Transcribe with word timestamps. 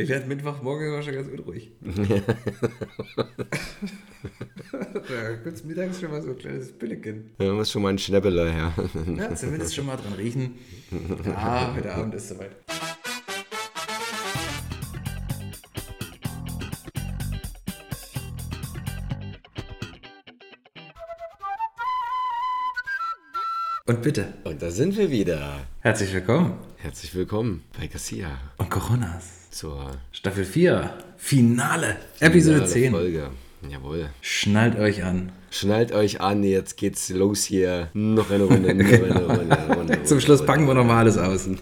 Ich 0.00 0.08
werde 0.08 0.26
Mittwochmorgen 0.28 0.88
immer 0.88 1.02
schon 1.02 1.12
ganz 1.12 1.28
unruhig. 1.28 1.72
ja, 1.82 2.20
kurz 5.42 5.62
mittags 5.64 6.00
schon 6.00 6.10
mal 6.10 6.22
so 6.22 6.30
ein 6.30 6.38
kleines 6.38 6.72
Pilleken. 6.72 7.32
Ja, 7.38 7.52
muss 7.52 7.70
schon 7.70 7.82
mal 7.82 7.90
ein 7.90 7.98
Schnäppeler 7.98 8.50
her. 8.50 8.72
Ja, 9.18 9.34
zumindest 9.34 9.74
schon 9.74 9.84
mal 9.84 9.96
dran 9.96 10.14
riechen. 10.14 10.54
Ja, 11.26 11.74
heute 11.76 11.94
Abend 11.94 12.14
ist 12.14 12.30
soweit. 12.30 12.52
Und 23.86 24.02
bitte, 24.02 24.34
Und 24.44 24.62
da 24.62 24.70
sind 24.70 24.96
wir 24.96 25.10
wieder. 25.10 25.66
herzlich 25.80 26.12
willkommen. 26.14 26.54
Herzlich 26.76 27.14
willkommen 27.14 27.64
bei 27.78 27.88
Cassia 27.88 28.38
Und 28.56 28.70
Coronas. 28.70 29.39
Zur 29.50 29.90
Staffel 30.12 30.44
4, 30.44 30.90
Finale, 31.16 31.96
Episode 32.20 32.66
finale 32.66 32.70
10. 32.70 32.92
Folge. 32.92 33.30
Jawohl. 33.68 34.08
Schnallt 34.22 34.78
euch 34.78 35.04
an. 35.04 35.32
Schnallt 35.50 35.92
euch 35.92 36.20
an, 36.20 36.44
jetzt 36.44 36.76
geht's 36.76 37.10
los 37.10 37.42
hier. 37.44 37.88
Noch 37.92 38.30
eine 38.30 38.44
Runde, 38.44 38.72
noch 38.72 38.86
eine 38.86 39.24
Runde, 39.26 39.58
eine 39.58 39.76
Runde. 39.76 40.02
Zum 40.04 40.20
Schluss 40.20 40.46
packen 40.46 40.66
wir 40.66 40.74
nochmal 40.74 40.98
alles 40.98 41.18
aus. 41.18 41.48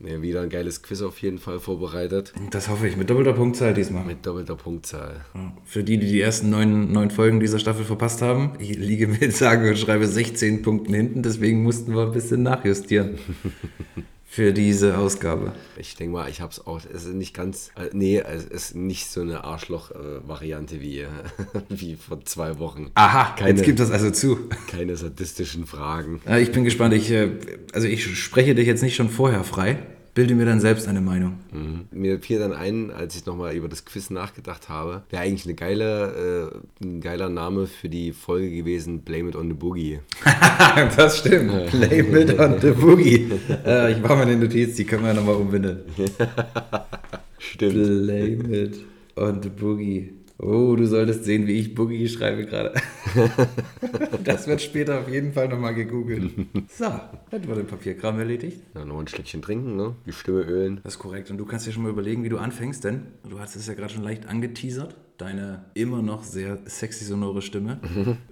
Ja, 0.00 0.22
wieder 0.22 0.42
ein 0.42 0.50
geiles 0.50 0.82
Quiz 0.82 1.02
auf 1.02 1.20
jeden 1.20 1.38
Fall 1.38 1.58
vorbereitet. 1.58 2.32
Das 2.50 2.68
hoffe 2.68 2.86
ich, 2.86 2.96
mit 2.96 3.10
doppelter 3.10 3.32
Punktzahl 3.32 3.74
diesmal. 3.74 4.04
Mit 4.04 4.24
doppelter 4.24 4.54
Punktzahl. 4.54 5.24
Für 5.64 5.82
die, 5.82 5.98
die 5.98 6.06
die 6.06 6.20
ersten 6.20 6.48
neun, 6.50 6.92
neun 6.92 7.10
Folgen 7.10 7.40
dieser 7.40 7.58
Staffel 7.58 7.84
verpasst 7.84 8.22
haben, 8.22 8.52
ich 8.60 8.76
liege 8.76 9.08
mit 9.08 9.34
sage 9.34 9.70
und 9.70 9.78
schreibe 9.78 10.06
16 10.06 10.62
Punkten 10.62 10.94
hinten, 10.94 11.22
deswegen 11.22 11.62
mussten 11.64 11.94
wir 11.94 12.04
ein 12.04 12.12
bisschen 12.12 12.42
nachjustieren 12.44 13.18
für 14.28 14.52
diese 14.52 14.98
Ausgabe. 14.98 15.52
Ich 15.76 15.94
denke 15.96 16.12
mal, 16.14 16.28
ich 16.28 16.40
hab's 16.40 16.60
auch. 16.66 16.80
Es 16.92 17.04
ist 17.04 17.14
nicht 17.14 17.32
ganz. 17.32 17.70
Äh, 17.76 17.88
nee, 17.92 18.18
es 18.18 18.44
ist 18.44 18.74
nicht 18.74 19.08
so 19.08 19.20
eine 19.22 19.44
Arschloch-Variante 19.44 20.80
wie, 20.80 21.00
äh, 21.00 21.08
wie 21.68 21.94
vor 21.96 22.24
zwei 22.24 22.58
Wochen. 22.58 22.90
Aha, 22.94 23.34
Keine- 23.36 23.50
jetzt 23.50 23.64
gibt 23.64 23.78
das 23.80 23.90
also 23.90 24.10
zu. 24.10 24.38
Keine 24.70 24.96
sadistischen 24.96 25.66
Fragen. 25.66 26.20
Ich 26.40 26.52
bin 26.52 26.64
gespannt. 26.64 26.92
Ich, 26.94 27.10
äh, 27.10 27.30
also 27.72 27.86
ich 27.86 28.04
spreche 28.18 28.54
dich 28.54 28.66
jetzt 28.66 28.82
nicht 28.82 28.96
schon 28.96 29.08
vorher 29.08 29.44
frei. 29.44 29.78
Bilde 30.16 30.34
mir 30.34 30.46
dann 30.46 30.60
selbst 30.60 30.88
eine 30.88 31.02
Meinung. 31.02 31.40
Mhm. 31.52 31.88
Mir 31.90 32.18
fiel 32.20 32.38
dann 32.38 32.54
ein, 32.54 32.90
als 32.90 33.14
ich 33.16 33.26
nochmal 33.26 33.54
über 33.54 33.68
das 33.68 33.84
Quiz 33.84 34.08
nachgedacht 34.08 34.70
habe, 34.70 35.02
wäre 35.10 35.22
eigentlich 35.22 35.44
eine 35.44 35.54
geile, 35.54 36.50
äh, 36.80 36.84
ein 36.84 37.02
geiler 37.02 37.28
Name 37.28 37.66
für 37.66 37.90
die 37.90 38.12
Folge 38.12 38.50
gewesen, 38.50 39.02
Blame 39.02 39.28
It 39.28 39.36
on 39.36 39.48
the 39.48 39.54
Boogie. 39.54 40.00
das 40.96 41.18
stimmt. 41.18 41.70
Blame 41.70 42.18
it 42.18 42.38
on 42.40 42.58
the 42.62 42.70
Boogie. 42.70 43.30
äh, 43.66 43.92
ich 43.92 44.00
mache 44.00 44.14
mal 44.14 44.22
eine 44.22 44.38
Notiz, 44.38 44.76
die 44.76 44.86
können 44.86 45.04
wir 45.04 45.12
nochmal 45.12 45.34
umbinden. 45.34 45.80
Stimmt. 47.38 47.74
Blame 47.74 48.56
it 48.56 48.84
on 49.16 49.42
the 49.42 49.50
Boogie. 49.50 50.15
Oh, 50.38 50.76
du 50.76 50.86
solltest 50.86 51.24
sehen, 51.24 51.46
wie 51.46 51.58
ich 51.58 51.74
Boogie 51.74 52.08
schreibe 52.08 52.44
gerade. 52.44 52.74
das 54.24 54.46
wird 54.46 54.60
später 54.60 55.00
auf 55.00 55.08
jeden 55.08 55.32
Fall 55.32 55.48
nochmal 55.48 55.74
gegoogelt. 55.74 56.32
So, 56.68 56.86
dann 57.30 57.46
wurde 57.46 57.64
Papierkram 57.64 58.18
erledigt. 58.18 58.60
Ja, 58.74 58.84
noch 58.84 58.98
ein 58.98 59.08
Schlückchen 59.08 59.40
trinken, 59.40 59.76
ne? 59.76 59.94
Die 60.04 60.12
Stimme 60.12 60.42
ölen. 60.42 60.80
Das 60.82 60.94
ist 60.94 60.98
korrekt. 60.98 61.30
Und 61.30 61.38
du 61.38 61.46
kannst 61.46 61.66
dir 61.66 61.72
schon 61.72 61.84
mal 61.84 61.90
überlegen, 61.90 62.22
wie 62.22 62.28
du 62.28 62.36
anfängst, 62.36 62.84
denn 62.84 63.06
du 63.28 63.38
hast 63.38 63.56
es 63.56 63.66
ja 63.66 63.74
gerade 63.74 63.92
schon 63.94 64.02
leicht 64.02 64.28
angeteasert. 64.28 64.94
Deine 65.18 65.64
immer 65.72 66.02
noch 66.02 66.24
sehr 66.24 66.58
sexy 66.66 67.04
sonore 67.04 67.40
Stimme 67.40 67.80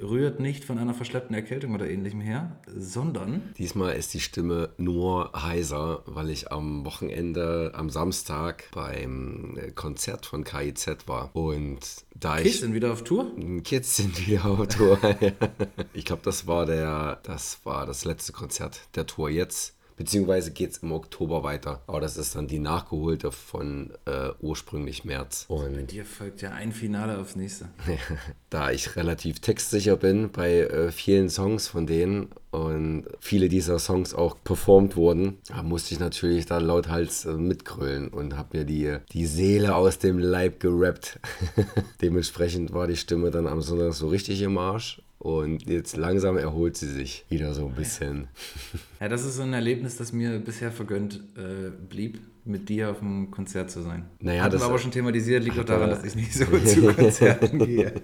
rührt 0.03 0.39
nicht 0.39 0.65
von 0.65 0.79
einer 0.79 0.93
verschleppten 0.93 1.35
Erkältung 1.35 1.75
oder 1.75 1.89
ähnlichem 1.89 2.21
her, 2.21 2.61
sondern 2.77 3.43
Diesmal 3.57 3.95
ist 3.95 4.13
die 4.13 4.21
Stimme 4.21 4.71
nur 4.77 5.33
heiser, 5.35 6.03
weil 6.05 6.29
ich 6.29 6.53
am 6.53 6.85
Wochenende, 6.85 7.73
am 7.75 7.89
Samstag 7.89 8.65
beim 8.73 9.57
äh, 9.57 9.71
Konzert 9.71 10.27
von 10.27 10.45
KIZ 10.45 11.07
war. 11.07 11.35
Und 11.35 11.81
da 12.15 12.37
Kids 12.37 12.57
ich. 12.57 12.61
sind 12.61 12.75
wieder 12.75 12.93
auf 12.93 13.03
Tour. 13.03 13.33
Kids 13.63 13.97
sind 13.97 14.27
wieder 14.27 14.45
auf 14.45 14.69
Tour. 14.69 14.99
ich 15.95 16.05
glaube, 16.05 16.23
das 16.25 16.47
war 16.47 16.67
der, 16.67 17.21
das 17.23 17.61
war 17.65 17.87
das 17.87 18.05
letzte 18.05 18.33
Konzert 18.33 18.81
der 18.95 19.07
Tour 19.07 19.31
jetzt. 19.31 19.75
Beziehungsweise 19.97 20.51
geht 20.51 20.73
es 20.73 20.79
im 20.79 20.93
Oktober 20.93 21.43
weiter. 21.43 21.83
Aber 21.87 22.01
das 22.01 22.17
ist 22.17 22.35
dann 22.35 22.49
die 22.49 22.59
nachgeholte 22.59 23.31
von 23.31 23.93
äh, 24.07 24.31
ursprünglich 24.41 25.05
März. 25.05 25.47
Und 25.49 25.91
Dir 25.91 26.05
folgt 26.05 26.43
ja 26.43 26.51
ein 26.51 26.73
Finale 26.73 27.19
aufs 27.19 27.37
nächste. 27.37 27.69
da 28.51 28.71
ich 28.71 28.97
relativ 28.97 29.41
textsicher 29.41 29.97
bin 29.97 30.31
bei 30.31 30.61
äh, 30.61 30.91
vielen 30.91 31.31
Songs 31.31 31.69
von 31.69 31.87
denen 31.87 32.29
und 32.51 33.07
viele 33.21 33.49
dieser 33.49 33.79
Songs 33.79 34.15
auch 34.15 34.37
performt 34.43 34.97
wurden, 34.97 35.39
musste 35.63 35.95
ich 35.95 36.01
natürlich 36.01 36.47
da 36.47 36.59
lauthals 36.59 37.25
äh, 37.25 37.33
mitgrölen 37.33 38.09
und 38.09 38.37
habe 38.37 38.59
mir 38.59 38.65
die, 38.65 38.97
die 39.13 39.27
Seele 39.27 39.75
aus 39.75 39.99
dem 39.99 40.19
Leib 40.19 40.61
gerappt. 40.61 41.19
Dementsprechend 42.03 42.73
war 42.73 42.87
die 42.87 42.97
Stimme 42.97 43.31
dann 43.31 43.47
am 43.47 43.61
Sonntag 43.61 43.95
so 43.95 44.09
richtig 44.09 44.43
im 44.43 44.59
Arsch. 44.59 45.03
Und 45.25 45.67
jetzt 45.71 45.97
langsam 45.97 46.37
erholt 46.37 46.77
sie 46.77 46.87
sich 46.87 47.25
wieder 47.31 47.55
so 47.55 47.67
ein 47.67 47.75
bisschen. 47.75 48.29
Ja, 49.01 49.09
das 49.09 49.25
ist 49.25 49.37
so 49.37 49.43
ein 49.43 49.55
Erlebnis, 49.55 49.97
das 49.97 50.13
mir 50.13 50.39
bisher 50.39 50.71
vergönnt 50.71 51.15
äh, 51.39 51.71
blieb, 51.89 52.21
mit 52.45 52.69
dir 52.69 52.91
auf 52.91 52.99
dem 52.99 53.31
Konzert 53.31 53.71
zu 53.71 53.81
sein. 53.81 54.05
Naja, 54.21 54.43
Hatten 54.43 54.53
das- 54.53 54.61
wir 54.61 54.67
aber 54.67 54.79
schon 54.79 54.91
thematisiert, 54.91 55.43
liegt 55.43 55.57
Hat 55.57 55.71
daran, 55.71 55.89
dass 55.89 56.05
ich 56.05 56.15
nicht 56.15 56.35
so 56.35 56.45
zu 56.67 56.93
Konzerten 56.93 57.59
gehe. 57.65 57.95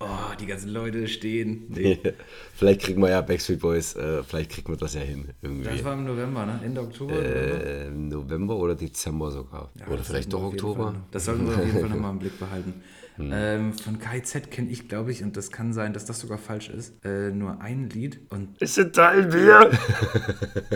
Oh, 0.00 0.06
die 0.40 0.46
ganzen 0.46 0.70
Leute 0.70 1.06
stehen. 1.06 1.66
Nee. 1.68 2.00
vielleicht 2.56 2.80
kriegen 2.80 3.00
wir 3.00 3.10
ja 3.10 3.20
Backstreet 3.20 3.60
Boys, 3.60 3.94
äh, 3.94 4.24
vielleicht 4.24 4.50
kriegen 4.50 4.70
wir 4.72 4.76
das 4.76 4.94
ja 4.94 5.02
hin 5.02 5.28
irgendwie. 5.40 5.68
Das 5.68 5.84
war 5.84 5.94
im 5.94 6.04
November, 6.04 6.46
ne? 6.46 6.60
Ende 6.64 6.80
Oktober. 6.80 7.14
äh, 7.14 7.90
November 7.90 8.56
oder 8.56 8.74
Dezember 8.74 9.30
sogar. 9.30 9.70
Ja, 9.78 9.86
oder 9.86 10.02
vielleicht 10.02 10.32
doch 10.32 10.42
Oktober. 10.42 10.86
Fall 10.90 11.00
Das 11.12 11.26
sollten 11.26 11.46
wir 11.46 11.54
auf 11.54 11.64
jeden 11.64 11.78
Fall 11.78 11.90
nochmal 11.90 12.10
im 12.14 12.18
Blick 12.18 12.40
behalten. 12.40 12.74
Ähm, 13.18 13.72
von 13.74 13.98
KZ 13.98 14.50
kenne 14.50 14.70
ich, 14.70 14.88
glaube 14.88 15.12
ich, 15.12 15.22
und 15.22 15.36
das 15.36 15.52
kann 15.52 15.72
sein, 15.72 15.92
dass 15.92 16.04
das 16.04 16.18
sogar 16.18 16.38
falsch 16.38 16.68
ist, 16.68 16.94
äh, 17.04 17.30
nur 17.30 17.60
ein 17.60 17.88
Lied. 17.88 18.20
Und 18.30 18.60
Ist 18.60 18.78
ein 18.78 18.92
Teil 18.92 19.26
Bier. 19.26 19.70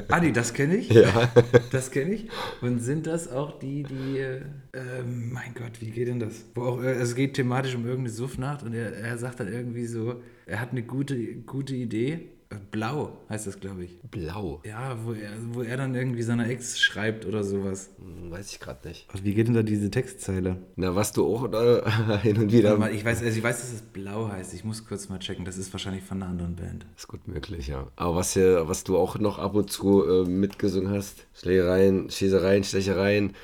Adi, 0.09 0.33
das 0.33 0.55
kenne 0.55 0.77
ich. 0.77 0.89
Ja. 0.89 1.31
Das 1.73 1.91
kenne 1.91 2.15
ich. 2.15 2.29
Und 2.61 2.79
sind 2.79 3.07
das 3.07 3.31
auch 3.31 3.59
die, 3.59 3.83
die, 3.83 4.19
äh, 4.19 4.43
ähm, 4.73 5.33
mein 5.33 5.53
Gott, 5.55 5.81
wie 5.81 5.91
geht 5.91 6.09
denn 6.09 6.21
das? 6.21 6.45
Wo 6.55 6.63
auch, 6.63 6.83
äh, 6.83 6.93
es 6.93 7.15
geht 7.15 7.35
thematisch 7.35 7.75
um 7.75 7.85
irgendeine 7.85 8.11
Suffnacht 8.15 8.63
und 8.63 8.73
er, 8.73 8.95
er 8.95 9.19
sagt 9.19 9.41
dann 9.41 9.53
irgendwie 9.53 9.87
so, 9.87 10.23
er 10.47 10.61
hat 10.61 10.71
eine 10.71 10.83
gute, 10.83 11.17
gute 11.43 11.75
Idee. 11.75 12.29
Blau 12.71 13.13
heißt 13.29 13.47
das, 13.47 13.61
glaube 13.61 13.85
ich. 13.85 13.99
Blau. 14.11 14.63
Ja, 14.65 14.97
wo 15.05 15.13
er, 15.13 15.33
wo 15.53 15.63
er 15.63 15.77
dann 15.77 15.95
irgendwie 15.95 16.23
seiner 16.23 16.49
Ex 16.49 16.81
schreibt 16.81 17.27
oder 17.27 17.45
sowas. 17.45 17.91
Hm, 17.99 18.31
Weiß 18.31 18.51
ich 18.53 18.61
gerade 18.61 18.89
nicht. 18.89 19.07
Und 19.13 19.25
wie 19.25 19.35
geht 19.35 19.49
denn 19.49 19.55
da 19.55 19.63
diese 19.63 19.91
Textzeile? 19.91 20.57
Na, 20.77 20.95
was 20.95 21.13
du 21.13 21.27
auch 21.27 21.53
äh, 21.53 22.19
hin 22.23 22.39
und 22.39 22.51
wieder. 22.51 22.77
Mal, 22.79 22.95
ich 22.95 23.05
weiß, 23.05 23.23
also 23.23 23.37
ich 23.37 23.43
weiß, 23.43 23.61
dass 23.61 23.73
es 23.73 23.83
blau 23.83 24.29
heißt. 24.29 24.55
Ich 24.55 24.65
muss 24.65 24.87
kurz 24.87 25.09
mal 25.11 25.19
checken. 25.19 25.45
Das 25.45 25.59
ist 25.59 25.73
wahrscheinlich 25.73 26.05
von 26.05 26.23
einer 26.23 26.31
anderen 26.31 26.57
Band. 26.57 26.87
Ist 26.97 27.09
gut 27.09 27.29
möglich, 27.29 27.69
ja. 27.69 27.87
Aber 27.97 28.17
was, 28.17 28.33
hier, 28.33 28.67
was 28.67 28.83
du 28.85 28.97
auch 28.97 29.19
noch 29.19 29.39
ab 29.39 29.55
und 29.55 29.71
zu 29.71 30.05
äh, 30.05 30.25
mitgesungen 30.25 30.91
hast: 30.91 31.27
Schlägereien, 31.35 32.11
Schießereien, 32.11 32.65
Stechereien. 32.65 33.35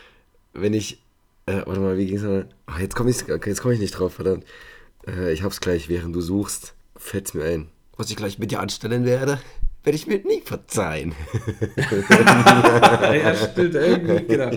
Wenn 0.54 0.72
ich. 0.72 1.02
Äh, 1.46 1.62
warte 1.66 1.80
mal, 1.80 1.98
wie 1.98 2.06
ging's 2.06 2.22
mal? 2.22 2.48
Ach, 2.64 2.80
jetzt 2.80 2.94
komme 2.94 3.10
ich, 3.10 3.30
okay, 3.30 3.50
jetzt 3.50 3.60
komm 3.60 3.72
ich 3.72 3.80
nicht 3.80 3.92
drauf, 3.92 4.14
verdammt. 4.14 4.44
Äh, 5.06 5.32
ich 5.34 5.42
hab's 5.42 5.60
gleich, 5.60 5.90
während 5.90 6.16
du 6.16 6.22
suchst, 6.22 6.74
fällt's 6.96 7.34
mir 7.34 7.44
ein. 7.44 7.68
Was 7.96 8.10
ich 8.10 8.16
gleich 8.16 8.38
mit 8.38 8.50
dir 8.50 8.60
anstellen 8.60 9.04
werde, 9.04 9.40
werde 9.84 9.96
ich 9.96 10.06
mir 10.06 10.18
nie 10.18 10.40
verzeihen. 10.40 11.14
ja, 11.76 13.34
stimmt, 13.34 13.74
irgendwie, 13.74 14.24
genau. 14.26 14.50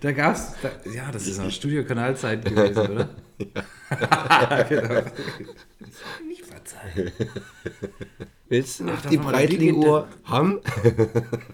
Da 0.00 0.12
gab's, 0.12 0.54
da, 0.60 0.70
ja, 0.90 1.10
das 1.10 1.26
ist 1.26 1.40
auch 1.40 1.50
Studio-Kanalzeit 1.50 2.44
gewesen, 2.44 2.78
oder? 2.78 3.08
Ja. 3.38 4.62
genau. 4.68 5.02
Nicht 6.26 6.44
verzeihen. 6.44 7.12
Willst 8.48 8.80
du 8.80 8.84
noch 8.84 8.94
Ach, 8.98 9.08
die 9.08 9.16
Breitling-Uhr 9.16 10.08
haben? 10.24 10.60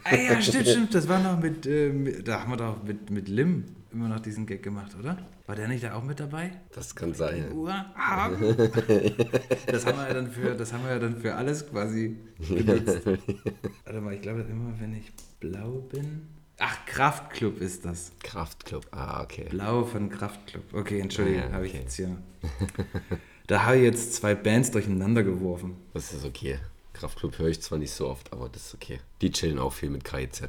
Ah, 0.04 0.16
ja, 0.16 0.40
stimmt, 0.40 0.66
stimmt. 0.66 0.94
Das 0.94 1.08
war 1.08 1.20
noch 1.20 1.38
mit, 1.40 1.66
äh, 1.66 1.90
mit 1.90 2.26
da 2.26 2.40
haben 2.40 2.50
wir 2.50 2.56
doch 2.56 2.82
mit, 2.82 3.10
mit 3.10 3.28
Lim 3.28 3.64
immer 3.92 4.08
noch 4.08 4.20
diesen 4.20 4.46
Gag 4.46 4.62
gemacht, 4.62 4.94
oder? 4.98 5.16
War 5.46 5.56
der 5.56 5.68
nicht 5.68 5.82
da 5.84 5.94
auch 5.94 6.02
mit 6.02 6.20
dabei? 6.20 6.52
Das 6.74 6.94
kann 6.94 7.14
sein. 7.14 7.52
Uhr 7.52 7.72
haben. 7.94 8.38
Das 9.66 9.84
haben 9.86 9.98
wir 9.98 10.08
ja 10.08 10.14
dann 10.14 10.30
für, 10.30 10.54
das 10.54 10.72
haben 10.72 10.84
wir 10.84 10.92
ja 10.92 10.98
dann 10.98 11.16
für 11.20 11.34
alles 11.34 11.66
quasi 11.68 12.16
benutzt. 12.48 13.06
Warte 13.84 14.00
mal, 14.00 14.14
ich 14.14 14.22
glaube 14.22 14.40
immer, 14.42 14.72
wenn 14.80 14.94
ich 14.94 15.12
blau 15.40 15.80
bin. 15.92 16.26
Ach, 16.58 16.76
Kraftclub 16.86 17.60
ist 17.60 17.84
das. 17.84 18.12
Kraftclub. 18.20 18.86
Ah, 18.90 19.22
okay. 19.22 19.46
Blau 19.50 19.84
von 19.84 20.08
Kraftclub. 20.10 20.64
Okay, 20.74 21.00
Entschuldigung, 21.00 21.42
Ja, 21.42 21.52
habe 21.52 21.66
ich 21.66 21.72
okay. 21.74 21.82
jetzt 21.82 21.94
hier. 21.96 22.16
Da 23.46 23.64
habe 23.64 23.78
ich 23.78 23.84
jetzt 23.84 24.12
zwei 24.14 24.34
Bands 24.34 24.70
durcheinander 24.72 25.22
geworfen. 25.22 25.76
Das 25.94 26.12
ist 26.12 26.26
okay. 26.26 26.58
Kraftclub 26.92 27.38
höre 27.38 27.48
ich 27.48 27.62
zwar 27.62 27.78
nicht 27.78 27.92
so 27.92 28.06
oft, 28.06 28.30
aber 28.30 28.50
das 28.50 28.66
ist 28.66 28.74
okay. 28.74 29.00
Die 29.22 29.30
chillen 29.30 29.58
auch 29.58 29.72
viel 29.72 29.88
mit 29.88 30.04
KIZ. 30.04 30.42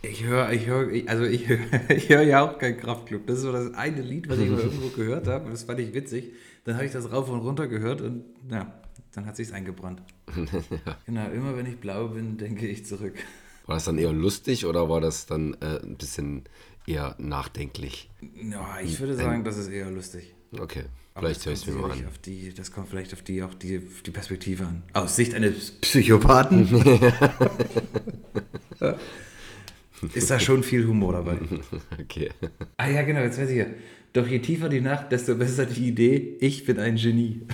Ich 0.00 0.24
höre, 0.24 0.52
ich 0.52 0.66
höre, 0.66 0.90
also 1.08 1.24
ich 1.24 1.48
höre, 1.48 1.58
ich 1.90 2.08
höre 2.08 2.22
ja 2.22 2.48
auch 2.48 2.58
kein 2.58 2.76
Kraftclub. 2.78 3.26
Das 3.26 3.38
ist 3.38 3.42
so 3.42 3.52
das 3.52 3.74
eine 3.74 4.00
Lied, 4.00 4.28
was 4.28 4.38
ich 4.38 4.48
mal 4.48 4.60
irgendwo 4.60 4.88
gehört 4.88 5.26
habe. 5.26 5.46
Und 5.46 5.52
das 5.52 5.64
fand 5.64 5.80
ich 5.80 5.92
witzig. 5.92 6.32
Dann 6.64 6.76
habe 6.76 6.86
ich 6.86 6.92
das 6.92 7.10
rauf 7.10 7.28
und 7.28 7.40
runter 7.40 7.66
gehört 7.66 8.00
und 8.00 8.24
ja, 8.50 8.72
dann 9.12 9.26
hat 9.26 9.36
sich's 9.36 9.52
eingebrannt. 9.52 10.02
Genau, 11.06 11.30
immer 11.30 11.56
wenn 11.56 11.66
ich 11.66 11.78
blau 11.78 12.08
bin, 12.08 12.36
denke 12.36 12.66
ich 12.66 12.84
zurück. 12.84 13.14
War 13.66 13.76
das 13.76 13.84
dann 13.86 13.98
eher 13.98 14.12
lustig 14.12 14.66
oder 14.66 14.88
war 14.88 15.00
das 15.00 15.26
dann 15.26 15.54
äh, 15.60 15.80
ein 15.82 15.96
bisschen 15.96 16.44
eher 16.86 17.14
nachdenklich? 17.18 18.10
Ja, 18.20 18.78
ich 18.82 19.00
würde 19.00 19.16
sagen, 19.16 19.44
das 19.44 19.56
ist 19.56 19.68
eher 19.68 19.90
lustig. 19.90 20.34
Okay, 20.58 20.84
Aber 21.14 21.26
vielleicht 21.26 21.46
höre 21.46 21.52
ich 21.54 21.60
es 21.60 21.66
mir 21.66 21.74
mal 21.74 21.90
an. 21.90 22.06
Auf 22.06 22.18
die, 22.18 22.52
das 22.54 22.72
kommt 22.72 22.88
vielleicht 22.88 23.12
auf 23.12 23.22
die, 23.22 23.42
auch 23.42 23.54
die, 23.54 23.78
auf 23.78 24.02
die 24.02 24.10
Perspektive 24.10 24.66
an. 24.66 24.82
Aus 24.92 25.16
Sicht 25.16 25.34
eines 25.34 25.72
Psychopathen 25.72 26.68
ist 30.14 30.30
da 30.30 30.38
schon 30.40 30.62
viel 30.62 30.86
Humor 30.86 31.12
dabei. 31.12 31.38
Okay. 32.00 32.30
Ah 32.76 32.88
ja, 32.88 33.02
genau, 33.02 33.20
jetzt 33.20 33.38
weiß 33.38 33.50
ich 33.50 33.58
ja. 33.58 33.66
Doch 34.12 34.26
je 34.26 34.38
tiefer 34.38 34.68
die 34.68 34.80
Nacht, 34.80 35.12
desto 35.12 35.34
besser 35.34 35.66
die 35.66 35.88
Idee, 35.88 36.36
ich 36.40 36.64
bin 36.64 36.78
ein 36.78 36.96
Genie. 36.96 37.42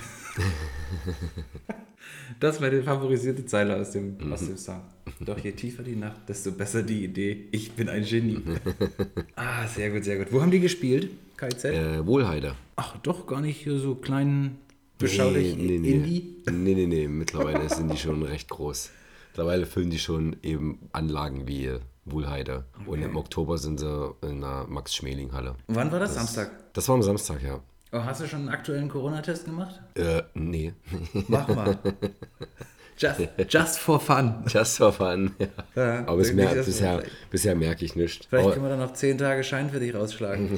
Das 2.39 2.59
war 2.61 2.69
die 2.69 2.81
favorisierte 2.81 3.45
Zeile 3.45 3.77
aus 3.77 3.91
dem, 3.91 4.17
aus 4.31 4.45
dem 4.45 4.57
Song. 4.57 4.81
Doch 5.21 5.37
je 5.37 5.53
tiefer 5.53 5.83
die 5.83 5.95
Nacht, 5.95 6.27
desto 6.27 6.51
besser 6.51 6.83
die 6.83 7.05
Idee, 7.05 7.47
ich 7.51 7.71
bin 7.71 7.87
ein 7.87 8.03
Genie. 8.03 8.41
ah, 9.35 9.65
sehr 9.67 9.91
gut, 9.91 10.03
sehr 10.03 10.17
gut. 10.17 10.27
Wo 10.31 10.41
haben 10.41 10.51
die 10.51 10.59
gespielt? 10.59 11.09
KZ? 11.37 11.65
Äh, 11.65 12.05
Wohlheider. 12.05 12.55
Ach, 12.75 12.97
doch 12.97 13.25
gar 13.25 13.41
nicht 13.41 13.65
so 13.65 13.95
klein, 13.95 14.57
beschaulich, 14.97 15.55
nee, 15.55 15.77
nee, 15.79 15.91
Indie. 15.91 16.35
Nee, 16.51 16.75
nee, 16.75 16.87
nee. 16.87 17.07
Mittlerweile 17.07 17.69
sind 17.69 17.91
die 17.91 17.97
schon 17.97 18.23
recht 18.23 18.49
groß. 18.49 18.91
Mittlerweile 19.31 19.65
füllen 19.65 19.89
die 19.89 19.99
schon 19.99 20.35
eben 20.43 20.79
Anlagen 20.91 21.47
wie 21.47 21.71
Wohlheide. 22.05 22.65
Und 22.85 23.01
im 23.01 23.15
Oktober 23.17 23.57
sind 23.57 23.79
sie 23.79 24.15
in 24.21 24.41
der 24.41 24.65
Max-Schmeling-Halle. 24.67 25.55
Wann 25.67 25.91
war 25.91 25.99
das? 25.99 26.13
Samstag. 26.15 26.51
Das 26.73 26.87
war 26.87 26.95
am 26.95 27.03
Samstag, 27.03 27.41
ja. 27.43 27.59
Oh, 27.91 27.99
hast 28.03 28.21
du 28.21 28.27
schon 28.27 28.41
einen 28.41 28.49
aktuellen 28.49 28.89
Corona-Test 28.89 29.45
gemacht? 29.45 29.81
Äh, 29.95 30.23
nee. 30.33 30.73
Mach 31.27 31.47
mal. 31.47 31.77
Just, 32.97 33.19
just 33.49 33.79
for 33.79 33.99
fun. 33.99 34.45
Just 34.47 34.77
for 34.77 34.93
fun. 34.93 35.35
Ja. 35.37 35.47
Ja, 35.75 35.99
Aber 36.07 36.15
mal 36.15 36.55
bisher, 36.63 37.03
bisher 37.29 37.53
merke 37.53 37.83
ich 37.83 37.93
nichts. 37.97 38.25
Vielleicht 38.25 38.45
Aber 38.45 38.53
können 38.53 38.65
wir 38.65 38.69
dann 38.69 38.79
noch 38.79 38.93
10 38.93 39.17
Tage 39.17 39.43
Schein 39.43 39.69
für 39.69 39.81
dich 39.81 39.93
rausschlagen. 39.93 40.57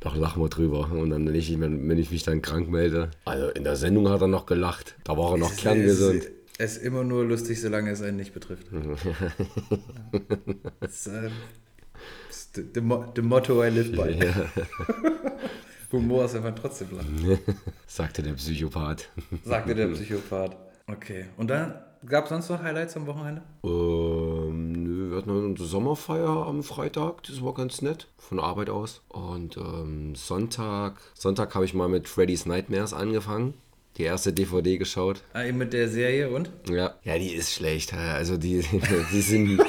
doch 0.00 0.16
lachen 0.16 0.42
wir 0.42 0.48
drüber. 0.48 0.90
Und 0.90 1.10
dann, 1.10 1.28
wenn 1.28 1.34
ich, 1.36 1.60
wenn 1.60 1.96
ich 1.98 2.10
mich 2.10 2.24
dann 2.24 2.42
krank 2.42 2.68
melde. 2.68 3.12
Also 3.24 3.50
in 3.50 3.62
der 3.62 3.76
Sendung 3.76 4.08
hat 4.08 4.20
er 4.20 4.26
noch 4.26 4.46
gelacht. 4.46 4.96
Da 5.04 5.16
war 5.16 5.32
er 5.32 5.38
noch 5.38 5.52
Es 5.52 5.58
kerngesund. 5.58 6.24
ist, 6.24 6.30
es 6.58 6.76
ist 6.76 6.82
immer 6.82 7.04
nur 7.04 7.24
lustig, 7.24 7.60
solange 7.60 7.90
es 7.90 8.02
einen 8.02 8.16
nicht 8.16 8.34
betrifft. 8.34 8.66
das 10.80 10.90
ist, 10.90 11.06
äh, 11.06 11.30
das 12.28 12.50
the, 12.54 12.64
the, 12.74 12.80
Mo- 12.80 13.06
the 13.14 13.22
motto 13.22 13.64
I 13.64 13.68
live 13.68 13.92
by. 13.92 14.18
Humor 15.92 16.26
ist 16.26 16.34
einfach 16.34 16.54
trotzdem 16.54 16.88
lang, 16.94 17.38
Sagte 17.86 18.22
der 18.22 18.32
Psychopath. 18.34 19.08
sagte 19.44 19.74
der 19.74 19.86
Psychopath. 19.88 20.54
Okay, 20.86 21.26
und 21.38 21.48
dann 21.48 21.74
gab 22.04 22.24
es 22.24 22.30
sonst 22.30 22.50
noch 22.50 22.62
Highlights 22.62 22.94
am 22.96 23.06
Wochenende? 23.06 23.40
Ähm, 23.64 24.72
nö, 24.72 25.10
wir 25.10 25.16
hatten 25.18 25.30
eine 25.30 25.56
Sommerfeier 25.56 26.46
am 26.46 26.62
Freitag, 26.62 27.22
das 27.22 27.42
war 27.42 27.54
ganz 27.54 27.80
nett, 27.80 28.06
von 28.18 28.38
Arbeit 28.38 28.68
aus. 28.68 29.00
Und 29.08 29.56
ähm, 29.56 30.14
Sonntag, 30.14 31.00
Sonntag 31.14 31.54
habe 31.54 31.64
ich 31.64 31.72
mal 31.72 31.88
mit 31.88 32.06
Freddy's 32.08 32.44
Nightmares 32.44 32.92
angefangen. 32.92 33.54
Die 33.96 34.04
erste 34.04 34.32
DVD 34.32 34.78
geschaut. 34.78 35.22
Ah, 35.32 35.44
eben 35.44 35.58
mit 35.58 35.72
der 35.72 35.88
Serie 35.88 36.30
und? 36.30 36.50
Ja. 36.68 36.94
Ja, 37.02 37.18
die 37.18 37.34
ist 37.34 37.52
schlecht. 37.52 37.92
Also 37.94 38.36
die, 38.36 38.64
die 39.12 39.20
sind. 39.20 39.60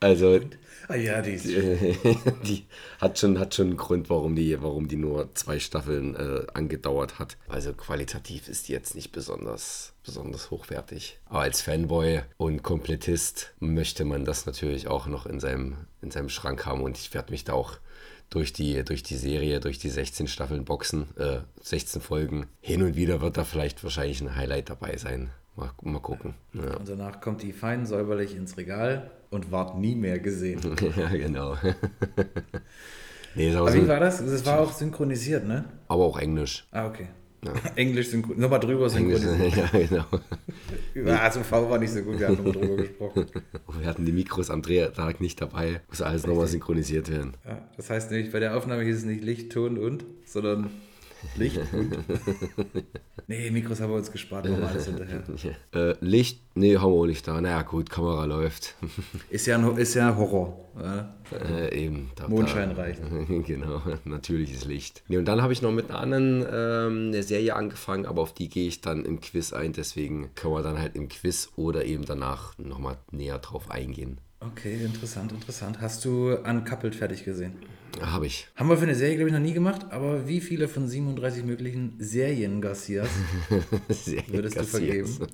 also 0.00 0.40
Ah 0.88 0.96
ja, 0.96 1.22
die 1.22 1.32
ist 1.32 1.46
die 1.46 2.66
hat 3.00 3.18
schon, 3.18 3.38
hat 3.38 3.54
schon 3.54 3.68
einen 3.68 3.76
Grund, 3.76 4.10
warum 4.10 4.36
die, 4.36 4.60
warum 4.62 4.88
die 4.88 4.96
nur 4.96 5.34
zwei 5.34 5.58
Staffeln 5.58 6.14
äh, 6.14 6.46
angedauert 6.52 7.18
hat. 7.18 7.36
Also 7.48 7.72
qualitativ 7.72 8.48
ist 8.48 8.68
die 8.68 8.72
jetzt 8.72 8.94
nicht 8.94 9.12
besonders, 9.12 9.94
besonders 10.04 10.50
hochwertig. 10.50 11.18
Aber 11.26 11.40
als 11.40 11.62
Fanboy 11.62 12.22
und 12.36 12.62
Komplettist 12.62 13.54
möchte 13.60 14.04
man 14.04 14.24
das 14.24 14.44
natürlich 14.44 14.88
auch 14.88 15.06
noch 15.06 15.24
in 15.24 15.40
seinem, 15.40 15.76
in 16.02 16.10
seinem 16.10 16.28
Schrank 16.28 16.66
haben. 16.66 16.82
Und 16.82 16.98
ich 16.98 17.14
werde 17.14 17.32
mich 17.32 17.44
da 17.44 17.54
auch 17.54 17.78
durch 18.30 18.52
die, 18.52 18.84
durch 18.84 19.02
die 19.02 19.16
Serie, 19.16 19.60
durch 19.60 19.78
die 19.78 19.90
16 19.90 20.26
Staffeln 20.26 20.64
boxen, 20.64 21.06
äh, 21.16 21.38
16 21.62 22.02
Folgen. 22.02 22.46
Hin 22.60 22.82
und 22.82 22.96
wieder 22.96 23.20
wird 23.20 23.36
da 23.36 23.44
vielleicht 23.44 23.82
wahrscheinlich 23.84 24.20
ein 24.20 24.34
Highlight 24.34 24.70
dabei 24.70 24.96
sein. 24.96 25.30
Mal, 25.56 25.70
mal 25.82 26.00
gucken. 26.00 26.34
Ja. 26.52 26.76
Und 26.76 26.88
danach 26.88 27.20
kommt 27.20 27.42
die 27.42 27.52
fein 27.52 27.86
säuberlich 27.86 28.34
ins 28.34 28.56
Regal 28.56 29.10
und 29.30 29.52
ward 29.52 29.78
nie 29.78 29.94
mehr 29.94 30.18
gesehen. 30.18 30.60
ja, 30.96 31.08
genau. 31.08 31.56
nee, 33.34 33.54
Aber 33.54 33.70
so, 33.70 33.82
wie 33.82 33.88
war 33.88 34.00
das? 34.00 34.18
Das 34.18 34.44
war 34.46 34.60
auch 34.60 34.72
synchronisiert, 34.72 35.46
ne? 35.46 35.64
aber 35.86 36.04
auch 36.04 36.18
Englisch. 36.18 36.66
Ah, 36.72 36.86
okay. 36.86 37.08
Englisch 37.76 38.08
synchronisiert. 38.08 38.40
Nochmal 38.40 38.60
drüber 38.60 38.88
synchronisiert. 38.88 39.56
ja, 39.56 39.78
genau. 39.78 40.04
Ah, 41.06 41.30
so 41.30 41.42
V 41.42 41.68
war 41.68 41.78
nicht 41.78 41.92
so 41.92 42.02
gut, 42.02 42.20
wir 42.20 42.28
haben 42.28 42.36
nochmal 42.36 42.52
drüber 42.52 42.76
gesprochen. 42.76 43.26
Wir 43.78 43.86
hatten 43.86 44.04
die 44.04 44.12
Mikros 44.12 44.48
am 44.48 44.62
Drehtag 44.62 45.20
nicht 45.20 45.40
dabei. 45.40 45.80
Muss 45.88 46.00
alles 46.02 46.24
nochmal 46.24 46.46
synchronisiert 46.46 47.10
werden. 47.10 47.34
Ja, 47.44 47.68
das 47.76 47.90
heißt 47.90 48.12
nämlich, 48.12 48.30
bei 48.30 48.38
der 48.38 48.56
Aufnahme 48.56 48.84
hieß 48.84 48.98
es 48.98 49.04
nicht 49.04 49.24
Licht, 49.24 49.52
Ton 49.52 49.76
und, 49.76 50.04
sondern 50.24 50.70
Licht 51.36 51.58
und. 51.72 51.98
nee, 53.26 53.50
Mikros 53.50 53.80
haben 53.80 53.90
wir 53.90 53.96
uns 53.96 54.10
gespart, 54.10 54.48
machen 54.48 54.60
wir 54.60 54.68
alles 54.68 54.86
hinterher. 54.86 55.22
Äh, 55.74 55.94
Licht, 56.00 56.40
nee, 56.54 56.76
haben 56.76 56.92
wir 56.92 57.00
auch 57.00 57.06
nicht 57.06 57.26
da. 57.26 57.40
Naja, 57.40 57.62
gut, 57.62 57.90
Kamera 57.90 58.24
läuft. 58.24 58.74
Ist 59.30 59.46
ja, 59.46 59.58
ein, 59.58 59.76
ist 59.76 59.94
ja 59.94 60.14
Horror. 60.16 60.70
Ja? 60.80 61.14
äh, 61.32 61.84
eben. 61.84 62.10
Da, 62.14 62.28
Mondschein 62.28 62.70
da, 62.70 62.82
reicht. 62.82 63.00
genau, 63.46 63.82
natürliches 64.04 64.64
Licht. 64.64 65.02
Nee, 65.08 65.18
und 65.18 65.24
dann 65.24 65.42
habe 65.42 65.52
ich 65.52 65.62
noch 65.62 65.72
mit 65.72 65.90
einer 65.90 65.98
anderen 65.98 66.46
ähm, 66.50 67.08
eine 67.08 67.22
Serie 67.22 67.56
angefangen, 67.56 68.06
aber 68.06 68.22
auf 68.22 68.34
die 68.34 68.48
gehe 68.48 68.68
ich 68.68 68.80
dann 68.80 69.04
im 69.04 69.20
Quiz 69.20 69.52
ein. 69.52 69.72
Deswegen 69.72 70.30
können 70.34 70.54
wir 70.54 70.62
dann 70.62 70.78
halt 70.78 70.96
im 70.96 71.08
Quiz 71.08 71.50
oder 71.56 71.84
eben 71.84 72.04
danach 72.04 72.56
nochmal 72.58 72.96
näher 73.10 73.38
drauf 73.38 73.70
eingehen. 73.70 74.18
Okay, 74.40 74.84
interessant, 74.84 75.32
interessant. 75.32 75.80
Hast 75.80 76.04
du 76.04 76.36
Uncoupled 76.36 76.94
fertig 76.94 77.24
gesehen? 77.24 77.54
Habe 78.00 78.26
ich. 78.26 78.48
Haben 78.56 78.68
wir 78.68 78.76
für 78.76 78.82
eine 78.84 78.94
Serie, 78.94 79.16
glaube 79.16 79.28
ich, 79.30 79.34
noch 79.34 79.40
nie 79.42 79.52
gemacht, 79.52 79.86
aber 79.90 80.26
wie 80.26 80.40
viele 80.40 80.68
von 80.68 80.88
37 80.88 81.44
möglichen 81.44 81.94
Serien 81.98 82.60
Garcias 82.60 83.08
Sehr 83.88 84.22
würdest 84.28 84.56
du 84.56 84.60
kassiert. 84.60 85.08
vergeben? 85.08 85.26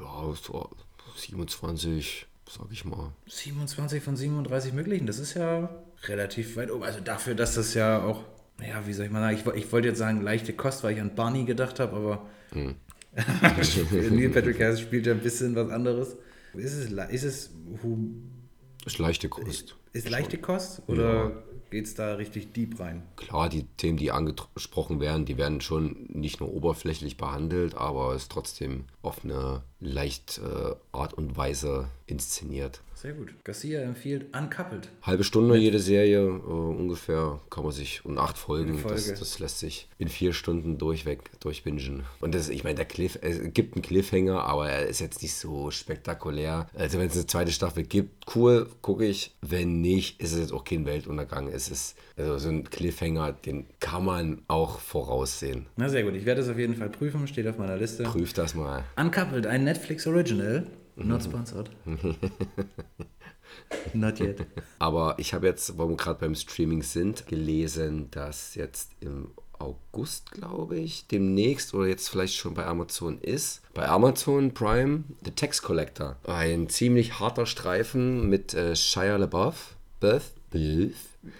Ja, 0.00 0.34
so 0.40 0.70
27, 1.16 2.26
sag 2.48 2.66
ich 2.70 2.84
mal. 2.84 3.12
27 3.26 4.02
von 4.02 4.16
37 4.16 4.72
möglichen, 4.72 5.06
das 5.06 5.18
ist 5.18 5.34
ja 5.34 5.70
relativ 6.04 6.56
weit 6.56 6.70
oben. 6.70 6.84
Also 6.84 7.00
dafür, 7.00 7.34
dass 7.34 7.54
das 7.54 7.74
ja 7.74 8.02
auch, 8.02 8.22
ja, 8.60 8.86
wie 8.86 8.92
soll 8.92 9.06
ich 9.06 9.12
mal 9.12 9.20
sagen, 9.20 9.36
ich, 9.56 9.64
ich 9.64 9.72
wollte 9.72 9.88
jetzt 9.88 9.98
sagen 9.98 10.20
leichte 10.22 10.52
Kost, 10.52 10.84
weil 10.84 10.94
ich 10.94 11.00
an 11.00 11.14
Barney 11.14 11.44
gedacht 11.44 11.80
habe, 11.80 11.96
aber 11.96 12.26
Neil 12.54 14.28
Patrick 14.30 14.60
Harris 14.62 14.80
spielt 14.80 15.06
ja 15.06 15.12
ein 15.12 15.20
bisschen 15.20 15.54
was 15.54 15.70
anderes. 15.70 16.16
Ist 16.54 16.74
es, 16.74 16.90
ist 17.10 17.22
es, 17.24 17.50
Ist 18.84 18.98
leichte 18.98 19.28
Kost. 19.28 19.76
ist 19.92 20.08
leichte 20.10 20.38
Kost 20.38 20.82
oder 20.86 21.30
geht 21.30 21.51
es 21.74 21.94
da 21.94 22.14
richtig 22.14 22.52
deep 22.52 22.78
rein? 22.78 23.02
Klar, 23.16 23.48
die 23.48 23.64
Themen, 23.76 23.96
die 23.96 24.10
angesprochen 24.10 25.00
werden, 25.00 25.24
die 25.24 25.38
werden 25.38 25.60
schon 25.60 26.06
nicht 26.08 26.40
nur 26.40 26.52
oberflächlich 26.52 27.16
behandelt, 27.16 27.74
aber 27.74 28.14
es 28.14 28.22
ist 28.22 28.32
trotzdem 28.32 28.84
auf 29.02 29.24
eine 29.24 29.62
leicht 29.80 30.38
äh, 30.38 30.74
Art 30.92 31.14
und 31.14 31.36
Weise 31.36 31.88
inszeniert. 32.06 32.82
Sehr 33.02 33.14
gut. 33.14 33.34
Garcia 33.42 33.80
empfiehlt 33.80 34.26
Uncoupled. 34.32 34.88
Halbe 35.02 35.24
Stunde 35.24 35.56
jede 35.56 35.80
Serie, 35.80 36.20
äh, 36.20 36.28
ungefähr 36.28 37.40
kann 37.50 37.64
man 37.64 37.72
sich, 37.72 38.04
und 38.04 38.16
acht 38.16 38.38
Folgen, 38.38 38.78
Folge. 38.78 38.94
das, 38.94 39.18
das 39.18 39.40
lässt 39.40 39.58
sich 39.58 39.88
in 39.98 40.06
vier 40.06 40.32
Stunden 40.32 40.78
durchweg, 40.78 41.18
durchbingen. 41.40 42.04
Und 42.20 42.32
das, 42.32 42.48
ich 42.48 42.62
meine, 42.62 42.76
der 42.76 42.84
Cliff, 42.84 43.18
es 43.20 43.40
gibt 43.52 43.74
einen 43.74 43.82
Cliffhanger, 43.82 44.44
aber 44.44 44.70
er 44.70 44.86
ist 44.86 45.00
jetzt 45.00 45.20
nicht 45.20 45.34
so 45.34 45.72
spektakulär. 45.72 46.68
Also 46.74 47.00
wenn 47.00 47.08
es 47.08 47.14
eine 47.14 47.26
zweite 47.26 47.50
Staffel 47.50 47.82
gibt, 47.82 48.36
cool, 48.36 48.68
gucke 48.82 49.04
ich. 49.04 49.34
Wenn 49.40 49.80
nicht, 49.80 50.20
ist 50.20 50.32
es 50.32 50.38
jetzt 50.38 50.52
auch 50.52 50.62
kein 50.62 50.86
Weltuntergang. 50.86 51.48
Es 51.48 51.68
ist 51.68 51.96
also 52.16 52.38
so 52.38 52.50
ein 52.50 52.70
Cliffhanger, 52.70 53.32
den 53.32 53.66
kann 53.80 54.04
man 54.04 54.42
auch 54.46 54.78
voraussehen. 54.78 55.66
Na 55.74 55.88
sehr 55.88 56.04
gut, 56.04 56.14
ich 56.14 56.24
werde 56.24 56.40
es 56.40 56.48
auf 56.48 56.56
jeden 56.58 56.76
Fall 56.76 56.90
prüfen, 56.90 57.26
steht 57.26 57.48
auf 57.48 57.58
meiner 57.58 57.76
Liste. 57.76 58.04
Prüf 58.04 58.32
das 58.32 58.54
mal. 58.54 58.84
Uncoupled, 58.94 59.48
ein 59.48 59.64
Netflix 59.64 60.06
Original. 60.06 60.68
Not 60.96 61.22
sponsored. 61.22 61.70
Not 63.94 64.20
yet. 64.20 64.46
Aber 64.78 65.14
ich 65.18 65.34
habe 65.34 65.46
jetzt, 65.46 65.76
wo 65.78 65.88
wir 65.88 65.96
gerade 65.96 66.20
beim 66.20 66.34
Streaming 66.34 66.82
sind, 66.82 67.26
gelesen, 67.26 68.10
dass 68.10 68.54
jetzt 68.54 68.90
im 69.00 69.30
August, 69.58 70.32
glaube 70.32 70.78
ich, 70.78 71.06
demnächst 71.06 71.72
oder 71.74 71.86
jetzt 71.86 72.08
vielleicht 72.08 72.34
schon 72.34 72.54
bei 72.54 72.66
Amazon 72.66 73.18
ist. 73.20 73.62
Bei 73.74 73.88
Amazon 73.88 74.52
Prime 74.54 75.04
The 75.24 75.30
Tax 75.32 75.62
Collector. 75.62 76.16
Ein 76.24 76.68
ziemlich 76.68 77.20
harter 77.20 77.46
Streifen 77.46 78.28
mit 78.28 78.54
äh, 78.54 78.74
Shia 78.74 79.16
LaBeouf. 79.16 79.76
Beth, 80.00 80.32
Beth, 80.50 80.92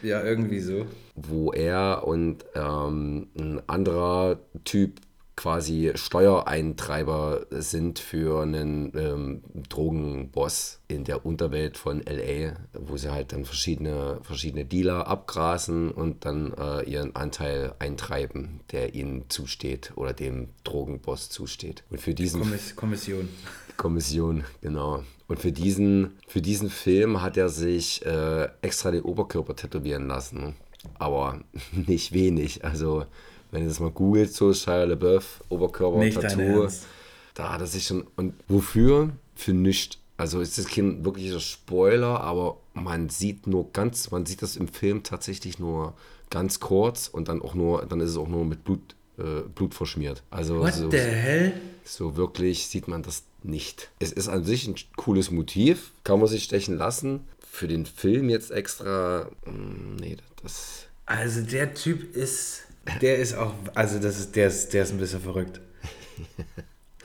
Ja, 0.02 0.23
irgendwie 0.23 0.61
so. 0.61 0.87
wo 1.16 1.52
er 1.52 2.04
und 2.06 2.44
ähm, 2.54 3.26
ein 3.37 3.61
anderer 3.68 4.38
Typ 4.64 5.00
quasi 5.36 5.92
Steuereintreiber 5.94 7.46
sind 7.50 7.98
für 7.98 8.42
einen 8.42 8.92
ähm, 8.96 9.42
Drogenboss 9.68 10.80
in 10.88 11.04
der 11.04 11.24
Unterwelt 11.24 11.78
von 11.78 12.02
LA, 12.02 12.54
wo 12.74 12.96
sie 12.96 13.10
halt 13.10 13.32
dann 13.32 13.44
verschiedene, 13.44 14.18
verschiedene 14.22 14.64
Dealer 14.64 15.06
abgrasen 15.06 15.90
und 15.90 16.24
dann 16.24 16.52
äh, 16.52 16.82
ihren 16.82 17.16
Anteil 17.16 17.74
eintreiben, 17.78 18.60
der 18.72 18.94
ihnen 18.94 19.28
zusteht 19.30 19.92
oder 19.96 20.12
dem 20.12 20.48
Drogenboss 20.64 21.30
zusteht. 21.30 21.82
Und 21.90 22.00
für 22.00 22.14
diesen 22.14 22.40
Kommiss 22.40 22.76
Kommission. 22.76 23.28
Kommission, 23.76 24.44
genau. 24.60 25.02
Und 25.28 25.38
für 25.38 25.52
diesen, 25.52 26.18
für 26.28 26.42
diesen 26.42 26.68
Film 26.68 27.22
hat 27.22 27.38
er 27.38 27.48
sich 27.48 28.04
äh, 28.04 28.48
extra 28.60 28.90
den 28.90 29.02
Oberkörper 29.02 29.56
tätowieren 29.56 30.08
lassen. 30.08 30.56
Aber 30.98 31.40
nicht 31.72 32.12
wenig. 32.12 32.64
Also 32.64 33.06
wenn 33.52 33.62
ihr 33.62 33.68
das 33.68 33.78
mal 33.78 33.90
googelt, 33.90 34.32
so 34.32 34.52
Shia 34.52 34.85
LaBeouf, 34.85 35.44
Oberkörper, 35.49 35.99
Nicht 35.99 36.21
Tattoo, 36.21 36.68
da 37.35 37.52
hat 37.52 37.61
er 37.61 37.66
sich 37.68 37.87
schon. 37.87 38.04
Und 38.16 38.35
wofür? 38.49 39.11
Für 39.37 39.52
nichts. 39.52 39.99
Also 40.16 40.40
ist 40.40 40.59
das 40.59 40.66
kein 40.66 41.04
wirklicher 41.04 41.40
Spoiler, 41.40 42.21
aber 42.21 42.59
man 42.75 43.09
sieht 43.09 43.47
nur 43.47 43.73
ganz, 43.73 44.11
man 44.11 44.26
sieht 44.26 44.42
das 44.42 44.56
im 44.56 44.68
Film 44.68 45.02
tatsächlich 45.02 45.59
nur 45.59 45.94
ganz 46.30 46.61
kurz 46.61 47.09
und 47.09 47.28
dann 47.28 47.42
auch 47.42 47.54
nur, 47.54 47.85
dann 47.87 48.00
ist 48.00 48.11
es 48.11 48.16
auch 48.16 48.28
nur 48.28 48.44
mit 48.44 48.64
Blut, 48.64 48.94
äh, 49.18 49.42
Blut 49.54 49.75
verschmiert. 49.75 50.23
Also 50.30 50.61
What 50.61 50.75
so, 50.75 50.90
the 50.90 50.99
hell? 50.99 51.52
so 51.85 52.16
wirklich 52.16 52.68
sieht 52.68 52.88
man 52.88 53.02
das 53.02 53.25
nicht. 53.42 53.90
Es 53.99 54.12
ist 54.12 54.28
an 54.28 54.44
sich 54.44 54.66
ein 54.68 54.76
cooles 54.97 55.30
Motiv, 55.30 55.92
kann 56.04 56.21
man 56.21 56.28
sich 56.28 56.44
stechen 56.44 56.76
lassen. 56.76 57.26
Für 57.50 57.68
den 57.68 57.85
Film 57.85 58.30
jetzt 58.30 58.50
extra, 58.50 59.28
mm, 59.44 59.97
nee, 59.97 60.16
das. 60.42 60.87
Also 61.04 61.42
der 61.42 61.75
Typ 61.75 62.14
ist, 62.14 62.62
der 63.00 63.18
ist 63.18 63.34
auch, 63.34 63.54
also 63.74 63.98
das 63.98 64.18
ist, 64.18 64.36
der 64.36 64.48
ist, 64.48 64.72
der 64.72 64.82
ist 64.82 64.92
ein 64.92 64.98
bisschen 64.98 65.20
verrückt. 65.20 65.60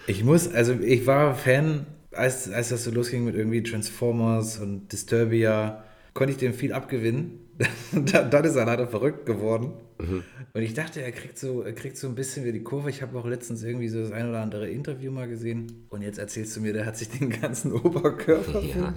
Ich 0.08 0.24
muss, 0.24 0.48
also 0.52 0.74
ich 0.74 1.06
war 1.06 1.36
Fan, 1.36 1.86
als, 2.12 2.50
als 2.50 2.70
das 2.70 2.84
so 2.84 2.92
losging 2.92 3.26
mit 3.26 3.36
irgendwie 3.36 3.62
Transformers 3.64 4.60
und 4.60 4.92
Disturbia, 4.92 5.84
konnte 6.14 6.32
ich 6.32 6.38
dem 6.38 6.54
viel 6.54 6.74
abgewinnen. 6.74 7.40
dann, 7.92 8.46
ist 8.46 8.56
er 8.56 8.66
leider 8.66 8.88
verrückt 8.88 9.26
geworden. 9.26 9.74
Und 9.98 10.62
ich 10.62 10.76
dachte, 10.76 11.02
er 11.02 11.12
kriegt 11.12 11.40
so, 11.40 11.64
er 11.64 11.74
kriegt 11.74 11.98
so 11.98 12.08
ein 12.08 12.14
bisschen 12.14 12.44
wieder 12.44 12.54
die 12.54 12.62
Kurve. 12.64 12.90
Ich 12.92 13.02
habe 13.02 13.18
auch 13.18 13.26
letztens 13.26 13.64
irgendwie 13.64 13.88
so 13.88 14.00
das 14.00 14.12
ein 14.12 14.30
oder 14.30 14.42
andere 14.42 14.70
Interview 14.70 15.12
mal 15.12 15.28
gesehen. 15.28 15.88
Und 15.90 16.04
jetzt 16.04 16.20
erzählst 16.20 16.56
du 16.56 16.62
mir, 16.62 16.74
der 16.74 16.86
hat 16.86 16.98
sich 16.98 17.10
den 17.10 17.32
ganzen 17.32 17.72
Oberkörper 17.74 18.62
für, 18.62 18.68
Ja. 18.68 18.94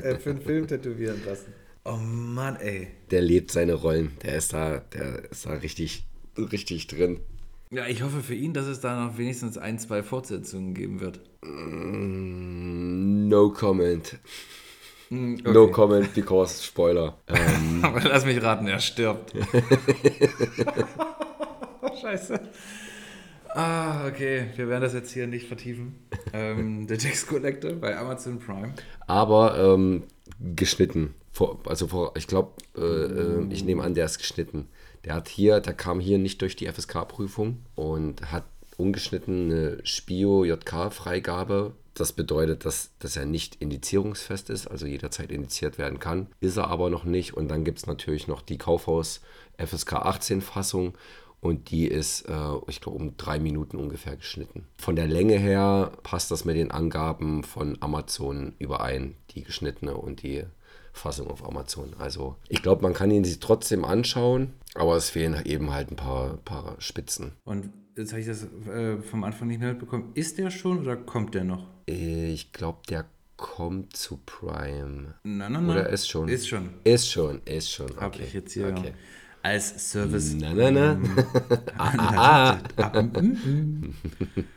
äh, 0.00 0.18
für 0.18 0.30
einen 0.30 0.40
Film 0.40 0.66
tätowieren 0.66 1.22
lassen. 1.24 1.52
Oh 1.84 1.96
Mann, 1.96 2.56
ey. 2.56 2.88
Der 3.12 3.22
lebt 3.22 3.52
seine 3.52 3.74
Rollen. 3.74 4.12
Der 4.24 4.36
ist 4.36 4.52
da, 4.52 4.78
der 4.78 5.30
ist 5.30 5.46
da 5.46 5.52
richtig, 5.54 6.04
richtig 6.36 6.86
drin. 6.86 7.20
Ja, 7.70 7.86
ich 7.86 8.02
hoffe 8.02 8.20
für 8.20 8.34
ihn, 8.34 8.52
dass 8.52 8.66
es 8.66 8.80
da 8.80 9.02
noch 9.06 9.16
wenigstens 9.18 9.56
ein, 9.58 9.78
zwei 9.78 10.02
Fortsetzungen 10.02 10.74
geben 10.74 11.00
wird. 11.00 11.20
Mm, 11.42 13.28
No 13.28 13.50
comment. 13.50 14.18
Hm, 15.08 15.36
No 15.44 15.68
comment 15.68 16.12
because 16.14 16.62
Spoiler. 16.62 17.16
Ähm, 17.28 17.80
Aber 17.82 18.00
lass 18.02 18.24
mich 18.26 18.42
raten, 18.42 18.66
er 18.66 18.78
stirbt. 18.78 19.32
Scheiße. 22.00 22.40
Ah, 23.54 24.06
okay. 24.06 24.46
Wir 24.56 24.68
werden 24.68 24.82
das 24.82 24.94
jetzt 24.94 25.12
hier 25.12 25.26
nicht 25.26 25.46
vertiefen. 25.48 25.94
Ähm, 26.32 26.86
der 26.86 26.98
Text 26.98 27.26
Collector 27.28 27.72
bei 27.72 27.96
Amazon 27.96 28.38
Prime. 28.38 28.74
aber 29.06 29.58
ähm, 29.58 30.04
geschnitten. 30.54 31.14
Vor, 31.32 31.60
also 31.66 31.86
vor, 31.86 32.12
ich 32.16 32.26
glaube, 32.26 32.52
äh, 32.76 32.80
äh, 32.80 33.46
ich 33.50 33.64
nehme 33.64 33.82
an, 33.82 33.94
der 33.94 34.04
ist 34.06 34.18
geschnitten. 34.18 34.68
Der 35.04 35.14
hat 35.14 35.28
hier, 35.28 35.60
der 35.60 35.74
kam 35.74 36.00
hier 36.00 36.18
nicht 36.18 36.40
durch 36.40 36.56
die 36.56 36.66
FSK-Prüfung 36.66 37.58
und 37.74 38.30
hat 38.30 38.44
ungeschnitten 38.76 39.50
eine 39.50 39.78
Spio-JK-Freigabe. 39.84 41.72
Das 41.94 42.12
bedeutet, 42.12 42.64
dass, 42.64 42.90
dass 43.00 43.16
er 43.16 43.26
nicht 43.26 43.56
indizierungsfest 43.56 44.48
ist, 44.48 44.66
also 44.66 44.86
jederzeit 44.86 45.30
indiziert 45.30 45.76
werden 45.76 45.98
kann. 45.98 46.28
Ist 46.40 46.56
er 46.56 46.68
aber 46.68 46.88
noch 46.88 47.04
nicht. 47.04 47.34
Und 47.34 47.48
dann 47.48 47.64
gibt 47.64 47.78
es 47.78 47.86
natürlich 47.86 48.28
noch 48.28 48.40
die 48.40 48.58
Kaufhaus 48.58 49.20
FSK 49.58 49.94
18-Fassung. 49.94 50.94
Und 51.40 51.72
die 51.72 51.88
ist, 51.88 52.22
äh, 52.28 52.34
ich 52.68 52.80
glaube, 52.80 52.98
um 52.98 53.16
drei 53.16 53.40
Minuten 53.40 53.76
ungefähr 53.76 54.16
geschnitten. 54.16 54.64
Von 54.78 54.94
der 54.94 55.08
Länge 55.08 55.36
her 55.36 55.90
passt 56.04 56.30
das 56.30 56.44
mit 56.44 56.56
den 56.56 56.70
Angaben 56.70 57.42
von 57.42 57.76
Amazon 57.80 58.54
überein, 58.60 59.16
die 59.32 59.42
geschnittene 59.42 59.96
und 59.96 60.22
die 60.22 60.44
Fassung 60.92 61.28
auf 61.28 61.44
Amazon. 61.44 61.94
Also 61.98 62.36
ich 62.48 62.62
glaube, 62.62 62.82
man 62.82 62.92
kann 62.92 63.10
ihn 63.10 63.24
sich 63.24 63.40
trotzdem 63.40 63.84
anschauen, 63.84 64.52
aber 64.74 64.96
es 64.96 65.10
fehlen 65.10 65.40
eben 65.44 65.70
halt 65.72 65.90
ein 65.90 65.96
paar, 65.96 66.38
paar 66.38 66.76
Spitzen. 66.80 67.32
Und 67.44 67.70
jetzt 67.96 68.12
habe 68.12 68.20
ich 68.20 68.26
das 68.26 68.44
äh, 68.68 68.98
vom 69.02 69.24
Anfang 69.24 69.48
nicht 69.48 69.60
mehr 69.60 69.70
mitbekommen. 69.70 70.12
Ist 70.14 70.38
der 70.38 70.50
schon 70.50 70.78
oder 70.80 70.96
kommt 70.96 71.34
der 71.34 71.44
noch? 71.44 71.66
Ich 71.86 72.52
glaube, 72.52 72.78
der 72.88 73.04
kommt 73.36 73.96
zu 73.96 74.18
Prime. 74.24 75.14
Nein, 75.24 75.52
nein, 75.52 75.52
nein. 75.52 75.68
Oder 75.68 75.88
ist 75.90 76.08
schon? 76.08 76.28
Ist 76.28 76.48
schon. 76.48 76.70
Ist 76.84 77.10
schon, 77.10 77.40
ist 77.44 77.70
schon. 77.70 77.90
Okay. 77.90 78.00
Habe 78.00 78.18
ich 78.22 78.32
jetzt 78.34 78.52
hier 78.52 78.68
Okay. 78.68 78.92
als 79.42 79.90
Service. 79.90 80.34
Na, 80.38 80.54
na, 80.54 80.70
na. 80.70 80.98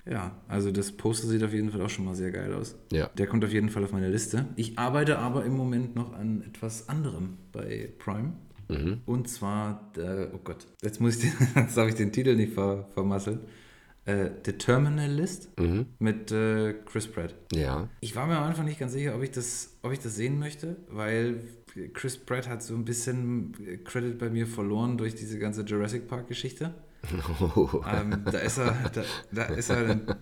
Ja, 0.06 0.36
also 0.48 0.72
das 0.72 0.92
Poster 0.92 1.28
sieht 1.28 1.44
auf 1.44 1.52
jeden 1.54 1.72
Fall 1.72 1.82
auch 1.82 1.90
schon 1.90 2.06
mal 2.06 2.16
sehr 2.16 2.32
geil 2.32 2.54
aus. 2.54 2.76
Ja. 2.92 3.08
Der 3.18 3.26
kommt 3.28 3.44
auf 3.44 3.52
jeden 3.52 3.70
Fall 3.70 3.84
auf 3.84 3.92
meine 3.92 4.10
Liste. 4.10 4.46
Ich 4.56 4.78
arbeite 4.78 5.18
aber 5.18 5.44
im 5.46 5.58
Moment 5.58 5.96
noch 5.96 6.14
an 6.14 6.44
etwas 6.48 6.88
anderem 6.90 7.38
bei 7.52 7.92
Prime. 7.98 8.34
Mhm. 8.70 9.02
Und 9.06 9.30
zwar, 9.30 9.92
der, 9.96 10.32
oh 10.34 10.40
Gott, 10.44 10.66
jetzt 10.82 11.00
muss 11.02 11.24
ich 11.24 11.32
den, 11.32 11.48
jetzt 11.64 11.78
darf 11.78 11.88
ich 11.88 11.96
den 11.96 12.12
Titel 12.12 12.36
nicht 12.36 12.54
ver, 12.54 12.88
vermasseln. 12.94 13.40
Äh, 14.06 14.30
The 14.46 14.54
Terminal 14.54 15.10
List 15.10 15.50
Mhm. 15.60 15.88
mit 16.00 16.32
äh, 16.32 16.74
Chris 16.86 17.08
Pratt. 17.08 17.34
Ja. 17.54 17.90
Ich 18.02 18.16
war 18.16 18.28
mir 18.28 18.38
am 18.38 18.44
Anfang 18.44 18.66
nicht 18.66 18.80
ganz 18.80 18.94
sicher, 18.94 19.16
ob 19.16 19.24
ich 19.24 19.32
das, 19.32 19.78
ob 19.82 19.92
ich 19.92 20.00
das 20.00 20.16
sehen 20.16 20.38
möchte, 20.38 20.78
weil 20.90 21.42
Chris 21.94 22.18
Pratt 22.18 22.48
hat 22.48 22.62
so 22.64 22.76
ein 22.76 22.86
bisschen 22.86 23.54
Credit 23.84 24.18
bei 24.20 24.30
mir 24.30 24.46
verloren 24.48 24.98
durch 24.98 25.16
diese 25.16 25.40
ganze 25.40 25.64
Jurassic 25.64 26.08
Park 26.08 26.28
Geschichte. 26.28 26.74
ähm, 27.92 28.24
da 28.26 28.38
ist 28.40 28.58
er, 28.58 28.76
da, 28.94 29.04
da 29.32 29.44
ist 29.44 29.70
er 29.70 29.88
dann, 29.88 30.16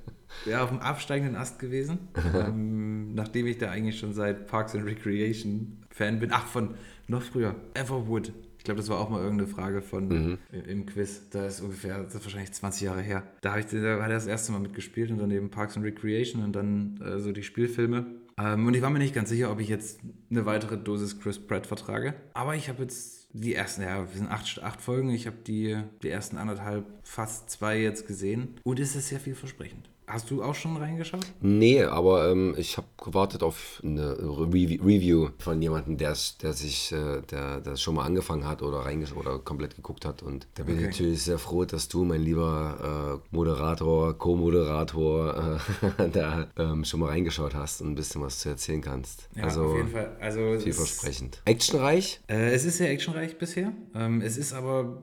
ja, 0.46 0.64
auf 0.64 0.70
dem 0.70 0.80
absteigenden 0.80 1.36
Ast 1.36 1.60
gewesen, 1.60 2.00
ähm, 2.36 3.14
nachdem 3.14 3.48
ich 3.48 3.58
da 3.58 3.70
eigentlich 3.70 4.00
schon 4.00 4.14
seit 4.14 4.48
Parks 4.48 4.76
and 4.76 4.86
Recreation 4.86 5.84
Fan 5.92 6.20
bin. 6.20 6.30
Ach, 6.34 6.46
von 6.48 6.74
noch 7.08 7.22
früher, 7.22 7.56
Everwood. 7.74 8.32
Ich 8.58 8.64
glaube, 8.64 8.80
das 8.80 8.88
war 8.90 9.00
auch 9.00 9.10
mal 9.10 9.22
irgendeine 9.22 9.50
Frage 9.50 9.82
von 9.82 10.08
Mhm. 10.08 10.38
im- 10.66 10.86
Quiz. 10.86 11.30
Da 11.32 11.46
ist 11.48 11.60
ungefähr, 11.60 12.02
das 12.04 12.16
ist 12.16 12.24
wahrscheinlich 12.24 12.54
20 12.54 12.84
Jahre 12.84 13.02
her. 13.02 13.24
Da, 13.42 13.52
hab 13.52 13.60
ich, 13.60 13.66
da 13.66 13.76
hat 14.02 14.10
er 14.10 14.16
das 14.16 14.26
erste 14.26 14.54
Mal 14.54 14.60
mitgespielt 14.60 15.12
und 15.12 15.18
dann 15.18 15.32
eben 15.32 15.50
Parks 15.50 15.76
and 15.76 15.86
Recreation 15.86 16.42
und 16.44 16.54
dann 16.54 16.98
äh, 17.02 17.20
so 17.20 17.34
die 17.34 17.44
Spielfilme. 17.44 18.06
Ähm, 18.38 18.66
und 18.66 18.74
ich 18.74 18.82
war 18.82 18.90
mir 18.90 19.00
nicht 19.00 19.14
ganz 19.14 19.30
sicher, 19.30 19.52
ob 19.52 19.60
ich 19.60 19.68
jetzt 19.68 20.00
eine 20.32 20.46
weitere 20.46 20.78
Dosis 20.78 21.20
Chris 21.20 21.40
Pratt 21.46 21.68
vertrage. 21.68 22.14
Aber 22.34 22.56
ich 22.56 22.70
habe 22.70 22.84
jetzt 22.84 23.28
die 23.34 23.54
ersten, 23.54 23.82
ja, 23.82 24.00
wir 24.10 24.16
sind 24.18 24.30
acht, 24.32 24.64
acht 24.64 24.80
Folgen. 24.82 25.10
Ich 25.10 25.28
habe 25.28 25.38
die, 25.46 25.78
die 26.02 26.10
ersten 26.10 26.38
anderthalb, 26.38 26.86
fast 27.04 27.50
zwei 27.50 27.82
jetzt 27.82 28.08
gesehen. 28.08 28.56
Und 28.64 28.80
es 28.80 28.96
ist 28.96 29.10
sehr 29.10 29.20
vielversprechend. 29.20 29.90
Hast 30.06 30.30
du 30.30 30.44
auch 30.44 30.54
schon 30.54 30.76
reingeschaut? 30.78 31.26
Nee, 31.40 31.82
aber 31.84 32.30
ähm, 32.30 32.56
ich 32.58 32.76
habe 32.78 32.88
gewartet 33.04 33.42
auf 33.42 33.80
eine 33.84 34.14
Revi- 34.16 34.80
Review 34.84 35.30
von 35.40 35.62
jemandem, 35.62 35.98
der, 35.98 36.14
der 36.42 36.54
sich, 36.54 36.92
äh, 36.92 37.22
der 37.32 37.62
das 37.62 37.82
schon 37.82 37.96
mal 37.96 38.04
angefangen 38.06 38.46
hat 38.46 38.62
oder 38.62 38.80
reingeschaut 38.80 39.18
oder 39.20 39.40
komplett 39.40 39.76
geguckt 39.76 40.04
hat. 40.06 40.22
Und 40.22 40.46
da 40.56 40.64
bin 40.64 40.76
ich 40.76 40.82
Okay. 40.82 40.92
natürlich 40.92 41.24
sehr 41.24 41.40
froh, 41.40 41.64
dass 41.64 41.88
du, 41.88 42.04
mein 42.04 42.22
lieber 42.22 43.22
äh, 43.32 43.36
Moderator, 43.36 44.18
Co-Moderator, 44.18 45.60
äh, 45.98 46.10
da 46.12 46.48
ähm, 46.58 46.84
schon 46.84 47.00
mal 47.00 47.08
reingeschaut 47.10 47.56
hast 47.56 47.82
und 47.82 47.92
ein 47.92 47.96
bisschen 47.96 48.22
was 48.22 48.40
zu 48.40 48.50
erzählen 48.50 48.82
kannst. 48.82 49.30
Ja, 49.36 49.44
also 49.46 49.64
auf 49.64 49.78
jeden 49.78 49.90
Fall. 49.90 50.18
Also 50.20 50.40
es 50.42 50.58
ist- 50.58 50.64
vielversprechend. 50.66 51.42
Actionreich? 51.46 52.20
Äh, 52.28 52.52
es 52.54 52.66
ist 52.66 52.78
sehr 52.78 52.90
actionreich 52.92 53.38
bisher. 53.38 53.72
Ähm, 53.96 54.22
es 54.22 54.36
ist 54.38 54.54
aber 54.54 55.02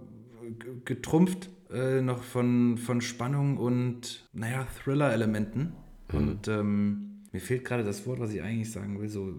getrumpft 0.85 1.49
äh, 1.73 2.03
noch 2.03 2.23
von, 2.23 2.79
von 2.79 3.00
Spannung 3.00 3.57
und, 3.57 4.29
naja, 4.33 4.67
Thriller-Elementen. 4.83 5.73
Und 6.12 6.49
ähm, 6.49 7.23
mir 7.33 7.41
fehlt 7.41 7.65
gerade 7.65 7.85
das 7.85 8.07
Wort, 8.07 8.21
was 8.21 8.33
ich 8.33 8.43
eigentlich 8.43 8.71
sagen 8.71 9.00
will, 9.00 9.09
so 9.09 9.35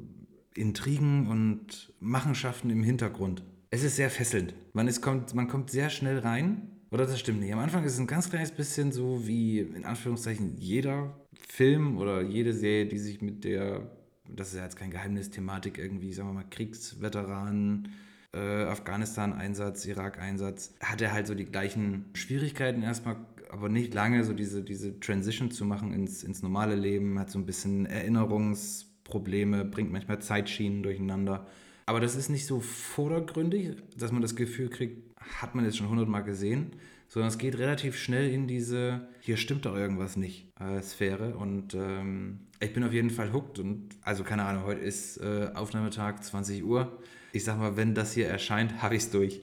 Intrigen 0.56 1.28
und 1.28 1.94
Machenschaften 2.00 2.70
im 2.70 2.84
Hintergrund. 2.84 3.44
Es 3.70 3.84
ist 3.84 3.96
sehr 3.96 4.10
fesselnd. 4.10 4.54
Man, 4.74 4.88
ist, 4.88 5.02
kommt, 5.02 5.34
man 5.34 5.48
kommt 5.48 5.70
sehr 5.70 5.90
schnell 5.90 6.20
rein. 6.20 6.70
Oder 6.92 7.06
das 7.06 7.20
stimmt 7.20 7.40
nicht. 7.40 7.54
Am 7.54 7.60
Anfang 7.60 7.86
ist 7.86 7.94
es 7.94 8.00
ein 8.00 8.08
ganz 8.08 8.30
kleines 8.30 8.52
bisschen 8.52 8.92
so 8.92 9.26
wie, 9.26 9.60
in 9.60 9.86
Anführungszeichen, 9.86 10.58
jeder 10.58 11.16
Film 11.48 11.98
oder 11.98 12.22
jede 12.22 12.54
Serie, 12.54 12.86
die 12.86 12.98
sich 12.98 13.22
mit 13.22 13.46
der, 13.46 13.90
das 14.28 14.50
ist 14.50 14.56
ja 14.56 14.64
jetzt 14.64 14.76
kein 14.76 14.92
Geheimnis, 14.92 15.30
Thematik 15.30 15.78
irgendwie, 15.78 16.12
sagen 16.12 16.30
wir 16.30 16.34
mal, 16.34 16.50
Kriegsveteranen, 16.50 17.94
äh, 18.34 18.64
Afghanistan-Einsatz, 18.64 19.86
Irak-Einsatz, 19.86 20.74
hat 20.82 21.02
er 21.02 21.12
halt 21.12 21.28
so 21.28 21.36
die 21.36 21.46
gleichen 21.46 22.06
Schwierigkeiten 22.14 22.84
erstmal, 22.84 23.18
aber 23.50 23.70
nicht 23.70 23.94
lange 23.94 24.24
so 24.24 24.34
diese, 24.34 24.64
diese 24.64 25.00
Transition 25.00 25.52
zu 25.52 25.66
machen 25.66 25.94
ins, 25.94 26.24
ins 26.24 26.42
normale 26.42 26.76
Leben, 26.76 27.20
hat 27.20 27.30
so 27.30 27.40
ein 27.40 27.46
bisschen 27.46 27.86
Erinnerungsprobleme, 27.86 29.66
bringt 29.66 29.92
manchmal 29.92 30.20
Zeitschienen 30.20 30.84
durcheinander. 30.84 31.48
Aber 31.86 32.00
das 32.00 32.16
ist 32.16 32.30
nicht 32.30 32.46
so 32.46 32.62
vordergründig, 32.62 33.76
dass 33.98 34.12
man 34.12 34.22
das 34.22 34.36
Gefühl 34.36 34.70
kriegt, 34.70 35.12
hat 35.20 35.56
man 35.56 35.66
jetzt 35.66 35.78
schon 35.78 35.90
hundertmal 35.90 36.24
gesehen, 36.24 36.72
sondern 37.10 37.28
es 37.28 37.38
geht 37.38 37.58
relativ 37.58 37.98
schnell 37.98 38.30
in 38.30 38.48
diese, 38.48 39.10
hier 39.20 39.36
stimmt 39.36 39.66
doch 39.66 39.76
irgendwas 39.76 40.16
nicht, 40.16 40.48
äh, 40.58 40.82
Sphäre. 40.82 41.36
Und 41.36 41.74
ähm, 41.74 42.48
ich 42.62 42.72
bin 42.72 42.86
auf 42.86 42.94
jeden 42.94 43.10
Fall 43.10 43.34
hooked 43.34 43.60
und, 43.60 43.90
also 44.02 44.24
keine 44.24 44.46
Ahnung, 44.46 44.64
heute 44.64 44.80
ist 44.80 45.18
äh, 45.18 45.50
Aufnahmetag 45.54 46.24
20 46.24 46.64
Uhr. 46.64 46.98
Ich 47.34 47.46
sag 47.46 47.58
mal, 47.58 47.78
wenn 47.78 47.96
das 47.96 48.14
hier 48.14 48.28
erscheint, 48.28 48.82
habe 48.82 48.96
ich 48.96 49.04
es 49.04 49.12
durch. 49.12 49.42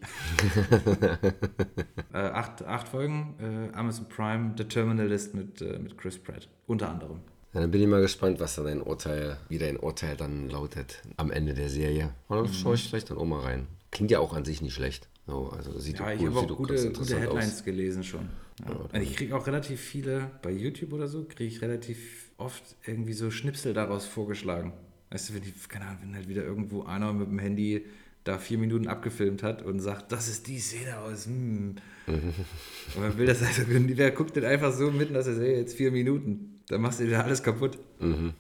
äh, 2.12 2.16
acht, 2.16 2.62
acht 2.64 2.88
Folgen, 2.88 3.35
äh, 3.40 3.75
Amazon 3.76 4.09
Prime, 4.09 4.54
The 4.57 4.64
Terminalist 4.64 5.35
mit, 5.35 5.62
äh, 5.62 5.78
mit 5.78 5.97
Chris 5.97 6.18
Pratt, 6.18 6.49
unter 6.66 6.90
anderem. 6.90 7.21
Ja, 7.54 7.61
dann 7.62 7.71
bin 7.71 7.80
ich 7.80 7.88
mal 7.88 8.02
gespannt, 8.02 8.40
was 8.40 8.57
da 8.57 8.62
dein 8.62 8.83
Urteil, 8.83 9.38
wie 9.49 9.57
dein 9.57 9.78
Urteil 9.78 10.16
dann 10.16 10.50
lautet 10.50 11.02
am 11.16 11.30
Ende 11.30 11.54
der 11.54 11.71
Serie. 11.71 12.12
Und 12.28 12.37
dann 12.37 12.47
mhm. 12.47 12.52
schaue 12.52 12.75
ich 12.75 12.88
vielleicht 12.88 13.11
dann 13.11 13.16
auch 13.16 13.25
mal 13.25 13.40
rein. 13.40 13.66
Klingt 13.90 14.11
ja 14.11 14.18
auch 14.18 14.35
an 14.35 14.45
sich 14.45 14.61
nicht 14.61 14.75
schlecht. 14.75 15.09
So, 15.26 15.49
also 15.49 15.78
sieht 15.78 15.99
ja, 15.99 16.12
ich 16.12 16.25
habe 16.25 16.38
auch 16.38 16.57
gute, 16.57 16.90
gute 16.92 17.21
Headlines 17.21 17.57
aus. 17.57 17.64
gelesen 17.64 18.04
schon. 18.04 18.28
Ja. 18.66 18.75
Ja, 18.92 19.00
ich 19.00 19.16
kriege 19.16 19.35
auch 19.35 19.47
relativ 19.47 19.80
viele, 19.80 20.30
bei 20.42 20.50
YouTube 20.50 20.92
oder 20.92 21.09
so, 21.09 21.25
kriege 21.25 21.45
ich 21.45 21.62
relativ 21.62 22.30
oft 22.37 22.62
irgendwie 22.87 23.12
so 23.12 23.30
Schnipsel 23.30 23.73
daraus 23.73 24.04
vorgeschlagen. 24.04 24.73
Weißt 25.10 25.30
du, 25.30 25.34
wenn 25.34 25.42
die, 25.42 25.52
keine 25.68 25.86
Ahnung, 25.86 25.98
wenn 26.02 26.14
halt 26.14 26.28
wieder 26.28 26.44
irgendwo 26.44 26.82
einer 26.84 27.12
mit 27.12 27.28
dem 27.28 27.38
Handy 27.38 27.84
da 28.24 28.38
vier 28.38 28.58
Minuten 28.58 28.88
abgefilmt 28.88 29.42
hat 29.42 29.62
und 29.62 29.80
sagt, 29.80 30.12
das 30.12 30.28
ist 30.28 30.46
die 30.48 30.58
Szene 30.58 30.98
aus. 30.98 31.26
Hm. 31.26 31.76
und 32.06 33.00
man 33.00 33.16
will 33.16 33.26
das 33.26 33.42
also, 33.42 33.62
wer 33.66 34.10
guckt 34.10 34.36
denn 34.36 34.44
einfach 34.44 34.72
so 34.72 34.90
mitten, 34.90 35.14
dass 35.14 35.26
er 35.26 35.34
sagt, 35.34 35.46
jetzt 35.46 35.76
vier 35.76 35.90
Minuten, 35.90 36.60
dann 36.68 36.82
machst 36.82 37.00
du 37.00 37.06
wieder 37.06 37.24
alles 37.24 37.42
kaputt. 37.42 37.78
Mhm. 38.00 38.34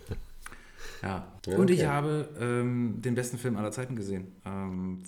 ja. 1.02 1.32
ja. 1.46 1.56
Und 1.56 1.64
okay. 1.64 1.72
ich 1.74 1.84
habe 1.84 2.28
ähm, 2.40 2.94
den 3.02 3.14
besten 3.14 3.36
Film 3.36 3.56
aller 3.56 3.72
Zeiten 3.72 3.94
gesehen. 3.94 4.28
Ähm, 4.46 5.02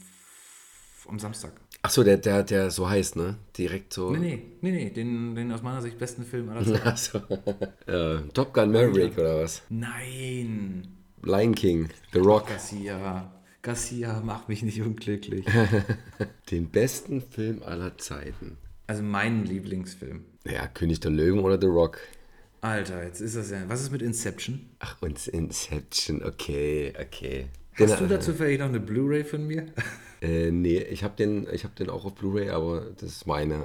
am 1.09 1.19
Samstag. 1.19 1.53
Achso, 1.85 2.05
der, 2.05 2.17
der, 2.17 2.45
der 2.45 2.71
so 2.71 2.89
heißt, 2.89 3.17
ne? 3.17 3.37
Direkt 3.59 3.93
so. 3.93 4.13
Nee, 4.13 4.19
nee, 4.19 4.43
nee, 4.61 4.71
nee. 4.71 4.91
Den, 4.91 5.35
den 5.35 5.51
aus 5.51 5.63
meiner 5.63 5.83
Sicht 5.83 5.99
besten 5.99 6.25
Film 6.25 6.49
aller 6.49 6.65
Zeiten. 6.65 6.89
Achso. 6.89 7.19
äh, 7.87 8.21
Top 8.33 8.55
Gun 8.55 8.71
Maverick 8.71 9.19
oder 9.19 9.43
was? 9.43 9.63
Nein. 9.69 10.87
Lion 11.23 11.55
King, 11.55 11.89
The 12.13 12.21
Rock. 12.21 12.49
Garcia. 12.49 13.33
Garcia 13.63 14.21
macht 14.21 14.49
mich 14.49 14.63
nicht 14.63 14.81
unglücklich. 14.81 15.45
den 16.51 16.69
besten 16.69 17.21
Film 17.21 17.63
aller 17.65 17.99
Zeiten. 17.99 18.59
Also 18.87 19.03
meinen 19.03 19.45
Lieblingsfilm. 19.45 20.25
Ja, 20.45 20.67
König 20.69 21.01
der 21.01 21.11
Löwen 21.11 21.41
oder 21.41 21.61
The 21.61 21.69
Rock? 21.69 21.99
Alter, 22.61 23.05
jetzt 23.05 23.21
ist 23.21 23.37
das 23.37 23.51
ja. 23.51 23.59
Was 23.69 23.83
ist 23.83 23.91
mit 23.91 24.03
Inception? 24.03 24.69
Ach, 24.79 24.97
und 25.01 25.27
Inception, 25.29 26.23
okay, 26.23 26.93
okay. 27.01 27.47
Hast 27.79 28.01
du 28.01 28.07
dazu 28.07 28.35
vielleicht 28.35 28.61
noch 28.61 28.69
eine 28.69 28.81
Blu-ray 28.81 29.25
von 29.25 29.47
mir? 29.47 29.67
Äh, 30.23 30.53
nee, 30.53 30.79
ich 30.79 31.03
habe 31.03 31.15
den, 31.17 31.47
hab 31.47 31.75
den 31.75 31.91
auch 31.91 32.05
auf 32.05 32.15
Blu-ray, 32.15 32.51
aber 32.51 32.87
das 33.01 33.11
ist 33.11 33.27
meine. 33.27 33.61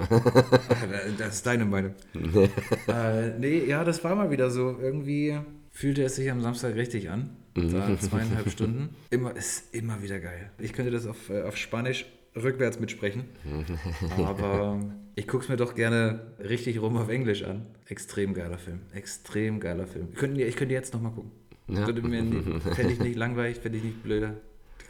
das 1.17 1.35
ist 1.35 1.45
deine 1.45 1.65
Meinung. 1.65 1.93
Nee. 2.13 2.49
Äh, 2.87 3.37
nee, 3.37 3.65
ja, 3.65 3.83
das 3.83 4.03
war 4.03 4.15
mal 4.15 4.31
wieder 4.31 4.49
so. 4.49 4.77
Irgendwie 4.79 5.37
fühlte 5.71 6.03
es 6.03 6.15
sich 6.15 6.31
am 6.31 6.41
Samstag 6.41 6.75
richtig 6.75 7.09
an. 7.09 7.35
Mhm. 7.55 7.73
Da 7.73 7.99
zweieinhalb 7.99 8.49
Stunden. 8.49 8.95
Immer, 9.09 9.35
ist 9.35 9.75
immer 9.75 10.01
wieder 10.01 10.19
geil. 10.19 10.51
Ich 10.57 10.73
könnte 10.73 10.91
das 10.91 11.05
auf, 11.05 11.29
äh, 11.29 11.43
auf 11.43 11.57
Spanisch 11.57 12.05
rückwärts 12.35 12.79
mitsprechen. 12.79 13.25
Aber 14.17 14.79
ich 15.15 15.27
gucke 15.27 15.43
es 15.43 15.49
mir 15.49 15.57
doch 15.57 15.75
gerne 15.75 16.31
richtig 16.39 16.81
rum 16.81 16.97
auf 16.97 17.09
Englisch 17.09 17.43
an. 17.43 17.65
Extrem 17.87 18.33
geiler 18.33 18.57
Film. 18.57 18.79
Extrem 18.93 19.59
geiler 19.59 19.85
Film. 19.85 20.09
Ich 20.11 20.17
könnte, 20.17 20.41
ich 20.41 20.55
könnte 20.55 20.73
jetzt 20.73 20.93
nochmal 20.93 21.11
gucken. 21.11 21.31
Ja. 21.67 21.85
Fände 21.85 22.93
ich 22.93 22.99
nicht 22.99 23.15
langweilig, 23.17 23.57
fände 23.57 23.77
ich 23.77 23.83
nicht 23.83 24.03
blöder. 24.03 24.37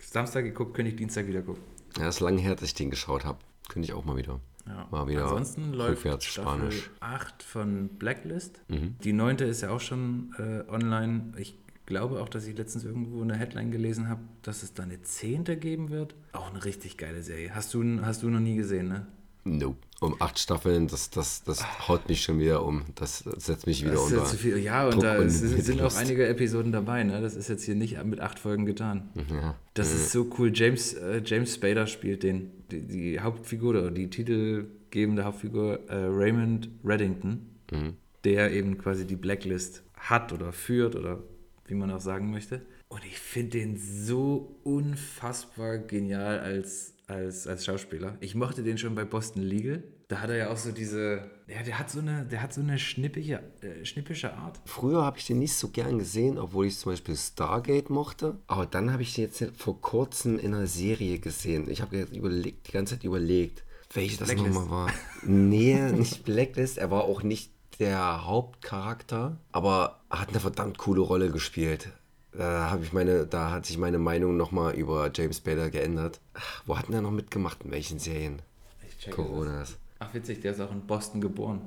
Samstag 0.09 0.43
geguckt, 0.43 0.73
könnte 0.73 0.91
ich 0.91 0.95
Dienstag 0.95 1.27
wieder 1.27 1.41
gucken. 1.41 1.61
Ja, 1.97 2.07
ist 2.07 2.21
lange 2.21 2.39
her, 2.39 2.55
dass 2.55 2.63
ich 2.69 2.73
den 2.73 2.89
geschaut 2.89 3.25
habe. 3.25 3.39
Könnte 3.67 3.87
ich 3.87 3.93
auch 3.93 4.05
mal 4.05 4.15
wieder. 4.15 4.39
Ja. 4.65 4.87
Mal 4.89 5.07
wieder 5.07 5.23
Ansonsten 5.23 5.73
läuft 5.73 6.01
Staffel 6.01 6.21
Spanisch. 6.21 6.89
8 7.01 7.43
von 7.43 7.89
Blacklist. 7.89 8.61
Mhm. 8.69 8.95
Die 9.03 9.13
neunte 9.13 9.45
ist 9.45 9.61
ja 9.61 9.69
auch 9.69 9.81
schon 9.81 10.33
äh, 10.37 10.69
online. 10.69 11.33
Ich 11.37 11.57
glaube 11.85 12.21
auch, 12.21 12.29
dass 12.29 12.47
ich 12.47 12.57
letztens 12.57 12.85
irgendwo 12.85 13.21
eine 13.21 13.35
Headline 13.35 13.71
gelesen 13.71 14.07
habe, 14.07 14.21
dass 14.43 14.63
es 14.63 14.73
da 14.73 14.83
eine 14.83 15.01
zehnte 15.01 15.57
geben 15.57 15.89
wird. 15.89 16.15
Auch 16.31 16.49
eine 16.49 16.63
richtig 16.63 16.97
geile 16.97 17.21
Serie. 17.21 17.53
Hast 17.53 17.73
du, 17.73 17.83
hast 18.01 18.23
du 18.23 18.29
noch 18.29 18.39
nie 18.39 18.55
gesehen, 18.55 18.87
ne? 18.87 19.07
Nope. 19.47 19.77
Um 19.99 20.15
acht 20.21 20.37
Staffeln, 20.37 20.87
das, 20.87 21.09
das, 21.09 21.43
das 21.43 21.87
haut 21.87 22.07
mich 22.07 22.21
schon 22.21 22.39
wieder 22.39 22.63
um. 22.63 22.83
Das 22.93 23.19
setzt 23.37 23.65
mich 23.65 23.81
wieder 23.81 23.93
das 23.93 24.03
unter. 24.03 24.23
Ist 24.23 24.35
viel. 24.35 24.57
Ja, 24.59 24.85
und 24.85 24.95
Druck 24.95 25.03
da 25.03 25.17
und 25.17 25.29
sind, 25.31 25.63
sind 25.63 25.81
auch 25.81 25.95
einige 25.95 26.27
Episoden 26.27 26.71
dabei. 26.71 27.03
Ne? 27.03 27.19
Das 27.19 27.35
ist 27.35 27.47
jetzt 27.47 27.63
hier 27.63 27.73
nicht 27.73 28.03
mit 28.03 28.19
acht 28.19 28.37
Folgen 28.37 28.67
getan. 28.67 29.09
Ja. 29.15 29.55
Das 29.73 29.89
mhm. 29.89 29.95
ist 29.95 30.11
so 30.11 30.29
cool. 30.37 30.51
James, 30.53 30.93
äh, 30.93 31.23
James 31.25 31.55
Spader 31.55 31.87
spielt 31.87 32.21
den, 32.21 32.51
die, 32.69 32.85
die 32.85 33.19
Hauptfigur 33.19 33.71
oder 33.71 33.89
die 33.89 34.07
titelgebende 34.09 35.23
Hauptfigur 35.25 35.89
äh, 35.89 35.95
Raymond 35.95 36.69
Reddington, 36.83 37.49
mhm. 37.71 37.95
der 38.23 38.51
eben 38.51 38.77
quasi 38.77 39.07
die 39.07 39.15
Blacklist 39.15 39.81
hat 39.95 40.31
oder 40.31 40.51
führt 40.51 40.95
oder 40.95 41.23
wie 41.65 41.73
man 41.73 41.89
auch 41.89 42.01
sagen 42.01 42.29
möchte. 42.29 42.61
Und 42.87 43.03
ich 43.03 43.17
finde 43.17 43.57
den 43.57 43.77
so 43.77 44.59
unfassbar 44.63 45.79
genial 45.79 46.39
als 46.39 46.93
als, 47.07 47.47
als 47.47 47.65
Schauspieler. 47.65 48.17
Ich 48.19 48.35
mochte 48.35 48.63
den 48.63 48.77
schon 48.77 48.93
bei 48.93 49.05
Boston 49.05 49.41
Legal. 49.41 49.83
Da 50.09 50.21
hat 50.21 50.29
er 50.29 50.37
ja 50.37 50.49
auch 50.51 50.57
so 50.57 50.71
diese, 50.71 51.29
ja, 51.47 51.63
der 51.63 51.79
hat 51.79 51.89
so 51.89 51.99
eine, 51.99 52.25
der 52.25 52.41
hat 52.41 52.53
so 52.53 52.61
eine 52.61 52.77
schnippige, 52.77 53.41
äh, 53.61 53.83
schnippische 53.83 54.33
Art. 54.33 54.59
Früher 54.65 55.03
habe 55.03 55.17
ich 55.17 55.25
den 55.25 55.39
nicht 55.39 55.53
so 55.53 55.69
gern 55.69 55.99
gesehen, 55.99 56.37
obwohl 56.37 56.67
ich 56.67 56.77
zum 56.77 56.91
Beispiel 56.91 57.15
Stargate 57.15 57.89
mochte. 57.89 58.37
Aber 58.47 58.65
dann 58.65 58.91
habe 58.91 59.01
ich 59.01 59.13
den 59.13 59.25
jetzt 59.25 59.43
vor 59.57 59.81
kurzem 59.81 60.37
in 60.37 60.53
einer 60.53 60.67
Serie 60.67 61.19
gesehen. 61.19 61.69
Ich 61.69 61.81
habe 61.81 62.07
überlegt, 62.13 62.67
die 62.67 62.71
ganze 62.71 62.95
Zeit 62.95 63.03
überlegt, 63.03 63.63
welche 63.93 64.17
das 64.17 64.33
nochmal 64.35 64.69
war. 64.69 64.93
nee, 65.23 65.79
nicht 65.91 66.23
Blacklist. 66.25 66.77
Er 66.77 66.91
war 66.91 67.03
auch 67.03 67.23
nicht 67.23 67.51
der 67.79 68.25
Hauptcharakter, 68.25 69.37
aber 69.51 70.01
hat 70.09 70.29
eine 70.29 70.39
verdammt 70.39 70.77
coole 70.77 71.01
Rolle 71.01 71.31
gespielt. 71.31 71.89
Da 72.37 72.69
habe 72.69 72.83
ich 72.83 72.93
meine, 72.93 73.25
da 73.25 73.49
hat 73.51 73.65
sich 73.65 73.79
meine 73.79 73.97
Meinung 73.97 74.37
nochmal 74.37 74.75
über 74.75 75.09
James 75.13 75.39
Bader 75.41 75.71
geändert. 75.71 76.19
Ach, 76.35 76.63
wo 76.67 76.77
hat 76.77 76.87
denn 76.87 76.93
er 76.93 77.01
noch 77.01 77.11
mitgemacht? 77.11 77.63
In 77.63 77.71
welchen 77.71 77.97
Serien? 77.97 78.43
Ich 78.87 78.97
check 78.99 79.15
Coronas. 79.15 79.77
Ach 79.97 80.13
witzig, 80.13 80.41
der 80.41 80.51
ist 80.51 80.61
auch 80.61 80.71
in 80.71 80.85
Boston 80.85 81.19
geboren. 81.19 81.61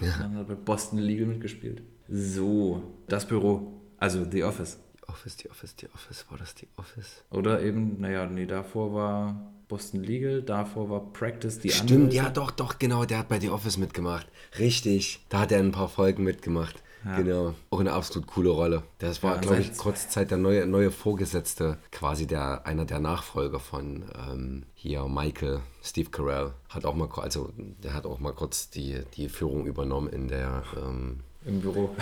Ja. 0.00 0.18
Dann 0.18 0.34
hat 0.36 0.48
bei 0.48 0.56
Boston 0.56 0.98
Legal 0.98 1.26
mitgespielt. 1.26 1.82
So, 2.08 2.82
das 3.06 3.26
Büro. 3.26 3.80
Also 3.98 4.26
The 4.28 4.42
Office. 4.42 4.78
The 4.96 5.08
Office, 5.08 5.36
The 5.38 5.50
Office, 5.50 5.74
The 5.80 5.86
Office. 5.94 6.26
War 6.28 6.38
das 6.38 6.54
The 6.58 6.66
Office? 6.76 7.24
Oder 7.30 7.62
eben, 7.62 8.00
naja, 8.00 8.26
nee, 8.26 8.46
davor 8.46 8.92
war 8.92 9.52
Boston 9.68 10.02
Legal, 10.02 10.42
davor 10.42 10.90
war 10.90 11.12
Practice 11.12 11.60
die 11.60 11.70
Stimmt, 11.70 11.92
andere. 11.92 12.14
ja, 12.14 12.30
doch, 12.30 12.50
doch, 12.50 12.80
genau, 12.80 13.04
der 13.04 13.18
hat 13.18 13.28
bei 13.28 13.38
The 13.38 13.50
Office 13.50 13.76
mitgemacht. 13.76 14.26
Richtig, 14.58 15.24
da 15.28 15.40
hat 15.40 15.52
er 15.52 15.60
ein 15.60 15.70
paar 15.70 15.88
Folgen 15.88 16.24
mitgemacht. 16.24 16.82
Ja. 17.04 17.16
Genau. 17.16 17.54
Auch 17.70 17.80
eine 17.80 17.92
absolut 17.92 18.26
coole 18.28 18.50
Rolle. 18.50 18.82
Das 18.98 19.22
war, 19.22 19.36
ja, 19.36 19.40
glaube 19.40 19.60
ich, 19.60 19.76
kurze 19.76 20.08
Zeit 20.08 20.30
der 20.30 20.38
neue, 20.38 20.66
neue 20.66 20.90
Vorgesetzte, 20.90 21.78
quasi 21.92 22.26
der, 22.26 22.66
einer 22.66 22.84
der 22.84 23.00
Nachfolger 23.00 23.58
von 23.58 24.04
ähm, 24.14 24.64
hier 24.74 25.06
Michael, 25.08 25.60
Steve 25.82 26.10
Carell. 26.10 26.52
Hat 26.68 26.84
auch 26.84 26.94
mal, 26.94 27.08
also 27.16 27.52
der 27.82 27.94
hat 27.94 28.06
auch 28.06 28.18
mal 28.18 28.32
kurz 28.32 28.70
die, 28.70 29.00
die 29.14 29.28
Führung 29.28 29.66
übernommen 29.66 30.08
in 30.08 30.28
der 30.28 30.62
ähm, 30.76 31.20
im 31.44 31.60
Büro. 31.60 31.94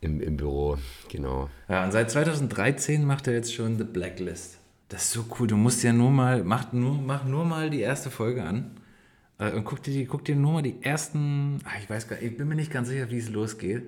Im, 0.00 0.20
Im 0.20 0.36
Büro, 0.36 0.78
genau. 1.08 1.50
Ja, 1.68 1.84
und 1.84 1.92
seit 1.92 2.10
2013 2.10 3.04
macht 3.04 3.26
er 3.26 3.34
jetzt 3.34 3.52
schon 3.52 3.78
The 3.78 3.84
Blacklist. 3.84 4.58
Das 4.88 5.02
ist 5.02 5.12
so 5.12 5.24
cool. 5.38 5.48
Du 5.48 5.56
musst 5.56 5.82
ja 5.82 5.92
nur 5.92 6.10
mal, 6.10 6.44
mach 6.44 6.72
nur, 6.72 6.94
mach 6.94 7.24
nur 7.24 7.44
mal 7.44 7.68
die 7.68 7.80
erste 7.80 8.10
Folge 8.10 8.44
an. 8.44 8.70
Äh, 9.38 9.52
und 9.52 9.64
guck 9.64 9.82
dir, 9.82 10.06
guck 10.06 10.24
dir 10.24 10.36
nur 10.36 10.52
mal 10.52 10.62
die 10.62 10.82
ersten. 10.82 11.58
Ach, 11.64 11.76
ich 11.82 11.90
weiß 11.90 12.08
gar 12.08 12.20
ich 12.22 12.36
bin 12.36 12.48
mir 12.48 12.54
nicht 12.54 12.72
ganz 12.72 12.88
sicher, 12.88 13.10
wie 13.10 13.18
es 13.18 13.28
losgeht. 13.28 13.82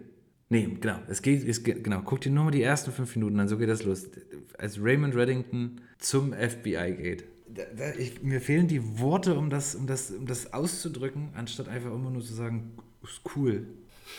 Nee, 0.52 0.76
genau. 0.80 0.98
Es 1.08 1.22
geht, 1.22 1.46
es 1.48 1.62
geht, 1.62 1.84
genau. 1.84 2.02
Guck 2.04 2.22
dir 2.22 2.30
nur 2.30 2.44
mal 2.44 2.50
die 2.50 2.62
ersten 2.62 2.90
fünf 2.90 3.14
Minuten 3.14 3.38
an, 3.38 3.46
so 3.46 3.56
geht 3.56 3.68
das 3.68 3.84
los. 3.84 4.10
Als 4.58 4.82
Raymond 4.82 5.14
Reddington 5.14 5.80
zum 5.98 6.32
FBI 6.32 6.96
geht. 7.00 7.24
Da, 7.48 7.62
da, 7.76 7.94
ich, 7.94 8.22
mir 8.22 8.40
fehlen 8.40 8.66
die 8.66 8.98
Worte, 8.98 9.38
um 9.38 9.48
das, 9.48 9.76
um, 9.76 9.86
das, 9.86 10.10
um 10.10 10.26
das 10.26 10.52
auszudrücken, 10.52 11.30
anstatt 11.34 11.68
einfach 11.68 11.92
immer 11.92 12.10
nur 12.10 12.22
zu 12.22 12.34
sagen, 12.34 12.72
ist 13.02 13.22
cool. 13.36 13.66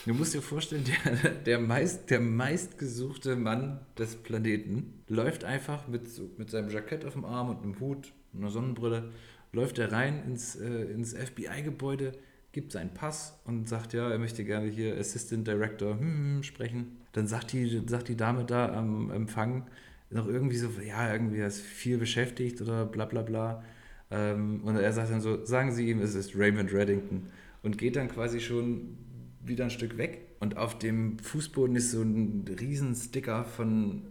Du 0.05 0.13
musst 0.13 0.33
dir 0.33 0.41
vorstellen, 0.41 0.85
der, 0.85 1.31
der, 1.31 1.59
meist, 1.59 2.09
der 2.09 2.21
meistgesuchte 2.21 3.35
Mann 3.35 3.81
des 3.97 4.15
Planeten 4.15 5.03
läuft 5.09 5.43
einfach 5.43 5.89
mit, 5.89 6.03
mit 6.37 6.49
seinem 6.49 6.69
Jackett 6.69 7.03
auf 7.03 7.13
dem 7.13 7.25
Arm 7.25 7.49
und 7.49 7.61
einem 7.61 7.79
Hut 7.81 8.13
und 8.31 8.39
einer 8.39 8.51
Sonnenbrille, 8.51 9.11
läuft 9.51 9.79
er 9.79 9.91
rein 9.91 10.23
ins, 10.25 10.55
äh, 10.55 10.83
ins 10.85 11.13
FBI-Gebäude, 11.13 12.13
gibt 12.51 12.71
seinen 12.71 12.93
Pass 12.93 13.39
und 13.45 13.67
sagt, 13.67 13.93
ja, 13.93 14.09
er 14.09 14.19
möchte 14.19 14.43
gerne 14.43 14.67
hier 14.67 14.97
Assistant 14.97 15.47
Director 15.47 15.97
hm, 15.97 16.35
hm, 16.35 16.43
sprechen. 16.43 16.97
Dann 17.13 17.27
sagt 17.27 17.53
die, 17.53 17.81
sagt 17.87 18.07
die 18.07 18.17
Dame 18.17 18.45
da 18.45 18.73
am 18.73 19.11
Empfang 19.11 19.67
noch 20.09 20.27
irgendwie 20.27 20.57
so, 20.57 20.69
ja, 20.85 21.13
irgendwie 21.13 21.39
er 21.39 21.47
ist 21.47 21.61
viel 21.61 21.97
beschäftigt 21.97 22.61
oder 22.61 22.85
bla 22.85 23.05
bla 23.05 23.21
bla. 23.21 23.63
Ähm, 24.09 24.61
und 24.63 24.75
er 24.75 24.91
sagt 24.91 25.11
dann 25.11 25.21
so, 25.21 25.45
sagen 25.45 25.71
Sie 25.71 25.89
ihm, 25.89 26.01
es 26.01 26.15
ist 26.15 26.35
Raymond 26.35 26.73
Reddington. 26.73 27.27
Und 27.63 27.77
geht 27.77 27.95
dann 27.95 28.09
quasi 28.09 28.39
schon 28.39 28.97
wieder 29.43 29.65
ein 29.65 29.69
Stück 29.69 29.97
weg. 29.97 30.21
Und 30.39 30.57
auf 30.57 30.77
dem 30.77 31.19
Fußboden 31.19 31.75
ist 31.75 31.91
so 31.91 32.01
ein 32.01 32.45
riesen 32.59 32.95
Sticker 32.95 33.45
von 33.45 34.03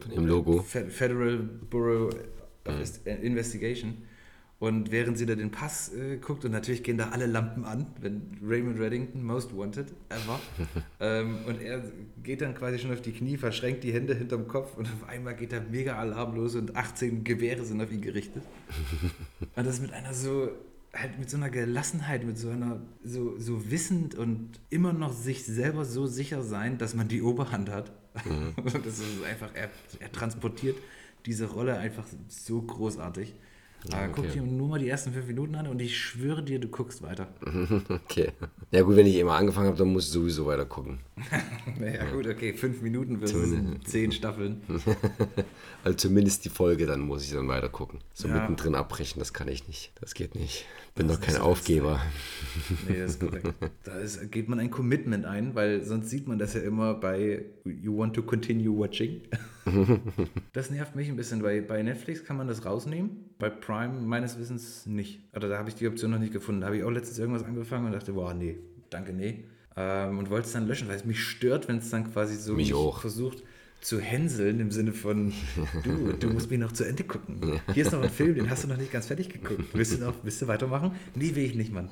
Von 0.00 0.10
dem 0.14 0.26
Logo. 0.26 0.62
Federal 0.62 1.38
Bureau 1.70 2.10
of 2.66 3.00
Investigation. 3.04 3.96
Und 4.62 4.92
während 4.92 5.18
sie 5.18 5.26
da 5.26 5.34
den 5.34 5.50
Pass 5.50 5.92
äh, 5.92 6.18
guckt, 6.18 6.44
und 6.44 6.52
natürlich 6.52 6.84
gehen 6.84 6.96
da 6.96 7.08
alle 7.08 7.26
Lampen 7.26 7.64
an, 7.64 7.84
wenn 8.00 8.38
Raymond 8.46 8.78
Reddington, 8.78 9.20
most 9.20 9.56
wanted 9.56 9.88
ever. 10.08 10.38
ähm, 11.00 11.38
und 11.48 11.60
er 11.60 11.82
geht 12.22 12.42
dann 12.42 12.54
quasi 12.54 12.78
schon 12.78 12.92
auf 12.92 13.00
die 13.00 13.10
Knie, 13.10 13.36
verschränkt 13.36 13.82
die 13.82 13.92
Hände 13.92 14.14
hinterm 14.14 14.46
Kopf 14.46 14.76
und 14.76 14.86
auf 14.86 15.08
einmal 15.08 15.34
geht 15.34 15.50
der 15.50 15.62
mega 15.62 15.96
Alarm 15.96 16.36
los 16.36 16.54
und 16.54 16.76
18 16.76 17.24
Gewehre 17.24 17.64
sind 17.64 17.82
auf 17.82 17.90
ihn 17.90 18.02
gerichtet. 18.02 18.44
und 19.56 19.66
das 19.66 19.80
mit 19.80 19.92
einer 19.92 20.14
so, 20.14 20.52
halt 20.94 21.18
mit 21.18 21.28
so 21.28 21.38
einer 21.38 21.50
Gelassenheit, 21.50 22.24
mit 22.24 22.38
so 22.38 22.50
einer, 22.50 22.80
so, 23.02 23.36
so 23.40 23.68
wissend 23.68 24.14
und 24.14 24.60
immer 24.70 24.92
noch 24.92 25.12
sich 25.12 25.44
selber 25.44 25.84
so 25.84 26.06
sicher 26.06 26.44
sein, 26.44 26.78
dass 26.78 26.94
man 26.94 27.08
die 27.08 27.22
Oberhand 27.22 27.68
hat. 27.68 27.90
Mhm. 28.24 28.54
das 28.84 29.00
ist 29.00 29.24
einfach, 29.28 29.50
er, 29.54 29.70
er 29.98 30.12
transportiert 30.12 30.76
diese 31.26 31.46
Rolle 31.46 31.78
einfach 31.78 32.06
so 32.28 32.62
großartig. 32.62 33.34
Ja, 33.90 34.04
okay. 34.04 34.10
Guck 34.14 34.32
dir 34.32 34.42
nur 34.42 34.68
mal 34.68 34.78
die 34.78 34.88
ersten 34.88 35.12
fünf 35.12 35.26
Minuten 35.26 35.54
an 35.56 35.66
und 35.66 35.80
ich 35.82 35.98
schwöre 35.98 36.42
dir, 36.42 36.58
du 36.58 36.68
guckst 36.68 37.02
weiter. 37.02 37.28
Okay. 37.88 38.32
Ja 38.70 38.82
gut, 38.82 38.96
wenn 38.96 39.06
ich 39.06 39.16
immer 39.16 39.34
angefangen 39.34 39.66
habe, 39.66 39.76
dann 39.76 39.88
muss 39.88 40.06
ich 40.06 40.12
sowieso 40.12 40.46
weiter 40.46 40.64
gucken. 40.64 41.00
naja 41.78 42.04
gut, 42.10 42.26
okay, 42.26 42.52
fünf 42.52 42.82
Minuten 42.82 43.18
versus 43.18 43.54
zehn 43.84 44.12
Staffeln. 44.12 44.60
also 45.84 45.96
zumindest 45.96 46.44
die 46.44 46.48
Folge, 46.48 46.86
dann 46.86 47.00
muss 47.00 47.24
ich 47.24 47.32
dann 47.32 47.48
weiter 47.48 47.68
gucken. 47.68 48.00
So 48.12 48.28
ja. 48.28 48.34
mittendrin 48.34 48.74
abbrechen, 48.74 49.18
das 49.18 49.32
kann 49.32 49.48
ich 49.48 49.66
nicht. 49.68 49.92
Das 50.00 50.14
geht 50.14 50.34
nicht. 50.34 50.64
Bin 50.94 51.08
das 51.08 51.18
doch 51.20 51.26
kein 51.26 51.36
Aufgeber. 51.36 52.00
Nee, 52.88 52.98
das 53.00 53.12
ist 53.12 53.20
korrekt. 53.20 53.52
Da 53.84 53.98
ist, 53.98 54.30
geht 54.30 54.48
man 54.48 54.58
ein 54.58 54.70
Commitment 54.70 55.24
ein, 55.24 55.54
weil 55.54 55.84
sonst 55.84 56.10
sieht 56.10 56.28
man 56.28 56.38
das 56.38 56.54
ja 56.54 56.60
immer 56.60 56.94
bei 56.94 57.44
You 57.64 57.96
want 57.96 58.14
to 58.14 58.22
continue 58.22 58.76
watching. 58.76 59.22
das 60.52 60.70
nervt 60.70 60.96
mich 60.96 61.08
ein 61.08 61.16
bisschen. 61.16 61.42
Bei, 61.42 61.60
bei 61.60 61.82
Netflix 61.82 62.24
kann 62.24 62.36
man 62.36 62.48
das 62.48 62.64
rausnehmen, 62.64 63.30
bei 63.38 63.50
Prime 63.50 64.00
meines 64.00 64.38
Wissens 64.38 64.86
nicht. 64.86 65.20
Oder 65.34 65.48
da 65.48 65.58
habe 65.58 65.68
ich 65.68 65.74
die 65.74 65.88
Option 65.88 66.10
noch 66.10 66.18
nicht 66.18 66.32
gefunden. 66.32 66.60
Da 66.60 66.68
habe 66.68 66.76
ich 66.76 66.84
auch 66.84 66.90
letztens 66.90 67.18
irgendwas 67.18 67.44
angefangen 67.44 67.86
und 67.86 67.92
dachte, 67.92 68.12
boah, 68.12 68.34
nee, 68.34 68.58
danke, 68.90 69.12
nee. 69.12 69.44
Ähm, 69.76 70.18
und 70.18 70.30
wollte 70.30 70.46
es 70.46 70.52
dann 70.52 70.66
löschen, 70.66 70.88
weil 70.88 70.96
es 70.96 71.04
mich 71.04 71.22
stört, 71.22 71.68
wenn 71.68 71.78
es 71.78 71.90
dann 71.90 72.10
quasi 72.12 72.36
so 72.36 72.54
mich 72.54 72.72
mich 72.72 72.94
versucht 72.94 73.42
zu 73.82 73.98
hänseln 73.98 74.60
im 74.60 74.70
Sinne 74.70 74.92
von, 74.92 75.32
du, 75.84 76.12
du 76.12 76.28
musst 76.28 76.50
mich 76.50 76.60
noch 76.60 76.72
zu 76.72 76.84
Ende 76.84 77.02
gucken. 77.02 77.60
Hier 77.74 77.84
ist 77.84 77.92
noch 77.92 78.02
ein 78.02 78.10
Film, 78.10 78.36
den 78.36 78.48
hast 78.48 78.64
du 78.64 78.68
noch 78.68 78.76
nicht 78.76 78.92
ganz 78.92 79.08
fertig 79.08 79.28
geguckt. 79.28 79.64
Willst 79.72 79.94
du, 79.94 79.98
noch, 79.98 80.14
willst 80.22 80.40
du 80.40 80.46
weitermachen? 80.46 80.92
Nee, 81.14 81.34
will 81.34 81.44
ich 81.44 81.56
nicht, 81.56 81.72
Mann. 81.72 81.88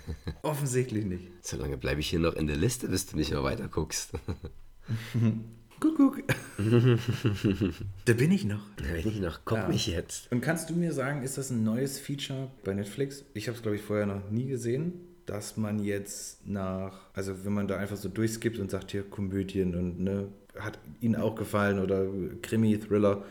Offensichtlich 0.42 1.06
nicht. 1.06 1.28
Solange 1.40 1.78
bleibe 1.78 2.00
ich 2.00 2.10
hier 2.10 2.18
noch 2.18 2.34
in 2.34 2.46
der 2.46 2.56
Liste, 2.56 2.88
bis 2.88 3.06
du 3.06 3.16
nicht 3.16 3.30
mehr 3.30 3.42
weiter 3.42 3.68
guckst. 3.68 4.12
Kuckuck. 5.80 6.22
da 8.04 8.12
bin 8.12 8.30
ich 8.30 8.44
noch. 8.44 8.60
Da 8.76 8.84
bin 8.84 9.08
ich 9.08 9.20
noch. 9.20 9.40
Guck 9.44 9.58
ja. 9.58 9.68
mich 9.68 9.86
jetzt. 9.86 10.30
Und 10.30 10.40
kannst 10.40 10.70
du 10.70 10.74
mir 10.74 10.92
sagen, 10.92 11.22
ist 11.22 11.38
das 11.38 11.50
ein 11.50 11.64
neues 11.64 11.98
Feature 11.98 12.50
bei 12.64 12.74
Netflix? 12.74 13.24
Ich 13.34 13.48
habe 13.48 13.56
es, 13.56 13.62
glaube 13.62 13.76
ich, 13.76 13.82
vorher 13.82 14.06
noch 14.06 14.30
nie 14.30 14.46
gesehen, 14.46 14.92
dass 15.26 15.56
man 15.56 15.82
jetzt 15.82 16.46
nach, 16.46 17.00
also 17.14 17.44
wenn 17.44 17.52
man 17.52 17.66
da 17.66 17.78
einfach 17.78 17.96
so 17.96 18.08
durchskippt 18.08 18.58
und 18.58 18.70
sagt, 18.70 18.90
hier 18.90 19.02
Komödien 19.02 19.74
und 19.74 20.00
ne, 20.00 20.28
hat 20.58 20.78
Ihnen 21.00 21.16
auch 21.16 21.34
gefallen 21.34 21.78
oder 21.78 22.06
Krimi, 22.42 22.78
Thriller, 22.78 23.24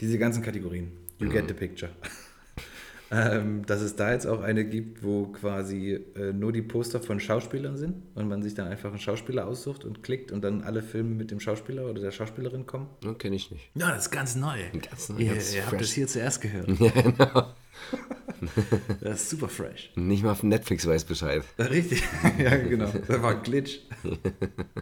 diese 0.00 0.18
ganzen 0.18 0.42
Kategorien. 0.42 0.90
You 1.18 1.28
mhm. 1.28 1.32
get 1.32 1.48
the 1.48 1.54
picture. 1.54 1.90
Ähm, 3.14 3.64
dass 3.66 3.80
es 3.80 3.94
da 3.94 4.12
jetzt 4.12 4.26
auch 4.26 4.40
eine 4.40 4.64
gibt, 4.64 5.04
wo 5.04 5.26
quasi 5.28 6.00
äh, 6.16 6.32
nur 6.32 6.52
die 6.52 6.62
Poster 6.62 7.00
von 7.00 7.20
Schauspielern 7.20 7.76
sind 7.76 8.02
und 8.14 8.28
man 8.28 8.42
sich 8.42 8.54
dann 8.54 8.66
einfach 8.66 8.90
einen 8.90 8.98
Schauspieler 8.98 9.46
aussucht 9.46 9.84
und 9.84 10.02
klickt 10.02 10.32
und 10.32 10.42
dann 10.42 10.62
alle 10.62 10.82
Filme 10.82 11.14
mit 11.14 11.30
dem 11.30 11.38
Schauspieler 11.38 11.88
oder 11.88 12.00
der 12.00 12.10
Schauspielerin 12.10 12.66
kommen. 12.66 12.88
Ja, 13.04 13.14
kenne 13.14 13.36
ich 13.36 13.50
nicht. 13.50 13.70
Ja, 13.74 13.90
das 13.90 14.06
ist 14.06 14.10
ganz 14.10 14.34
neu. 14.34 14.58
Ganz 14.90 15.10
neu 15.10 15.18
ihr, 15.18 15.34
ihr 15.34 15.66
habt 15.66 15.80
das 15.80 15.92
hier 15.92 16.08
zuerst 16.08 16.40
gehört. 16.40 16.68
ja, 16.80 16.90
genau. 16.90 17.46
Das 19.00 19.22
ist 19.22 19.30
super 19.30 19.48
fresh. 19.48 19.90
Nicht 19.96 20.22
mal 20.22 20.32
auf 20.32 20.42
Netflix 20.42 20.86
weiß 20.86 21.04
Bescheid. 21.04 21.42
Richtig, 21.58 22.02
ja 22.38 22.56
genau. 22.56 22.90
Das 23.06 23.22
war 23.22 23.36
ein 23.36 23.42
Glitch. 23.42 23.80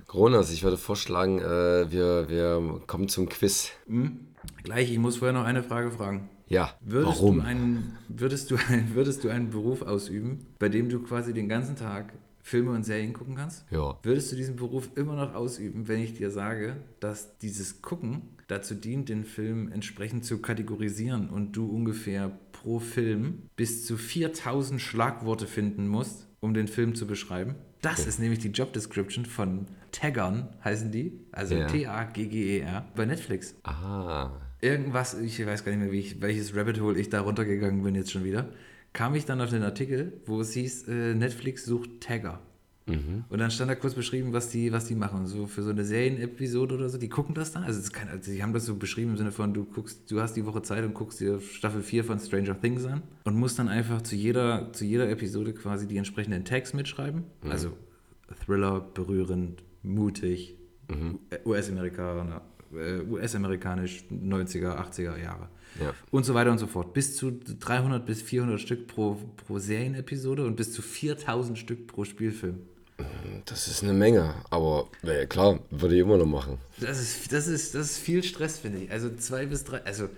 Kronos, 0.09 0.51
ich 0.53 0.62
würde 0.62 0.77
vorschlagen, 0.77 1.38
äh, 1.38 1.90
wir, 1.90 2.29
wir 2.29 2.81
kommen 2.87 3.09
zum 3.09 3.29
Quiz. 3.29 3.71
Mhm. 3.87 4.29
Gleich, 4.64 4.90
ich 4.90 4.99
muss 4.99 5.18
vorher 5.18 5.33
noch 5.33 5.45
eine 5.45 5.62
Frage 5.62 5.90
fragen. 5.90 6.29
Ja, 6.46 6.76
würdest 6.81 7.20
warum? 7.20 7.37
Du 7.37 7.42
einen, 7.42 7.98
würdest, 8.09 8.50
du 8.50 8.57
würdest 8.94 9.24
du 9.24 9.28
einen 9.28 9.50
Beruf 9.50 9.83
ausüben, 9.83 10.46
bei 10.59 10.68
dem 10.68 10.88
du 10.88 11.00
quasi 11.00 11.33
den 11.33 11.48
ganzen 11.48 11.76
Tag 11.76 12.12
Filme 12.42 12.72
und 12.72 12.85
Serien 12.85 13.12
gucken 13.12 13.37
kannst? 13.37 13.64
Ja. 13.70 13.98
Würdest 14.02 14.33
du 14.33 14.37
diesen 14.37 14.57
Beruf 14.57 14.90
immer 14.96 15.14
noch 15.14 15.35
ausüben, 15.35 15.88
wenn 15.88 16.00
ich 16.00 16.14
dir 16.14 16.31
sage, 16.31 16.76
dass 17.00 17.38
dieses 17.38 17.83
Gucken 17.83 18.22
dazu 18.48 18.74
dient, 18.74 19.09
den 19.09 19.24
Film 19.24 19.70
entsprechend 19.70 20.24
zu 20.24 20.38
kategorisieren 20.38 21.31
und 21.31 21.52
du 21.52 21.66
ungefähr 21.66 22.33
pro 22.50 22.81
Film 22.81 23.42
bis 23.57 23.87
zu 23.87 23.96
4000 23.96 24.81
Schlagworte 24.81 25.46
finden 25.46 25.87
musst, 25.87 26.26
um 26.40 26.52
den 26.52 26.68
Film 26.68 26.94
zu 26.94 27.07
beschreiben? 27.07 27.55
Das 27.81 28.00
okay. 28.00 28.09
ist 28.09 28.20
nämlich 28.20 28.40
die 28.40 28.50
Job 28.50 28.72
Description 28.72 29.24
von 29.24 29.66
Taggern, 29.90 30.48
heißen 30.64 30.90
die. 30.90 31.20
Also 31.33 31.55
ja. 31.57 31.66
T-A-G-G-E-R 31.66 32.87
bei 32.94 33.05
Netflix. 33.07 33.55
Aha. 33.62 34.40
Irgendwas, 34.62 35.14
ich 35.20 35.44
weiß 35.44 35.64
gar 35.64 35.72
nicht 35.72 35.81
mehr, 35.83 35.92
ich, 35.92 36.22
welches 36.22 36.57
Rabbit 36.57 36.81
Hole 36.81 36.98
ich 36.98 37.11
da 37.11 37.20
runtergegangen 37.20 37.83
bin 37.83 37.94
jetzt 37.94 38.11
schon 38.11 38.25
wieder 38.25 38.48
kam 38.92 39.14
ich 39.14 39.25
dann 39.25 39.40
auf 39.40 39.51
den 39.51 39.62
Artikel, 39.62 40.12
wo 40.27 40.40
es 40.40 40.53
hieß, 40.53 40.88
äh, 40.88 41.14
Netflix 41.14 41.64
sucht 41.64 42.01
Tagger. 42.01 42.40
Mhm. 42.87 43.25
Und 43.29 43.38
dann 43.38 43.51
stand 43.51 43.70
da 43.70 43.77
kurz 43.77 43.94
beschrieben, 43.94 44.33
was 44.33 44.48
die, 44.48 44.72
was 44.72 44.87
die 44.87 44.96
machen. 44.96 45.27
So 45.27 45.46
für 45.46 45.62
so 45.62 45.70
eine 45.70 45.85
Serienepisode 45.85 46.75
oder 46.75 46.88
so, 46.88 46.98
die 46.98 47.09
gucken 47.09 47.35
das 47.35 47.53
dann. 47.53 47.62
Also, 47.62 47.81
das 47.81 47.92
kann, 47.92 48.09
also 48.09 48.31
die 48.31 48.42
haben 48.42 48.53
das 48.53 48.66
so 48.66 48.75
beschrieben 48.75 49.12
im 49.12 49.16
Sinne 49.16 49.31
von, 49.31 49.55
du 49.55 49.64
guckst, 49.64 50.11
du 50.11 50.20
hast 50.20 50.35
die 50.35 50.44
Woche 50.44 50.62
Zeit 50.62 50.85
und 50.85 50.92
guckst 50.92 51.20
dir 51.20 51.40
Staffel 51.40 51.83
4 51.83 52.05
von 52.05 52.18
Stranger 52.18 52.61
Things 52.61 52.85
an 52.85 53.03
und 53.25 53.37
musst 53.37 53.59
dann 53.59 53.68
einfach 53.68 54.03
zu 54.03 54.16
jeder, 54.16 54.72
zu 54.72 54.85
jeder 54.85 55.09
Episode 55.09 55.55
quasi 55.55 55.87
die 55.87 55.96
entsprechenden 55.96 56.44
Tags 56.44 56.75
mitschreiben. 56.75 57.25
Mhm. 57.42 57.51
Also 57.51 57.72
Thriller, 58.44 58.81
berührend, 58.81 59.62
mutig, 59.85 60.57
mhm. 60.88 61.20
US-Amerikaner, 61.46 62.42
US-amerikanisch 62.72 64.04
90er, 64.11 64.76
80er 64.76 65.18
Jahre. 65.18 65.48
Ja. 65.80 65.94
Und 66.11 66.24
so 66.24 66.35
weiter 66.35 66.50
und 66.50 66.58
so 66.58 66.66
fort. 66.66 66.92
Bis 66.92 67.16
zu 67.16 67.32
300 67.32 68.04
bis 68.04 68.22
400 68.22 68.61
Stück 68.61 68.87
pro, 68.87 69.18
pro 69.37 69.58
Serienepisode 69.58 70.44
und 70.44 70.56
bis 70.56 70.72
zu 70.72 70.82
4000 70.82 71.58
Stück 71.58 71.87
pro 71.87 72.04
Spielfilm. 72.04 72.61
Das 73.46 73.68
ist 73.68 73.82
eine 73.82 73.92
Menge, 73.94 74.35
aber 74.50 74.88
ja, 75.02 75.26
klar, 75.26 75.61
würde 75.70 75.94
ich 75.94 76.02
immer 76.02 76.18
noch 76.18 76.26
machen. 76.26 76.58
Das 76.78 77.00
ist, 77.00 77.32
das 77.32 77.48
ist, 77.48 77.74
das 77.74 77.92
ist 77.92 77.98
viel 77.98 78.22
Stress, 78.22 78.58
finde 78.58 78.78
ich. 78.78 78.90
Also 78.90 79.14
zwei 79.16 79.46
bis 79.46 79.64
drei, 79.64 79.82
also 79.85 80.08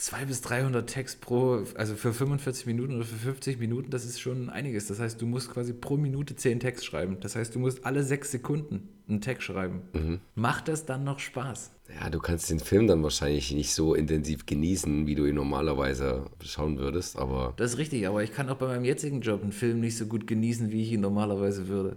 zwei 0.00 0.24
bis 0.24 0.40
300 0.40 0.88
Text 0.88 1.20
pro, 1.20 1.62
also 1.74 1.94
für 1.94 2.12
45 2.12 2.66
Minuten 2.66 2.96
oder 2.96 3.04
für 3.04 3.16
50 3.16 3.58
Minuten, 3.58 3.90
das 3.90 4.04
ist 4.04 4.18
schon 4.18 4.48
einiges. 4.48 4.86
Das 4.86 4.98
heißt, 4.98 5.20
du 5.20 5.26
musst 5.26 5.52
quasi 5.52 5.74
pro 5.74 5.96
Minute 5.96 6.34
10 6.34 6.58
Text 6.58 6.86
schreiben. 6.86 7.18
Das 7.20 7.36
heißt, 7.36 7.54
du 7.54 7.58
musst 7.58 7.84
alle 7.84 8.02
sechs 8.02 8.30
Sekunden 8.30 8.88
einen 9.08 9.20
Text 9.20 9.44
schreiben. 9.44 9.82
Mhm. 9.92 10.20
Macht 10.34 10.68
das 10.68 10.86
dann 10.86 11.04
noch 11.04 11.18
Spaß? 11.18 11.72
Ja, 12.00 12.08
du 12.08 12.18
kannst 12.18 12.48
den 12.48 12.60
Film 12.60 12.86
dann 12.86 13.02
wahrscheinlich 13.02 13.52
nicht 13.52 13.74
so 13.74 13.94
intensiv 13.94 14.46
genießen, 14.46 15.06
wie 15.06 15.14
du 15.14 15.26
ihn 15.26 15.34
normalerweise 15.34 16.24
schauen 16.42 16.78
würdest, 16.78 17.18
aber. 17.18 17.52
Das 17.56 17.72
ist 17.72 17.78
richtig, 17.78 18.06
aber 18.08 18.22
ich 18.22 18.32
kann 18.32 18.48
auch 18.48 18.56
bei 18.56 18.68
meinem 18.68 18.84
jetzigen 18.84 19.20
Job 19.20 19.42
einen 19.42 19.52
Film 19.52 19.80
nicht 19.80 19.98
so 19.98 20.06
gut 20.06 20.26
genießen, 20.26 20.70
wie 20.70 20.82
ich 20.82 20.92
ihn 20.92 21.00
normalerweise 21.00 21.68
würde. 21.68 21.96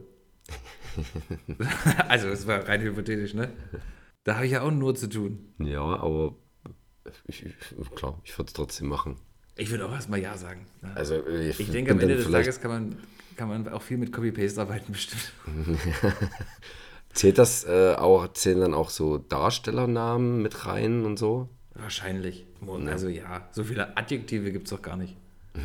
also, 2.09 2.27
es 2.27 2.47
war 2.47 2.67
rein 2.67 2.81
hypothetisch, 2.81 3.33
ne? 3.33 3.49
Da 4.25 4.35
habe 4.35 4.45
ich 4.45 4.53
ja 4.53 4.61
auch 4.61 4.71
nur 4.71 4.95
zu 4.95 5.07
tun. 5.07 5.53
Ja, 5.59 5.81
aber 5.81 6.35
ich, 7.27 7.45
ich, 7.45 7.95
klar, 7.95 8.19
ich 8.23 8.37
würde 8.37 8.47
es 8.47 8.53
trotzdem 8.53 8.87
machen. 8.87 9.17
Ich 9.55 9.69
würde 9.69 9.85
auch 9.87 9.91
erstmal 9.91 10.19
Ja 10.19 10.37
sagen. 10.37 10.65
Ja. 10.81 10.93
Also, 10.93 11.25
ich, 11.27 11.59
ich 11.59 11.71
denke, 11.71 11.91
am 11.91 11.99
Ende 11.99 12.15
des 12.17 12.29
Tages 12.29 12.59
kann 12.59 12.71
man, 12.71 12.95
kann 13.35 13.49
man 13.49 13.67
auch 13.69 13.81
viel 13.81 13.97
mit 13.97 14.11
Copy-Paste 14.11 14.61
arbeiten, 14.61 14.91
bestimmt. 14.93 15.31
Zählt 17.13 17.37
das 17.37 17.63
äh, 17.65 17.93
auch, 17.95 18.33
zählen 18.33 18.59
dann 18.59 18.73
auch 18.73 18.89
so 18.89 19.19
Darstellernamen 19.19 20.41
mit 20.41 20.65
rein 20.65 21.05
und 21.05 21.17
so? 21.17 21.47
Wahrscheinlich. 21.75 22.45
Also 22.87 23.07
ja, 23.07 23.47
so 23.51 23.63
viele 23.63 23.95
Adjektive 23.97 24.51
gibt 24.51 24.65
es 24.65 24.71
doch 24.71 24.81
gar 24.81 24.97
nicht. 24.97 25.15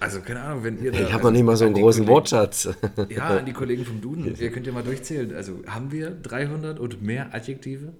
Also 0.00 0.20
keine 0.22 0.40
Ahnung, 0.40 0.64
wenn 0.64 0.82
ihr 0.82 0.92
da, 0.92 0.98
Ich 0.98 1.04
habe 1.04 1.16
also, 1.16 1.28
noch 1.28 1.32
nicht 1.32 1.44
mal 1.44 1.56
so 1.56 1.66
einen 1.66 1.74
großen 1.74 2.04
Kollegen, 2.04 2.14
Wortschatz. 2.14 2.68
Ja, 3.10 3.38
an 3.38 3.46
die 3.46 3.52
Kollegen 3.52 3.84
vom 3.84 4.00
Duden. 4.00 4.34
Ihr 4.40 4.50
könnt 4.50 4.66
ja 4.66 4.72
mal 4.72 4.82
durchzählen. 4.82 5.34
Also 5.34 5.62
haben 5.66 5.92
wir 5.92 6.10
300 6.10 6.80
und 6.80 7.02
mehr 7.02 7.34
Adjektive? 7.34 7.92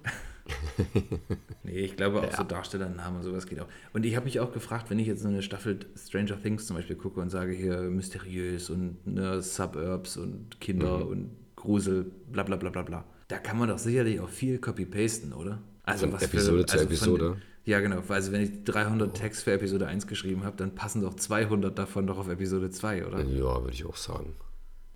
nee, 1.63 1.71
ich 1.71 1.95
glaube 1.95 2.19
auch 2.19 2.31
ja. 2.31 2.37
so 2.37 2.43
Darstellernamen 2.43 3.19
und 3.19 3.23
sowas 3.23 3.45
geht 3.45 3.59
auch. 3.59 3.67
Und 3.93 4.05
ich 4.05 4.15
habe 4.15 4.25
mich 4.25 4.39
auch 4.39 4.51
gefragt, 4.51 4.89
wenn 4.89 4.97
ich 4.97 5.07
jetzt 5.07 5.21
so 5.21 5.27
eine 5.27 5.43
Staffel 5.43 5.79
Stranger 5.95 6.41
Things 6.41 6.65
zum 6.65 6.75
Beispiel 6.75 6.95
gucke 6.95 7.19
und 7.21 7.29
sage 7.29 7.53
hier 7.53 7.77
mysteriös 7.81 8.71
und 8.71 9.05
ne, 9.05 9.41
Suburbs 9.41 10.17
und 10.17 10.59
Kinder 10.59 11.05
mhm. 11.05 11.11
und 11.11 11.31
Grusel, 11.55 12.11
bla 12.31 12.41
bla 12.41 12.55
bla 12.55 12.71
bla 12.71 12.81
bla. 12.81 13.05
Da 13.27 13.37
kann 13.37 13.59
man 13.59 13.69
doch 13.69 13.77
sicherlich 13.77 14.19
auch 14.19 14.29
viel 14.29 14.57
copy-pasten, 14.57 15.33
oder? 15.33 15.61
Also 15.83 16.07
von 16.07 16.15
was 16.15 16.23
Episode 16.23 16.59
für, 16.59 16.65
zu 16.65 16.73
also 16.73 16.85
Episode. 16.85 17.29
Von, 17.29 17.41
ja, 17.65 17.79
genau. 17.79 18.01
Also 18.07 18.31
wenn 18.31 18.41
ich 18.41 18.63
300 18.63 19.09
oh. 19.09 19.11
Text 19.13 19.43
für 19.43 19.51
Episode 19.53 19.87
1 19.87 20.07
geschrieben 20.07 20.43
habe, 20.43 20.57
dann 20.57 20.73
passen 20.75 21.01
doch 21.01 21.15
200 21.15 21.77
davon 21.77 22.07
doch 22.07 22.17
auf 22.17 22.27
Episode 22.27 22.69
2, 22.69 23.05
oder? 23.07 23.21
Ja, 23.23 23.61
würde 23.61 23.71
ich 23.73 23.85
auch 23.85 23.95
sagen. 23.97 24.35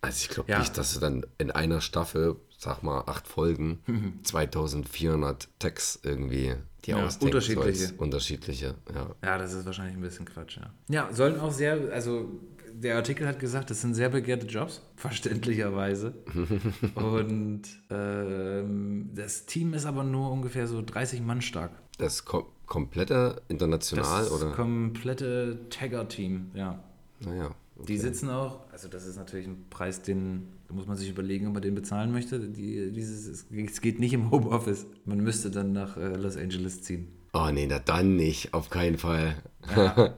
Also 0.02 0.18
ich 0.22 0.30
glaube 0.30 0.52
Ja. 0.52 0.60
nicht, 0.60 0.78
dass 0.78 0.94
du 0.94 1.00
dann 1.00 1.26
in 1.38 1.52
einer 1.52 1.82
Staffel, 1.82 2.36
sag 2.58 2.84
mal 2.84 3.02
acht 3.08 3.28
Folgen, 3.28 3.80
2400 4.24 5.48
Tags 5.60 6.00
irgendwie 6.04 6.56
die 6.86 6.92
Ja, 6.92 6.98
unterschiedliche. 7.20 7.74
sollst. 7.88 8.00
Unterschiedliche, 8.00 8.76
ja. 8.94 9.16
Ja, 9.24 9.38
das 9.38 9.54
ist 9.54 9.66
wahrscheinlich 9.66 9.96
ein 9.98 10.02
bisschen 10.02 10.26
Quatsch, 10.26 10.58
ja. 10.58 10.72
Ja, 10.90 11.10
sollen 11.14 11.40
auch 11.40 11.52
sehr, 11.52 11.92
also 11.92 12.30
der 12.72 12.98
Artikel 12.98 13.26
hat 13.28 13.40
gesagt, 13.40 13.70
das 13.70 13.82
sind 13.82 13.94
sehr 13.96 14.10
begehrte 14.10 14.46
Jobs, 14.48 14.82
verständlicherweise. 14.96 16.14
Und 16.96 17.64
ähm, 17.90 19.10
das 19.16 19.46
Team 19.46 19.74
ist 19.74 19.86
aber 19.86 20.04
nur 20.04 20.32
ungefähr 20.32 20.68
so 20.68 20.82
30 20.86 21.22
Mann 21.22 21.42
stark. 21.42 21.72
Das 21.98 22.26
kom 22.26 22.46
komplette 22.68 23.42
international 23.48 24.22
Das 24.24 24.32
oder? 24.32 24.52
komplette 24.52 25.58
Tagger-Team, 25.70 26.52
ja. 26.54 26.80
Naja. 27.22 27.52
Die 27.88 27.98
sitzen 27.98 28.30
auch, 28.30 28.62
also 28.72 28.88
das 28.88 29.06
ist 29.06 29.18
natürlich 29.18 29.48
ein 29.48 29.66
Preis, 29.70 30.02
den 30.02 30.48
da 30.68 30.74
muss 30.74 30.88
man 30.88 30.98
sich 30.98 31.10
überlegen, 31.10 31.48
ob 31.48 31.54
man 31.54 31.62
den 31.62 31.76
bezahlen 31.76 32.12
möchte. 32.12 32.40
Die, 32.40 32.92
dieses, 32.92 33.28
es- 33.28 33.82
geht 33.82 34.00
nicht 34.00 34.14
im 34.14 34.32
Homeoffice. 34.32 34.88
Man 35.06 35.20
müsste 35.20 35.52
dann 35.52 35.74
nach 35.74 35.96
äh, 35.98 36.16
Los 36.16 36.38
Angeles 36.38 36.82
ziehen. 36.82 37.08
Oh 37.34 37.50
nee, 37.52 37.68
na 37.68 37.78
dann 37.80 38.16
nicht, 38.16 38.54
auf 38.54 38.70
keinen 38.70 38.98
Fall. 38.98 39.36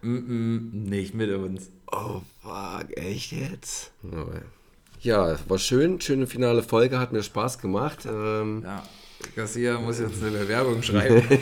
Mm 0.00 0.16
-mm, 0.16 0.88
nicht 0.90 1.14
mit 1.14 1.28
uns. 1.32 1.70
Oh 1.90 2.20
fuck, 2.40 2.96
echt 2.96 3.32
jetzt? 3.32 3.90
Ja, 5.00 5.36
war 5.48 5.58
schön, 5.58 6.00
schöne 6.00 6.28
finale 6.28 6.62
Folge, 6.62 7.00
hat 7.00 7.12
mir 7.12 7.24
Spaß 7.24 7.58
gemacht. 7.58 8.06
Ähm, 8.06 8.62
Ja, 8.64 8.84
Garcia 9.34 9.78
muss 9.78 9.98
jetzt 9.98 10.22
eine 10.22 10.38
Bewerbung 10.38 10.82
schreiben. 10.82 11.22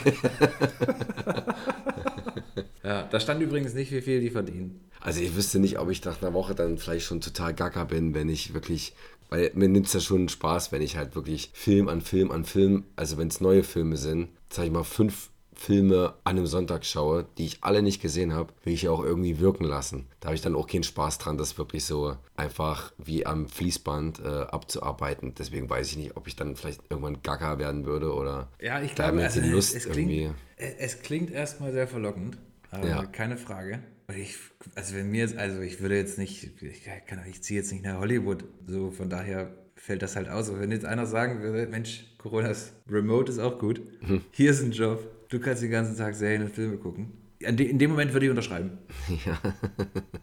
ja, 2.84 3.02
da 3.02 3.20
stand 3.20 3.42
übrigens 3.42 3.74
nicht, 3.74 3.92
wie 3.92 4.00
viel 4.00 4.20
die 4.20 4.30
verdienen. 4.30 4.80
Also 5.00 5.20
ich 5.20 5.36
wüsste 5.36 5.58
nicht, 5.58 5.78
ob 5.78 5.90
ich 5.90 6.04
nach 6.04 6.20
einer 6.20 6.34
Woche 6.34 6.54
dann 6.54 6.78
vielleicht 6.78 7.06
schon 7.06 7.20
total 7.20 7.54
gaga 7.54 7.84
bin, 7.84 8.14
wenn 8.14 8.28
ich 8.28 8.54
wirklich, 8.54 8.94
weil 9.28 9.50
mir 9.54 9.68
nimmt 9.68 9.86
es 9.86 9.92
ja 9.92 10.00
schon 10.00 10.28
Spaß, 10.28 10.72
wenn 10.72 10.82
ich 10.82 10.96
halt 10.96 11.14
wirklich 11.14 11.50
Film 11.52 11.88
an 11.88 12.00
Film 12.00 12.30
an 12.30 12.44
Film, 12.44 12.84
also 12.96 13.18
wenn 13.18 13.28
es 13.28 13.40
neue 13.40 13.62
Filme 13.62 13.96
sind, 13.96 14.28
sag 14.50 14.64
ich 14.64 14.72
mal 14.72 14.84
fünf 14.84 15.30
Filme 15.56 16.14
an 16.24 16.36
einem 16.36 16.46
Sonntag 16.46 16.84
schaue, 16.84 17.26
die 17.38 17.46
ich 17.46 17.58
alle 17.64 17.82
nicht 17.82 18.00
gesehen 18.02 18.32
habe, 18.34 18.52
will 18.62 18.74
ich 18.74 18.82
ja 18.82 18.90
auch 18.90 19.02
irgendwie 19.02 19.40
wirken 19.40 19.64
lassen. 19.64 20.06
Da 20.20 20.26
habe 20.28 20.36
ich 20.36 20.42
dann 20.42 20.54
auch 20.54 20.66
keinen 20.66 20.82
Spaß 20.84 21.18
dran, 21.18 21.38
das 21.38 21.56
wirklich 21.58 21.84
so 21.84 22.16
einfach 22.36 22.92
wie 22.98 23.24
am 23.26 23.48
Fließband 23.48 24.20
äh, 24.20 24.28
abzuarbeiten. 24.28 25.34
Deswegen 25.34 25.68
weiß 25.68 25.90
ich 25.90 25.96
nicht, 25.96 26.16
ob 26.16 26.28
ich 26.28 26.36
dann 26.36 26.56
vielleicht 26.56 26.82
irgendwann 26.90 27.22
gaga 27.22 27.58
werden 27.58 27.86
würde 27.86 28.12
oder 28.12 28.48
Ja, 28.60 28.82
ich 28.82 28.94
da 28.94 29.10
glaube, 29.10 29.24
also, 29.24 29.40
die 29.40 29.48
Lust 29.48 29.74
es, 29.74 29.86
irgendwie. 29.86 30.04
klingt, 30.04 30.34
es 30.56 30.74
es 30.94 31.02
klingt 31.02 31.30
erstmal 31.30 31.72
sehr 31.72 31.88
verlockend. 31.88 32.36
Ja. 32.84 33.06
Keine 33.06 33.36
Frage. 33.36 33.80
Ich, 34.14 34.36
also 34.74 34.94
wenn 34.94 35.10
mir 35.10 35.20
jetzt, 35.20 35.36
also 35.36 35.60
ich 35.60 35.80
würde 35.80 35.96
jetzt 35.96 36.18
nicht, 36.18 36.62
ich, 36.62 36.84
kann, 37.06 37.20
ich 37.28 37.42
ziehe 37.42 37.60
jetzt 37.60 37.72
nicht 37.72 37.84
nach 37.84 37.98
Hollywood. 37.98 38.44
So, 38.66 38.90
von 38.90 39.08
daher 39.08 39.52
fällt 39.74 40.02
das 40.02 40.16
halt 40.16 40.28
aus. 40.28 40.48
Aber 40.50 40.60
wenn 40.60 40.70
jetzt 40.70 40.84
einer 40.84 41.06
sagen 41.06 41.40
würde, 41.42 41.66
Mensch, 41.66 42.04
Coronas 42.18 42.72
Remote 42.88 43.32
ist 43.32 43.38
auch 43.38 43.58
gut. 43.58 43.80
Hm. 44.00 44.22
Hier 44.32 44.50
ist 44.50 44.62
ein 44.62 44.72
Job. 44.72 45.00
Du 45.28 45.40
kannst 45.40 45.62
den 45.62 45.70
ganzen 45.70 45.96
Tag 45.96 46.14
Serien 46.14 46.42
und 46.42 46.54
Filme 46.54 46.76
gucken. 46.76 47.12
In 47.40 47.78
dem 47.78 47.90
Moment 47.90 48.12
würde 48.12 48.26
ich 48.26 48.30
unterschreiben. 48.30 48.78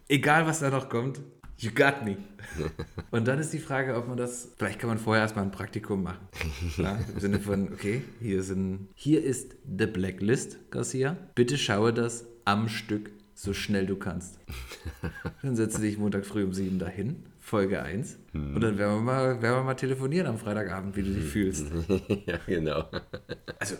Egal, 0.08 0.48
was 0.48 0.60
da 0.60 0.70
noch 0.70 0.90
kommt, 0.90 1.22
you 1.58 1.70
got 1.72 2.04
me. 2.04 2.18
Und 3.12 3.28
dann 3.28 3.38
ist 3.38 3.54
die 3.54 3.60
Frage, 3.60 3.96
ob 3.96 4.08
man 4.08 4.18
das, 4.18 4.50
vielleicht 4.58 4.80
kann 4.80 4.90
man 4.90 4.98
vorher 4.98 5.22
erstmal 5.22 5.46
ein 5.46 5.52
Praktikum 5.52 6.02
machen. 6.04 6.28
Ja, 6.78 6.98
Im 7.14 7.20
Sinne 7.20 7.40
von, 7.40 7.72
okay, 7.72 8.02
hier, 8.20 8.42
sind, 8.42 8.88
hier 8.96 9.24
ist 9.24 9.56
The 9.78 9.86
Blacklist, 9.86 10.72
Garcia. 10.72 11.16
Bitte 11.36 11.58
schaue 11.58 11.94
das 11.94 12.26
am 12.46 12.68
Stück 12.68 13.12
so 13.36 13.54
schnell 13.54 13.86
du 13.86 13.96
kannst. 13.96 14.40
Dann 15.42 15.56
setze 15.56 15.82
dich 15.82 15.98
Montag 15.98 16.26
früh 16.26 16.44
um 16.44 16.54
sieben 16.54 16.80
dahin, 16.80 17.24
Folge 17.54 17.84
1. 17.84 18.18
Und 18.34 18.62
dann 18.62 18.80
werden 18.80 18.96
wir, 18.96 19.02
mal, 19.02 19.40
werden 19.40 19.58
wir 19.60 19.64
mal 19.64 19.76
telefonieren 19.76 20.26
am 20.26 20.40
Freitagabend, 20.40 20.96
wie 20.96 21.04
du 21.04 21.14
dich 21.14 21.26
fühlst. 21.26 21.68
ja, 22.26 22.40
genau. 22.48 22.86
Also, 23.60 23.76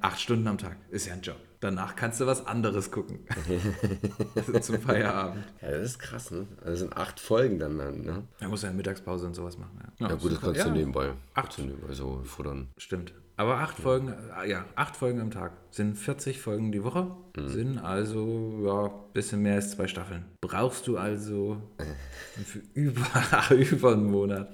acht 0.00 0.20
Stunden 0.20 0.46
am 0.46 0.58
Tag 0.58 0.76
ist 0.90 1.08
ja 1.08 1.14
ein 1.14 1.20
Job. 1.20 1.34
Danach 1.58 1.96
kannst 1.96 2.20
du 2.20 2.26
was 2.26 2.46
anderes 2.46 2.92
gucken. 2.92 3.26
Also 4.36 4.60
zum 4.60 4.80
Feierabend. 4.80 5.44
Ja, 5.60 5.72
das 5.72 5.86
ist 5.86 5.98
krass, 5.98 6.30
ne? 6.30 6.46
Also 6.58 6.70
das 6.70 6.78
sind 6.78 6.96
acht 6.96 7.18
Folgen 7.18 7.58
dann, 7.58 7.76
ne? 7.76 8.22
Da 8.38 8.46
muss 8.46 8.62
ja 8.62 8.70
Mittagspause 8.70 9.26
und 9.26 9.34
sowas 9.34 9.58
machen. 9.58 9.76
Ja, 9.98 10.10
Ja, 10.10 10.14
gut, 10.14 10.30
das 10.30 10.40
kannst 10.40 10.60
du 10.62 10.68
ja, 10.68 10.72
nebenbei. 10.72 11.14
Acht. 11.34 11.46
Kannst 11.46 11.58
du 11.58 11.62
nebenbei 11.62 11.94
so 11.94 12.22
futtern. 12.22 12.68
Stimmt. 12.76 13.12
Aber 13.36 13.58
acht 13.58 13.76
Folgen, 13.78 14.14
äh, 14.42 14.48
ja, 14.48 14.64
acht 14.76 14.96
Folgen 14.96 15.20
am 15.20 15.30
Tag. 15.30 15.52
Sind 15.70 15.96
40 15.96 16.40
Folgen 16.40 16.70
die 16.70 16.84
Woche. 16.84 17.10
Sind 17.36 17.78
also, 17.78 18.62
ja, 18.64 18.88
bisschen 19.12 19.42
mehr 19.42 19.56
als 19.56 19.72
zwei 19.72 19.88
Staffeln. 19.88 20.24
Brauchst 20.40 20.86
du 20.86 20.96
also 20.96 21.60
für 22.44 22.60
über, 22.74 23.06
über 23.50 23.92
einen 23.92 24.10
Monat. 24.10 24.48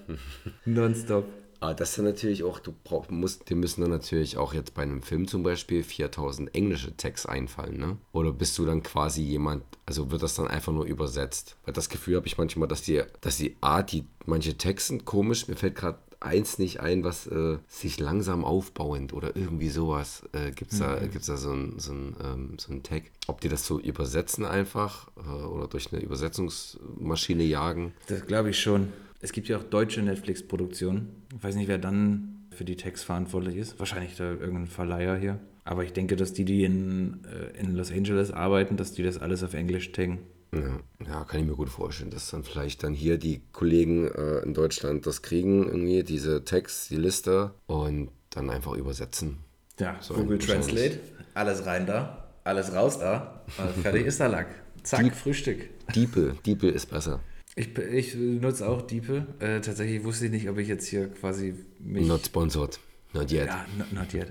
Nonstop. 0.64 1.26
Aber 1.62 1.74
das 1.74 1.90
ist 1.90 1.98
dann 1.98 2.06
natürlich 2.06 2.42
auch, 2.42 2.58
du 2.58 2.72
brauchst, 2.84 3.10
musst, 3.10 3.50
dir 3.50 3.54
müssen 3.54 3.82
dann 3.82 3.90
natürlich 3.90 4.38
auch 4.38 4.54
jetzt 4.54 4.72
bei 4.72 4.80
einem 4.80 5.02
Film 5.02 5.28
zum 5.28 5.42
Beispiel 5.42 5.82
4000 5.82 6.54
englische 6.54 6.96
Tags 6.96 7.26
einfallen, 7.26 7.76
ne? 7.76 7.98
Oder 8.12 8.32
bist 8.32 8.56
du 8.56 8.64
dann 8.64 8.82
quasi 8.82 9.22
jemand, 9.22 9.62
also 9.84 10.10
wird 10.10 10.22
das 10.22 10.34
dann 10.36 10.48
einfach 10.48 10.72
nur 10.72 10.86
übersetzt? 10.86 11.58
Weil 11.66 11.74
das 11.74 11.90
Gefühl 11.90 12.16
habe 12.16 12.26
ich 12.26 12.38
manchmal, 12.38 12.66
dass 12.66 12.80
die, 12.80 13.02
dass 13.20 13.36
die 13.36 13.56
Art, 13.60 13.92
die 13.92 14.06
manche 14.24 14.54
sind 14.78 15.04
komisch, 15.04 15.48
mir 15.48 15.56
fällt 15.56 15.74
gerade 15.74 15.98
eins 16.20 16.58
nicht 16.58 16.80
ein, 16.80 17.02
was 17.02 17.26
äh, 17.26 17.58
sich 17.66 17.98
langsam 17.98 18.44
aufbauend 18.44 19.12
oder 19.12 19.34
irgendwie 19.34 19.70
sowas. 19.70 20.22
Äh, 20.32 20.52
Gibt 20.52 20.72
es 20.72 20.78
da, 20.78 20.98
gibt's 21.06 21.26
da 21.26 21.36
so 21.36 21.52
ein, 21.52 21.78
so, 21.78 21.92
ein, 21.92 22.16
ähm, 22.22 22.56
so 22.58 22.72
ein 22.72 22.82
Tag? 22.82 23.04
Ob 23.26 23.40
die 23.40 23.48
das 23.48 23.66
so 23.66 23.80
übersetzen 23.80 24.44
einfach 24.44 25.08
äh, 25.16 25.44
oder 25.44 25.66
durch 25.66 25.92
eine 25.92 26.02
Übersetzungsmaschine 26.02 27.42
jagen? 27.44 27.92
Das 28.08 28.26
glaube 28.26 28.50
ich 28.50 28.60
schon. 28.60 28.88
Es 29.20 29.32
gibt 29.32 29.48
ja 29.48 29.58
auch 29.58 29.62
deutsche 29.62 30.02
Netflix-Produktionen. 30.02 31.08
Ich 31.36 31.42
weiß 31.42 31.54
nicht, 31.54 31.68
wer 31.68 31.78
dann 31.78 32.46
für 32.50 32.64
die 32.64 32.76
Tags 32.76 33.02
verantwortlich 33.02 33.56
ist. 33.56 33.78
Wahrscheinlich 33.78 34.16
da 34.16 34.30
irgendein 34.30 34.66
Verleiher 34.66 35.16
hier. 35.16 35.38
Aber 35.64 35.84
ich 35.84 35.92
denke, 35.92 36.16
dass 36.16 36.32
die, 36.32 36.44
die 36.44 36.64
in, 36.64 37.20
äh, 37.24 37.58
in 37.58 37.74
Los 37.74 37.92
Angeles 37.92 38.30
arbeiten, 38.30 38.76
dass 38.76 38.92
die 38.92 39.02
das 39.02 39.18
alles 39.18 39.42
auf 39.42 39.54
Englisch 39.54 39.92
taggen. 39.92 40.18
Ja, 40.52 40.80
ja, 41.06 41.24
kann 41.24 41.40
ich 41.40 41.46
mir 41.46 41.54
gut 41.54 41.68
vorstellen, 41.68 42.10
dass 42.10 42.30
dann 42.30 42.42
vielleicht 42.42 42.82
dann 42.82 42.92
hier 42.92 43.18
die 43.18 43.40
Kollegen 43.52 44.08
äh, 44.08 44.40
in 44.40 44.52
Deutschland 44.52 45.06
das 45.06 45.22
kriegen, 45.22 45.66
irgendwie 45.66 46.02
diese 46.02 46.44
Text, 46.44 46.90
die 46.90 46.96
Liste 46.96 47.52
und 47.66 48.10
dann 48.30 48.50
einfach 48.50 48.74
übersetzen. 48.74 49.38
Ja, 49.78 49.96
So 50.00 50.14
Google. 50.14 50.38
Translate, 50.38 50.98
alles 51.34 51.64
rein 51.66 51.86
da, 51.86 52.28
alles 52.44 52.74
raus 52.74 52.98
da, 52.98 53.44
äh, 53.58 53.80
fertig 53.80 54.06
ist 54.06 54.18
der 54.20 54.28
Lack. 54.28 54.48
Zack, 54.82 55.14
Frühstück. 55.14 55.68
Diepel, 55.94 56.34
Diepel 56.44 56.70
ist 56.70 56.86
besser. 56.86 57.20
Ich, 57.56 57.76
ich 57.76 58.14
nutze 58.14 58.68
auch 58.68 58.82
Diepe. 58.82 59.26
Äh, 59.40 59.60
tatsächlich 59.60 60.04
wusste 60.04 60.26
ich 60.26 60.30
nicht, 60.30 60.48
ob 60.48 60.58
ich 60.58 60.68
jetzt 60.68 60.86
hier 60.86 61.08
quasi 61.08 61.54
mich... 61.78 62.06
Not 62.06 62.26
sponsored. 62.26 62.78
Not 63.12 63.32
yet. 63.32 63.46
ja, 63.46 63.66
not, 63.76 63.92
not 63.92 64.14
yet. 64.14 64.28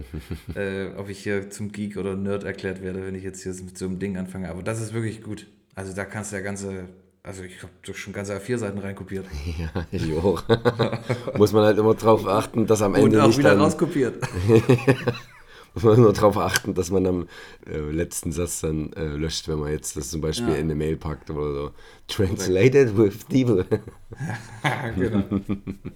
äh, 0.56 0.96
ob 0.98 1.10
ich 1.10 1.20
hier 1.20 1.50
zum 1.50 1.72
Geek 1.72 1.98
oder 1.98 2.16
Nerd 2.16 2.46
erklärt 2.46 2.82
werde, 2.82 3.06
wenn 3.06 3.16
ich 3.16 3.24
jetzt 3.24 3.44
hier 3.44 3.54
mit 3.54 3.78
so 3.78 3.86
einem 3.86 4.00
Ding 4.00 4.18
anfange. 4.18 4.50
Aber 4.50 4.64
das 4.64 4.82
ist 4.82 4.94
wirklich 4.94 5.22
gut. 5.22 5.48
Also 5.80 5.94
da 5.94 6.04
kannst 6.04 6.34
du 6.34 6.36
ja 6.36 6.42
ganze... 6.42 6.89
Also 7.24 7.44
ich 7.44 7.54
habe 7.63 7.72
schon 7.98 8.12
ganze 8.12 8.36
A4-Seiten 8.36 8.80
reinkopiert. 8.80 9.26
Ja, 9.92 9.98
jo. 9.98 10.38
Muss 11.38 11.54
man 11.54 11.63
halt 11.63 11.78
immer 11.78 11.94
drauf 11.96 12.28
achten, 12.28 12.68
dass 12.68 12.82
am 12.82 12.94
Und 12.96 13.00
Ende 13.00 13.24
auch 13.24 13.28
nicht 13.28 13.38
wieder 13.38 13.52
dann, 13.52 13.62
rauskopiert. 13.62 14.15
muss 15.76 15.84
man 15.84 16.02
nur 16.02 16.12
darauf 16.13 16.36
achten, 16.38 16.74
dass 16.74 16.89
man 16.92 17.06
am 17.06 17.28
äh, 17.70 17.78
letzten 17.78 18.32
Satz 18.32 18.62
dann 18.62 18.92
äh, 18.94 19.06
löscht, 19.06 19.48
wenn 19.48 19.60
man 19.60 19.72
jetzt 19.72 19.96
das 19.96 20.10
zum 20.10 20.20
Beispiel 20.20 20.50
Ja. 20.50 20.56
in 20.56 20.62
eine 20.65 20.76
Mail 20.76 20.98
packt 20.98 21.30
oder 21.30 21.54
so. 21.54 21.72
Translated 22.08 22.98
with 22.98 23.28
Diebel. 23.28 23.65
genau. 24.98 25.24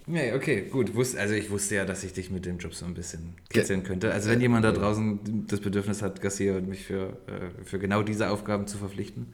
Nee, 0.05 0.33
okay, 0.33 0.69
gut. 0.71 0.91
Wus- 0.91 1.17
Also 1.17 1.33
ich 1.33 1.49
wusste 1.49 1.75
ja, 1.75 1.85
dass 1.85 2.03
ich 2.03 2.13
dich 2.13 2.29
mit 2.31 2.45
dem 2.45 2.57
Job 2.59 2.73
so 2.73 2.85
ein 2.85 2.93
bisschen 2.93 3.35
kitzeln 3.49 3.83
könnte. 3.83 4.11
Also 4.13 4.29
wenn 4.29 4.39
jemand 4.41 4.63
da 4.65 4.71
draußen 4.71 5.47
das 5.47 5.59
Bedürfnis 5.59 6.01
hat, 6.01 6.21
Garcia 6.21 6.55
und 6.57 6.67
mich 6.69 6.85
für, 6.85 7.17
äh, 7.27 7.63
für 7.65 7.79
genau 7.79 8.03
diese 8.03 8.29
Aufgaben 8.29 8.67
zu 8.67 8.77
verpflichten, 8.77 9.33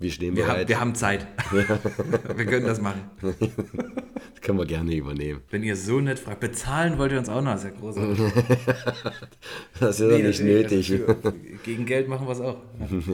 Wir 0.00 0.10
stehen 0.12 0.36
wir, 0.36 0.44
haben, 0.46 0.52
bereit. 0.54 0.68
wir 0.68 0.80
haben 0.80 0.94
Zeit. 0.94 1.26
wir 1.50 2.44
können 2.46 2.66
das 2.66 2.80
machen. 2.80 3.00
das 3.20 4.40
können 4.40 4.58
wir 4.58 4.66
gerne 4.66 4.94
übernehmen. 4.94 5.40
Wenn 5.50 5.62
ihr 5.64 5.74
so 5.74 6.00
nett 6.00 6.18
fragt, 6.20 6.40
bezahlen 6.40 6.98
wollt 6.98 7.10
ihr 7.12 7.18
uns 7.18 7.28
auch 7.28 7.42
noch, 7.42 7.52
das 7.52 7.64
ist 7.64 7.70
ja 7.72 7.80
großartig. 7.80 8.18
Das 9.80 10.00
ist 10.00 10.10
ja 10.10 10.18
nicht 10.18 10.40
natürlich, 10.40 10.90
nötig. 10.90 11.62
Gegen 11.64 11.84
Geld 11.86 12.08
machen 12.08 12.26
wir 12.28 12.32
es 12.32 12.40
auch. 12.40 12.58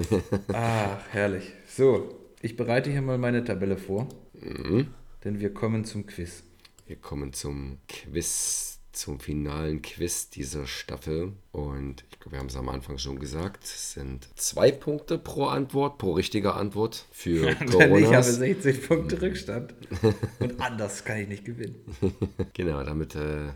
Ach, 0.52 0.98
herrlich. 1.10 1.52
So, 1.66 2.14
ich 2.42 2.56
bereite 2.56 2.90
hier 2.90 3.02
mal 3.02 3.18
meine 3.18 3.44
Tabelle 3.44 3.76
vor, 3.78 4.08
Mhm. 4.34 4.88
denn 5.24 5.40
wir 5.40 5.54
kommen 5.54 5.84
zum 5.86 6.04
Quiz. 6.06 6.42
Wir 6.86 6.96
kommen 6.96 7.32
zum 7.32 7.78
Quiz, 7.88 8.73
zum 8.96 9.20
finalen 9.20 9.82
Quiz 9.82 10.30
dieser 10.30 10.66
Staffel. 10.66 11.32
Und 11.52 12.04
ich 12.10 12.20
glaube, 12.20 12.32
wir 12.32 12.38
haben 12.38 12.46
es 12.46 12.56
am 12.56 12.68
Anfang 12.68 12.98
schon 12.98 13.18
gesagt. 13.18 13.64
Es 13.64 13.92
sind 13.92 14.28
zwei 14.36 14.70
Punkte 14.70 15.18
pro 15.18 15.46
Antwort, 15.46 15.98
pro 15.98 16.12
richtige 16.12 16.54
Antwort 16.54 17.06
für 17.12 17.54
Denn 17.54 17.68
ich 17.68 17.74
habe 17.74 17.88
Coronas. 17.88 18.36
60 18.36 18.86
Punkte 18.86 19.20
Rückstand. 19.22 19.74
Und 20.40 20.60
anders 20.60 21.04
kann 21.04 21.18
ich 21.18 21.28
nicht 21.28 21.44
gewinnen. 21.44 21.76
Genau, 22.54 22.82
damit, 22.84 23.14
äh, 23.16 23.48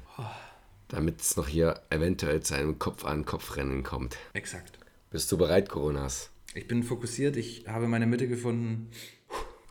damit 0.88 1.20
es 1.20 1.36
noch 1.36 1.46
hier 1.48 1.80
eventuell 1.90 2.42
zu 2.42 2.54
einem 2.54 2.78
Kopf-an-Kopf-Rennen 2.78 3.82
kommt. 3.84 4.16
Exakt. 4.32 4.78
Bist 5.10 5.30
du 5.30 5.38
bereit, 5.38 5.68
Coronas? 5.68 6.30
Ich 6.54 6.66
bin 6.66 6.82
fokussiert, 6.82 7.36
ich 7.36 7.64
habe 7.68 7.86
meine 7.86 8.06
Mitte 8.06 8.26
gefunden. 8.28 8.90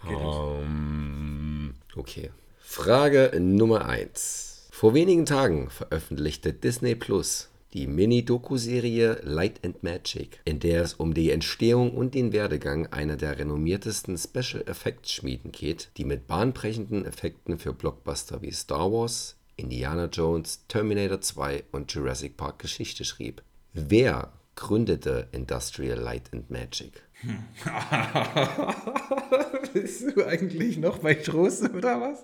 Geht. 0.07 0.15
Um, 0.15 1.73
Okay. 1.95 2.29
Frage 2.59 3.31
Nummer 3.39 3.85
1. 3.85 4.46
Vor 4.77 4.93
wenigen 4.93 5.25
Tagen 5.25 5.71
veröffentlichte 5.71 6.53
Disney 6.53 6.93
Plus 6.93 7.49
die 7.73 7.87
Mini-Doku-Serie 7.87 9.21
Light 9.23 9.65
and 9.65 9.81
Magic, 9.81 10.39
in 10.45 10.59
der 10.59 10.83
es 10.83 10.93
um 10.93 11.15
die 11.15 11.31
Entstehung 11.31 11.97
und 11.97 12.13
den 12.13 12.31
Werdegang 12.31 12.85
einer 12.93 13.15
der 13.15 13.39
renommiertesten 13.39 14.19
Special 14.19 14.63
Effects 14.67 15.13
Schmieden 15.13 15.51
geht, 15.51 15.89
die 15.97 16.05
mit 16.05 16.27
bahnbrechenden 16.27 17.07
Effekten 17.07 17.57
für 17.57 17.73
Blockbuster 17.73 18.43
wie 18.43 18.51
Star 18.51 18.91
Wars, 18.91 19.35
Indiana 19.55 20.09
Jones, 20.13 20.63
Terminator 20.67 21.21
2 21.21 21.63
und 21.71 21.91
Jurassic 21.91 22.37
Park 22.37 22.59
Geschichte 22.59 23.03
schrieb. 23.03 23.41
Wer 23.73 24.31
gründete 24.53 25.27
Industrial 25.31 25.97
Light 25.97 26.31
and 26.33 26.51
Magic? 26.51 27.01
Bist 29.73 30.15
du 30.15 30.23
eigentlich 30.23 30.77
noch 30.77 30.99
bei 30.99 31.15
Trost 31.15 31.63
oder 31.63 31.99
was? 31.99 32.23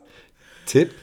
Tipp: 0.67 0.93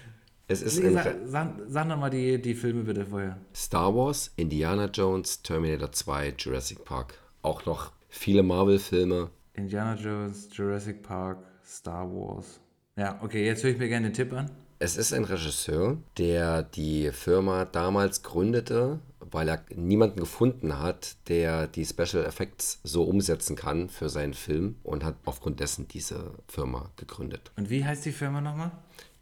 Es 0.51 0.63
ist 0.63 0.83
Nee, 0.83 0.91
sag, 0.91 1.15
sag, 1.27 1.53
sag 1.69 1.87
nochmal 1.87 2.11
die, 2.11 2.43
die 2.43 2.55
Filme 2.55 2.83
bitte 2.83 3.07
vorher. 3.07 3.39
Star 3.55 3.95
Wars, 3.95 4.33
Indiana 4.35 4.87
Jones, 4.87 5.43
Terminator 5.43 5.93
2, 5.93 6.35
Jurassic 6.37 6.85
Park. 6.85 7.15
Auch 7.43 7.67
noch 7.67 7.93
viele 8.09 8.43
Marvel-Filme. 8.43 9.31
Indiana 9.55 9.95
Jones, 9.95 10.49
Jurassic 10.53 11.05
Park, 11.05 11.39
Star 11.65 12.05
Wars. 12.11 12.59
Ja, 12.97 13.21
okay, 13.23 13.47
jetzt 13.47 13.63
höre 13.63 13.71
ich 13.71 13.79
mir 13.79 13.89
gerne 13.89 14.09
den 14.09 14.15
Tipp 14.15 14.33
an. 14.33 14.51
Es 14.81 14.97
ist 14.97 15.13
ein 15.13 15.23
Regisseur, 15.23 15.99
der 16.19 16.65
die 16.65 17.13
Firma 17.13 17.65
damals 17.65 18.25
gründete, 18.25 18.99
weil 19.21 19.49
er 19.49 19.65
niemanden 19.77 20.19
gefunden 20.19 20.81
hat, 20.81 21.17
der 21.29 21.69
die 21.69 21.85
Special 21.85 22.25
Effects 22.25 22.81
so 22.83 23.05
umsetzen 23.05 23.55
kann 23.55 23.89
für 23.89 24.09
seinen 24.09 24.35
Film 24.35 24.77
und 24.83 25.05
hat 25.05 25.15
aufgrund 25.27 25.61
dessen 25.61 25.87
diese 25.87 26.33
Firma 26.49 26.91
gegründet. 26.97 27.53
Und 27.57 27.71
wie 27.71 27.85
heißt 27.85 28.05
die 28.05 28.13
Firma 28.13 28.41
nochmal? 28.41 28.73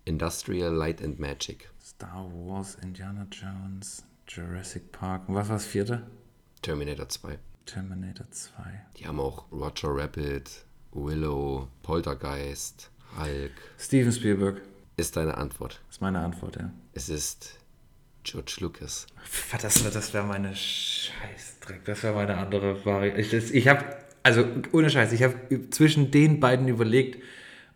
Industrial 0.09 0.73
Light 0.73 1.03
and 1.03 1.19
Magic. 1.19 1.69
Star 1.85 2.25
Wars, 2.33 2.79
Indiana 2.83 3.27
Jones, 3.31 4.05
Jurassic 4.27 4.91
Park. 4.91 5.29
Und 5.29 5.35
was 5.35 5.51
war 5.51 5.57
das 5.57 5.67
vierte? 5.67 6.03
Terminator 6.63 7.07
2. 7.07 7.39
Terminator 7.67 8.27
2. 8.31 8.53
Die 8.97 9.07
haben 9.07 9.21
auch 9.21 9.45
Roger 9.53 9.95
Rabbit, 9.95 10.65
Willow, 10.93 11.69
Poltergeist, 11.83 12.91
Hulk. 13.19 13.53
Steven 13.79 14.11
Spielberg. 14.11 14.63
Ist 14.97 15.15
deine 15.15 15.37
Antwort. 15.37 15.83
Ist 15.91 16.01
meine 16.01 16.21
Antwort, 16.21 16.57
ja. 16.57 16.73
Es 16.95 17.11
ist 17.11 17.59
George 18.25 18.57
Lucas. 18.61 19.07
Das, 19.61 19.83
das 19.93 20.15
wäre 20.15 20.25
meine 20.25 20.57
Scheißdreck. 20.57 21.85
Das 21.85 22.03
wäre 22.03 22.15
meine 22.15 22.39
andere 22.39 22.83
Variante. 22.85 23.21
Ich, 23.21 23.55
ich 23.55 23.69
habe, 23.69 23.85
also 24.23 24.47
ohne 24.73 24.89
Scheiß, 24.89 25.13
ich 25.13 25.23
habe 25.23 25.69
zwischen 25.69 26.11
den 26.11 26.41
beiden 26.41 26.67
überlegt 26.67 27.23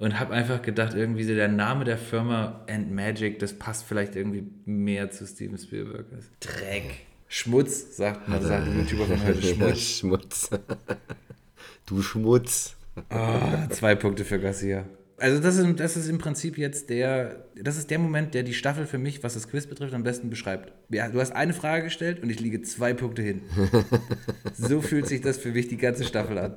und 0.02 0.18
habe 0.18 0.34
einfach 0.34 0.62
gedacht, 0.62 0.94
irgendwie 0.94 1.22
so 1.22 1.32
der 1.32 1.46
Name 1.46 1.84
der 1.84 1.96
Firma 1.96 2.64
and 2.68 2.90
Magic, 2.90 3.38
das 3.38 3.52
passt 3.52 3.84
vielleicht 3.84 4.16
irgendwie 4.16 4.42
mehr 4.64 5.12
zu 5.12 5.24
Steven 5.24 5.56
Spielberg. 5.56 6.06
Dreck. 6.40 7.06
Schmutz, 7.28 7.96
sagt 7.98 8.28
man, 8.28 8.42
sagt 8.42 8.66
ein 8.66 8.80
YouTuber 8.80 9.06
von 9.06 9.24
heute. 9.24 9.40
Schmutz. 9.46 9.98
Schmutz. 9.98 10.50
du 11.86 12.02
Schmutz. 12.02 12.74
Ah, 13.10 13.68
zwei 13.70 13.94
Punkte 13.94 14.24
für 14.24 14.40
Garcia. 14.40 14.86
Also 15.18 15.40
das 15.40 15.56
ist, 15.56 15.78
das 15.78 15.96
ist 15.96 16.08
im 16.08 16.18
Prinzip 16.18 16.58
jetzt 16.58 16.90
der, 16.90 17.44
das 17.54 17.76
ist 17.76 17.88
der 17.88 18.00
Moment, 18.00 18.34
der 18.34 18.42
die 18.42 18.54
Staffel 18.54 18.86
für 18.86 18.98
mich, 18.98 19.22
was 19.22 19.34
das 19.34 19.48
Quiz 19.48 19.68
betrifft, 19.68 19.94
am 19.94 20.02
besten 20.02 20.30
beschreibt. 20.30 20.72
Ja, 20.88 21.08
du 21.10 21.20
hast 21.20 21.30
eine 21.30 21.52
Frage 21.52 21.84
gestellt 21.84 22.20
und 22.24 22.28
ich 22.28 22.40
liege 22.40 22.60
zwei 22.62 22.92
Punkte 22.92 23.22
hin. 23.22 23.42
So 24.54 24.80
fühlt 24.82 25.06
sich 25.06 25.20
das 25.20 25.38
für 25.38 25.52
mich 25.52 25.68
die 25.68 25.76
ganze 25.76 26.04
Staffel 26.04 26.38
an. 26.38 26.54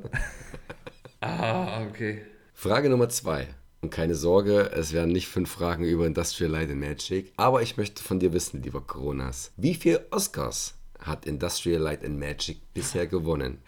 Ah, 1.21 1.83
okay. 1.83 2.23
Frage 2.57 2.89
Nummer 2.89 3.09
zwei. 3.09 3.47
Und 3.81 3.89
keine 3.91 4.15
Sorge, 4.15 4.71
es 4.71 4.93
werden 4.93 5.11
nicht 5.11 5.27
fünf 5.27 5.51
Fragen 5.51 5.83
über 5.83 6.07
Industrial 6.07 6.49
Light 6.49 6.71
and 6.71 6.79
Magic, 6.79 7.33
aber 7.35 7.61
ich 7.61 7.75
möchte 7.77 8.01
von 8.01 8.19
dir 8.19 8.33
wissen, 8.33 8.63
lieber 8.63 8.81
Coronas, 8.81 9.51
wie 9.57 9.75
viele 9.75 10.07
Oscars 10.09 10.73
hat 10.97 11.27
Industrial 11.27 11.79
Light 11.81 12.03
and 12.03 12.17
Magic 12.17 12.61
bisher 12.73 13.05
gewonnen? 13.07 13.61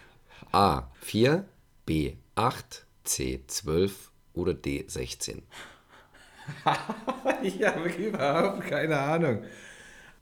A. 0.54 0.90
4, 1.02 1.46
B. 1.86 2.16
8, 2.36 2.86
C. 3.04 3.44
12 3.46 4.10
oder 4.34 4.54
D. 4.56 4.86
16? 4.88 5.44
Ich 7.44 7.62
habe 7.62 7.90
überhaupt 7.90 8.62
keine 8.62 8.98
Ahnung. 8.98 9.44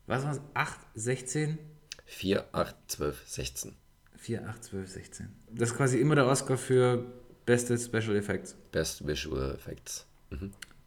Was 0.07 0.23
war 0.23 0.31
es? 0.31 0.41
8, 0.55 0.79
16? 0.95 1.59
4, 2.05 2.45
8, 2.51 2.75
12, 2.87 3.23
16. 3.27 3.75
4, 4.17 4.49
8, 4.49 4.63
12, 4.63 4.89
16. 4.89 5.35
Das 5.51 5.69
ist 5.69 5.77
quasi 5.77 5.99
immer 5.99 6.15
der 6.15 6.25
Oscar 6.25 6.57
für 6.57 7.05
beste 7.45 7.77
Special 7.77 8.15
Effects. 8.15 8.55
Best 8.71 9.07
Visual 9.07 9.53
Effects. 9.53 10.05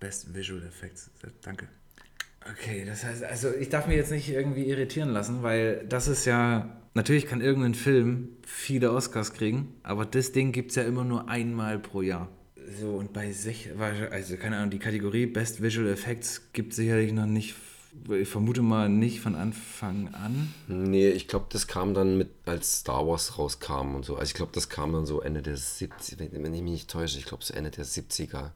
Best 0.01 0.35
Visual 0.35 0.63
Effects. 0.63 1.11
Danke. 1.43 1.69
Okay, 2.51 2.85
das 2.87 3.05
heißt, 3.05 3.25
also 3.25 3.53
ich 3.53 3.69
darf 3.69 3.87
mir 3.87 3.97
jetzt 3.97 4.11
nicht 4.11 4.29
irgendwie 4.31 4.65
irritieren 4.65 5.11
lassen, 5.11 5.43
weil 5.43 5.85
das 5.89 6.09
ist 6.09 6.25
ja, 6.25 6.81
natürlich 6.95 7.27
kann 7.27 7.41
irgendein 7.41 7.75
Film 7.75 8.29
viele 8.47 8.93
Oscars 8.93 9.35
kriegen, 9.35 9.75
aber 9.83 10.07
das 10.07 10.33
Ding 10.33 10.53
gibt 10.53 10.71
es 10.71 10.77
ja 10.77 10.85
immer 10.85 11.05
nur 11.05 11.29
einmal 11.29 11.79
pro 11.79 12.01
Jahr. 12.01 12.29
So, 12.81 12.93
und 12.93 13.13
bei 13.13 13.33
sich, 13.33 13.71
also 14.11 14.37
keine 14.37 14.57
Ahnung, 14.57 14.71
die 14.71 14.79
Kategorie 14.79 15.27
Best 15.27 15.63
Visual 15.63 15.89
Effects 15.89 16.53
gibt 16.53 16.73
es 16.73 16.77
sicherlich 16.77 17.13
noch 17.13 17.27
nicht, 17.27 17.55
ich 18.11 18.29
vermute 18.29 18.63
mal 18.63 18.89
nicht 18.89 19.21
von 19.21 19.35
Anfang 19.35 20.15
an. 20.15 20.53
Nee, 20.69 21.09
ich 21.11 21.29
glaube, 21.29 21.47
das 21.51 21.67
kam 21.67 21.95
dann 21.95 22.19
mit, 22.19 22.29
als 22.47 22.79
Star 22.81 23.07
Wars 23.07 23.39
rauskam 23.39 23.95
und 23.95 24.05
so. 24.05 24.15
Also 24.17 24.29
ich 24.31 24.35
glaube, 24.35 24.53
das 24.55 24.69
kam 24.69 24.93
dann 24.93 25.07
so 25.07 25.21
Ende 25.21 25.43
der 25.43 25.57
70er, 25.57 26.31
wenn 26.33 26.55
ich 26.55 26.63
mich 26.63 26.73
nicht 26.73 26.91
täusche, 26.91 27.19
ich 27.19 27.25
glaube 27.25 27.45
so 27.45 27.55
Ende 27.55 27.71
der 27.71 27.85
70er 27.85 28.51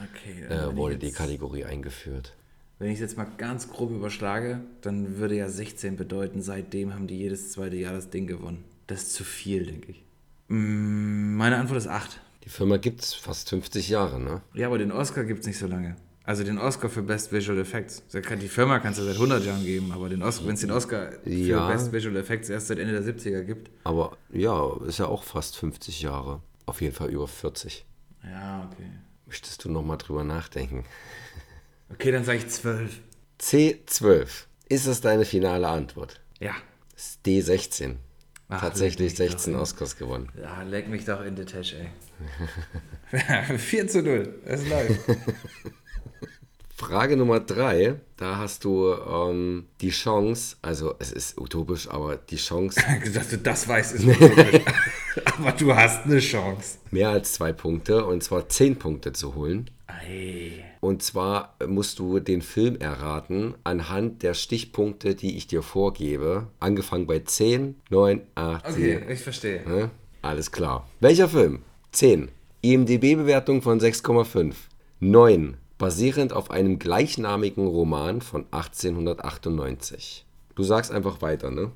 Okay, 0.00 0.44
äh, 0.48 0.68
wenn 0.68 0.76
wurde 0.76 0.94
ich 0.94 1.00
die 1.00 1.06
jetzt- 1.06 1.16
Kategorie 1.18 1.64
eingeführt. 1.64 2.34
Wenn 2.78 2.88
ich 2.88 2.94
es 2.94 3.00
jetzt 3.00 3.16
mal 3.18 3.26
ganz 3.36 3.68
grob 3.68 3.90
überschlage, 3.90 4.60
dann 4.80 5.18
würde 5.18 5.36
ja 5.36 5.50
16 5.50 5.96
bedeuten, 5.98 6.40
seitdem 6.40 6.94
haben 6.94 7.06
die 7.06 7.18
jedes 7.18 7.52
zweite 7.52 7.76
Jahr 7.76 7.92
das 7.92 8.08
Ding 8.08 8.26
gewonnen. 8.26 8.64
Das 8.86 9.02
ist 9.02 9.12
zu 9.12 9.24
viel, 9.24 9.66
denke 9.66 9.90
ich. 9.92 10.02
Mm, 10.48 11.36
Meine 11.36 11.56
Antwort 11.58 11.76
ist 11.78 11.86
8. 11.88 12.20
Die 12.44 12.48
Firma 12.48 12.78
gibt 12.78 13.02
es 13.02 13.12
fast 13.12 13.50
50 13.50 13.90
Jahre, 13.90 14.18
ne? 14.18 14.40
Ja, 14.54 14.68
aber 14.68 14.78
den 14.78 14.92
Oscar 14.92 15.24
gibt 15.24 15.40
es 15.40 15.46
nicht 15.46 15.58
so 15.58 15.66
lange. 15.66 15.96
Also 16.24 16.44
den 16.44 16.58
Oscar 16.58 16.88
für 16.90 17.02
Best 17.02 17.32
Visual 17.32 17.58
Effects. 17.58 18.02
Die 18.12 18.48
Firma 18.48 18.78
kannst 18.78 19.00
du 19.00 19.04
seit 19.04 19.14
100 19.14 19.44
Jahren 19.44 19.64
geben, 19.64 19.90
aber 19.92 20.10
wenn 20.10 20.20
es 20.22 20.60
den 20.60 20.70
Oscar 20.70 21.12
für 21.24 21.30
Ja. 21.30 21.68
Best 21.68 21.92
Visual 21.92 22.16
Effects 22.16 22.48
erst 22.50 22.68
seit 22.68 22.78
Ende 22.78 22.92
der 23.00 23.02
70er 23.02 23.42
gibt. 23.42 23.70
Aber 23.84 24.16
ja, 24.30 24.76
ist 24.86 24.98
ja 24.98 25.06
auch 25.06 25.24
fast 25.24 25.56
50 25.56 26.02
Jahre. 26.02 26.42
Auf 26.66 26.80
jeden 26.82 26.94
Fall 26.94 27.10
über 27.10 27.26
40. 27.26 27.84
Ja, 28.22 28.68
okay. 28.70 28.86
Möchtest 29.26 29.64
du 29.64 29.70
nochmal 29.70 29.96
drüber 29.96 30.22
nachdenken? 30.24 30.84
Okay, 31.92 32.12
dann 32.12 32.24
sage 32.24 32.38
ich 32.38 32.48
12. 32.48 33.00
C12. 33.40 34.28
Ist 34.68 34.86
es 34.86 35.00
deine 35.00 35.24
finale 35.24 35.66
Antwort? 35.68 36.20
Ja. 36.38 36.54
Ist 36.94 37.26
D16. 37.26 37.96
Ach, 38.48 38.60
Tatsächlich 38.60 39.16
leck 39.18 39.20
mich 39.20 39.30
16 39.32 39.52
doch. 39.54 39.60
Oscars 39.60 39.96
gewonnen. 39.96 40.28
Ja, 40.40 40.62
leck 40.62 40.88
mich 40.88 41.04
doch 41.04 41.22
in 41.24 41.34
die 41.36 41.44
Tasche, 41.44 41.76
ey. 43.10 43.58
4 43.58 43.88
zu 43.88 44.02
0. 44.02 44.34
Es 44.44 44.68
läuft. 44.68 45.00
Frage 46.76 47.14
Nummer 47.16 47.40
drei, 47.40 47.96
da 48.16 48.38
hast 48.38 48.64
du 48.64 48.94
ähm, 48.94 49.66
die 49.82 49.90
Chance, 49.90 50.56
also 50.62 50.94
es 50.98 51.12
ist 51.12 51.38
utopisch, 51.38 51.88
aber 51.90 52.16
die 52.16 52.36
Chance, 52.36 52.80
Dass 53.14 53.28
du 53.28 53.36
das 53.36 53.68
weißt, 53.68 53.96
ist 53.96 54.04
utopisch. 54.06 54.62
Aber 55.36 55.52
du 55.52 55.74
hast 55.74 56.06
eine 56.06 56.20
Chance. 56.20 56.78
mehr 56.90 57.10
als 57.10 57.34
zwei 57.34 57.52
Punkte, 57.52 58.06
und 58.06 58.22
zwar 58.22 58.48
zehn 58.48 58.76
Punkte 58.76 59.12
zu 59.12 59.34
holen. 59.34 59.68
Ei. 59.88 60.64
Und 60.80 61.02
zwar 61.02 61.54
musst 61.66 61.98
du 61.98 62.18
den 62.20 62.40
Film 62.40 62.76
erraten 62.78 63.54
anhand 63.64 64.22
der 64.22 64.32
Stichpunkte, 64.32 65.14
die 65.14 65.36
ich 65.36 65.46
dir 65.46 65.60
vorgebe. 65.62 66.46
Angefangen 66.60 67.06
bei 67.06 67.18
10, 67.18 67.74
9, 67.90 68.22
8, 68.36 68.64
Okay, 68.70 68.94
7. 69.00 69.10
ich 69.10 69.20
verstehe. 69.20 69.68
Ne? 69.68 69.90
Alles 70.22 70.50
klar. 70.50 70.88
Welcher 71.00 71.28
Film? 71.28 71.58
10. 71.92 72.30
IMDB-Bewertung 72.62 73.60
von 73.60 73.78
6,5. 73.80 74.54
9. 75.00 75.56
Basierend 75.80 76.34
auf 76.34 76.50
einem 76.50 76.78
gleichnamigen 76.78 77.66
Roman 77.66 78.20
von 78.20 78.44
1898. 78.50 80.26
Du 80.54 80.62
sagst 80.62 80.92
einfach 80.92 81.22
weiter, 81.22 81.50
ne? 81.50 81.72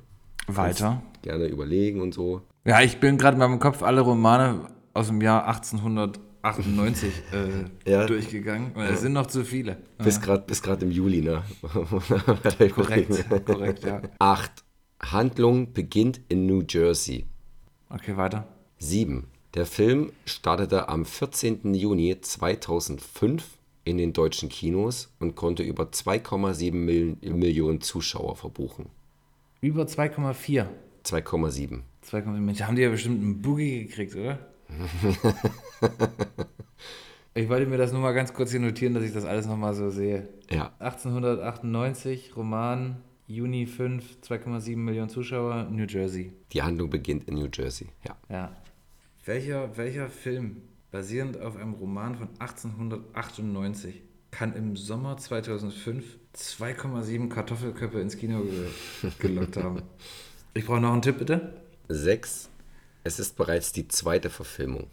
Weiter. 0.46 1.02
Gerne 1.22 1.46
überlegen 1.46 2.02
und 2.02 2.12
so. 2.12 2.42
Ja, 2.66 2.82
ich 2.82 3.00
bin 3.00 3.16
gerade 3.16 3.36
in 3.36 3.38
meinem 3.38 3.58
Kopf 3.58 3.82
alle 3.82 4.02
Romane 4.02 4.66
aus 4.92 5.06
dem 5.06 5.22
Jahr 5.22 5.46
1898 5.46 7.12
äh, 7.32 7.64
Ja. 7.90 8.04
durchgegangen. 8.04 8.72
Und 8.74 8.82
es 8.82 9.00
sind 9.00 9.14
noch 9.14 9.26
zu 9.26 9.42
viele. 9.42 9.78
Bis 9.96 10.20
gerade 10.20 10.42
bis 10.46 10.60
grad 10.62 10.82
im 10.82 10.90
Juli, 10.90 11.22
ne? 11.22 11.42
Korrekt, 12.74 13.24
korrekt, 13.46 13.84
ja. 13.84 14.02
8. 14.18 14.52
Handlung 15.00 15.72
beginnt 15.72 16.20
in 16.28 16.44
New 16.44 16.62
Jersey. 16.68 17.24
Okay, 17.88 18.18
weiter. 18.18 18.46
7. 18.80 19.24
Der 19.54 19.64
Film 19.64 20.12
startete 20.26 20.90
am 20.90 21.06
14. 21.06 21.72
Juni 21.72 22.20
2005 22.20 23.44
in 23.84 23.98
den 23.98 24.12
deutschen 24.12 24.48
Kinos 24.48 25.14
und 25.20 25.34
konnte 25.34 25.62
über 25.62 25.84
2,7 25.84 26.72
Mil 26.72 27.16
Millionen 27.22 27.80
Zuschauer 27.80 28.36
verbuchen. 28.36 28.86
Über 29.60 29.84
2,4. 29.84 30.66
2,7. 31.04 31.80
2,4. 32.06 32.24
Mensch, 32.40 32.62
haben 32.62 32.76
die 32.76 32.82
ja 32.82 32.90
bestimmt 32.90 33.22
einen 33.22 33.42
Boogie 33.42 33.86
gekriegt, 33.86 34.16
oder? 34.16 34.38
Ich 37.36 37.48
wollte 37.48 37.66
mir 37.66 37.78
das 37.78 37.90
nur 37.90 38.00
mal 38.00 38.12
ganz 38.12 38.32
kurz 38.32 38.52
hier 38.52 38.60
notieren, 38.60 38.94
dass 38.94 39.02
ich 39.02 39.12
das 39.12 39.24
alles 39.24 39.46
nochmal 39.46 39.74
so 39.74 39.90
sehe. 39.90 40.28
Ja. 40.50 40.72
1898, 40.78 42.36
Roman, 42.36 42.98
Juni 43.26 43.66
5, 43.66 44.18
2,7 44.22 44.76
Millionen 44.76 45.08
Zuschauer, 45.08 45.64
New 45.68 45.84
Jersey. 45.84 46.32
Die 46.52 46.62
Handlung 46.62 46.90
beginnt 46.90 47.24
in 47.24 47.34
New 47.34 47.48
Jersey. 47.52 47.88
Ja. 48.06 48.16
Ja. 48.28 48.56
Welcher, 49.24 49.76
welcher 49.76 50.08
Film, 50.10 50.62
basierend 50.94 51.40
auf 51.40 51.56
einem 51.56 51.74
Roman 51.74 52.14
von 52.14 52.28
1898, 52.38 54.00
kann 54.30 54.54
im 54.54 54.76
Sommer 54.76 55.16
2005 55.16 56.04
2,7 56.36 57.28
Kartoffelköpfe 57.28 58.00
ins 58.00 58.16
Kino 58.16 58.42
ge 58.42 59.10
gelockt 59.18 59.56
haben? 59.56 59.82
Ich 60.54 60.64
brauche 60.64 60.80
noch 60.80 60.92
einen 60.92 61.02
Tipp, 61.02 61.18
bitte. 61.18 61.52
Sechs. 61.88 62.48
Es 63.02 63.18
ist 63.18 63.36
bereits 63.36 63.72
die 63.72 63.88
zweite 63.88 64.30
Verfilmung. 64.30 64.86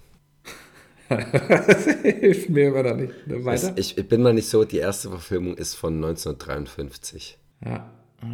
das 1.10 1.86
hilft 1.86 2.50
mir 2.50 2.70
immer 2.70 2.82
noch 2.82 2.96
nicht. 2.96 3.14
Weiter? 3.28 3.74
Ich, 3.76 3.96
ich 3.96 4.08
bin 4.08 4.24
mal 4.24 4.34
nicht 4.34 4.50
so, 4.50 4.66
die 4.66 4.80
erste 4.80 5.10
Verfilmung 5.10 5.56
ist 5.56 5.76
von 5.76 5.94
1953. 5.98 7.38
Ja. 7.64 7.92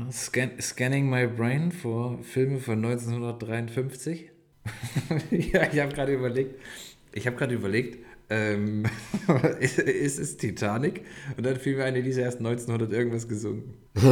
Scan 0.09 0.51
Scanning 0.61 1.09
My 1.09 1.27
Brain 1.27 1.73
vor 1.73 2.19
Filme 2.23 2.59
von 2.59 2.77
1953. 2.77 4.31
ja, 5.31 5.71
ich 5.71 5.79
habe 5.79 5.93
gerade 5.93 6.13
überlegt, 6.13 6.61
ich 7.17 7.25
habe 7.27 7.35
gerade 7.35 7.55
überlegt, 7.55 8.05
ähm, 8.29 8.85
ist, 9.59 9.79
ist 9.79 10.19
es 10.19 10.37
Titanic? 10.37 11.03
Und 11.35 11.45
dann 11.45 11.55
fiel 11.57 11.75
mir 11.75 11.85
eine, 11.85 12.03
die 12.03 12.09
ist 12.09 12.17
erst 12.17 12.37
1900 12.37 12.91
irgendwas 12.91 13.27
gesungen. 13.27 13.73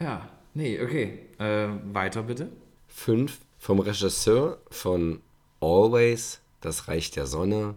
ja, 0.00 0.28
nee, 0.54 0.80
okay. 0.82 1.20
Äh, 1.38 1.68
weiter 1.92 2.22
bitte. 2.24 2.50
Fünf 2.88 3.38
vom 3.58 3.78
Regisseur 3.80 4.60
von 4.70 5.20
Always, 5.60 6.40
Das 6.60 6.88
Reich 6.88 7.10
der 7.10 7.26
Sonne, 7.26 7.76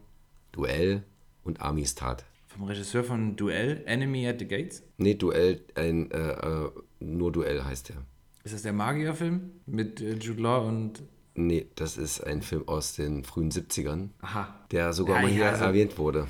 Duell 0.51 1.03
und 1.43 1.61
Amistad. 1.61 2.25
Vom 2.47 2.63
Regisseur 2.63 3.03
von 3.03 3.35
Duell, 3.35 3.83
Enemy 3.85 4.27
at 4.27 4.39
the 4.39 4.47
Gates? 4.47 4.83
Nee, 4.97 5.13
Duell, 5.13 5.61
ein, 5.75 6.09
äh, 6.11 6.31
äh, 6.31 6.69
nur 6.99 7.31
Duell 7.31 7.63
heißt 7.63 7.89
der. 7.89 7.97
Ist 8.43 8.55
das 8.55 8.63
der 8.63 8.73
Magierfilm 8.73 9.51
mit 9.65 10.01
äh, 10.01 10.13
Jude 10.13 10.41
Law 10.41 10.67
und. 10.67 11.03
Nee, 11.37 11.67
das 11.75 11.97
ist 11.97 12.21
ein 12.21 12.41
Film 12.41 12.67
aus 12.67 12.95
den 12.95 13.23
frühen 13.23 13.51
70ern, 13.51 14.09
Aha. 14.21 14.53
der 14.71 14.91
sogar 14.91 15.17
Ja, 15.17 15.21
mal 15.21 15.27
ja, 15.29 15.35
hier 15.35 15.49
also- 15.51 15.63
erwähnt 15.65 15.97
wurde. 15.97 16.27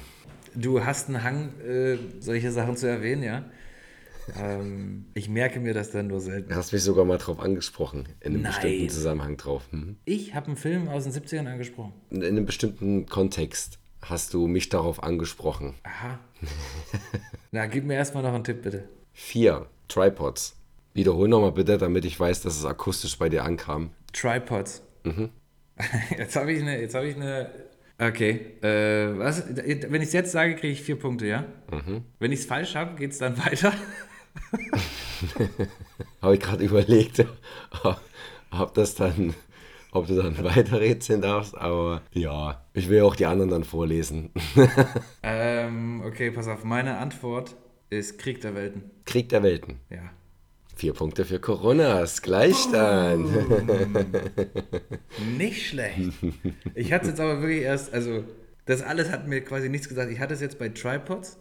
Du 0.54 0.84
hast 0.84 1.08
einen 1.08 1.24
Hang, 1.24 1.60
äh, 1.62 1.98
solche 2.20 2.52
Sachen 2.52 2.76
zu 2.78 2.88
erwähnen, 2.90 3.24
ja? 3.24 3.46
ähm, 4.38 5.06
ich 5.14 5.30
merke 5.30 5.60
mir 5.62 5.74
das 5.74 5.92
dann 5.92 6.08
nur 6.08 6.20
selten. 6.20 6.50
Du 6.50 6.56
hast 6.56 6.74
mich 6.74 6.84
sogar 6.84 7.06
mal 7.06 7.18
drauf 7.18 7.40
angesprochen, 7.40 8.10
in 8.20 8.34
einem 8.34 8.42
Nein. 8.42 8.52
bestimmten 8.54 8.90
Zusammenhang 8.90 9.38
drauf. 9.38 9.64
Mhm. 9.72 9.96
Ich 10.06 10.34
habe 10.36 10.48
einen 10.48 10.58
Film 10.58 10.90
aus 10.90 11.04
den 11.06 11.14
70ern 11.14 11.48
angesprochen. 11.48 11.94
In 12.10 12.24
einem 12.24 12.46
bestimmten 12.46 13.06
Kontext 13.06 13.80
hast 14.02 14.34
du 14.34 14.48
mich 14.48 14.68
darauf 14.70 15.04
angesprochen. 15.04 15.76
Aha. 15.84 16.20
Na, 17.52 17.66
gib 17.68 17.86
mir 17.86 17.94
erstmal 17.96 18.24
noch 18.24 18.34
einen 18.34 18.44
Tipp, 18.44 18.64
bitte. 18.64 18.90
Vier, 19.14 19.68
Tripods. 19.88 20.56
Wiederhol 20.94 21.28
nochmal 21.28 21.52
bitte, 21.54 21.78
damit 21.78 22.04
ich 22.06 22.20
weiß, 22.20 22.42
dass 22.42 22.58
es 22.58 22.66
akustisch 22.66 23.18
bei 23.18 23.30
dir 23.30 23.44
ankam. 23.46 23.92
Tripods. 24.12 24.82
Jetzt 26.18 26.36
habe 26.36 26.52
ich 26.52 26.62
eine, 26.62 26.82
jetzt 26.82 26.96
habe 26.96 27.08
ich 27.08 27.16
eine. 27.16 27.50
Okay. 28.00 28.58
Äh, 28.62 29.18
was? 29.18 29.44
Wenn 29.48 30.02
ich 30.02 30.08
es 30.08 30.14
jetzt 30.14 30.32
sage, 30.32 30.56
kriege 30.56 30.74
ich 30.74 30.82
vier 30.82 30.98
Punkte, 30.98 31.28
ja? 31.28 31.46
Wenn 32.20 32.32
ich 32.32 32.40
es 32.40 32.46
falsch 32.46 32.76
habe, 32.76 32.96
geht 32.96 33.12
es 33.12 33.20
dann 33.20 33.38
weiter. 33.38 33.74
Habe 36.22 36.36
ich 36.36 36.40
gerade 36.40 36.64
überlegt, 36.64 37.26
ob 38.52 38.74
das 38.76 38.96
dann, 38.96 39.34
ob 39.92 40.08
du 40.08 40.16
dann 40.16 40.44
weiterrätseln 40.44 41.22
darfst, 41.22 41.58
aber 41.58 42.02
ja, 42.12 42.64
ich 42.74 42.90
will 42.90 43.02
auch 43.02 43.16
die 43.16 43.26
anderen 43.26 43.50
dann 43.50 43.64
vorlesen. 43.64 44.30
ähm, 45.24 46.04
okay, 46.06 46.32
pass 46.32 46.48
auf. 46.48 46.64
Meine 46.64 46.98
Antwort 46.98 47.56
ist 47.90 48.20
Krieg 48.20 48.42
der 48.42 48.56
Welten. 48.56 48.84
Krieg 49.06 49.30
der 49.30 49.44
Welten. 49.44 49.80
Ja. 49.90 50.12
Vier 50.78 50.94
Punkte 50.94 51.26
für 51.26 51.40
Coronas, 51.40 52.22
Gleichstand. 52.22 53.28
Nicht 55.38 55.68
schlecht. 55.70 56.12
Ich 56.76 56.94
hatte 56.94 57.06
es 57.06 57.10
jetzt 57.12 57.20
aber 57.20 57.42
wirklich 57.42 57.62
erst, 57.64 57.94
also 57.94 58.24
das 58.66 58.82
alles 58.84 59.10
hat 59.12 59.28
mir 59.28 59.42
quasi 59.42 59.70
nichts 59.70 59.88
gesagt. 59.90 60.12
Ich 60.12 60.20
hatte 60.20 60.34
es 60.34 60.42
jetzt 60.42 60.60
bei 60.60 60.70
Tripods, 60.70 61.40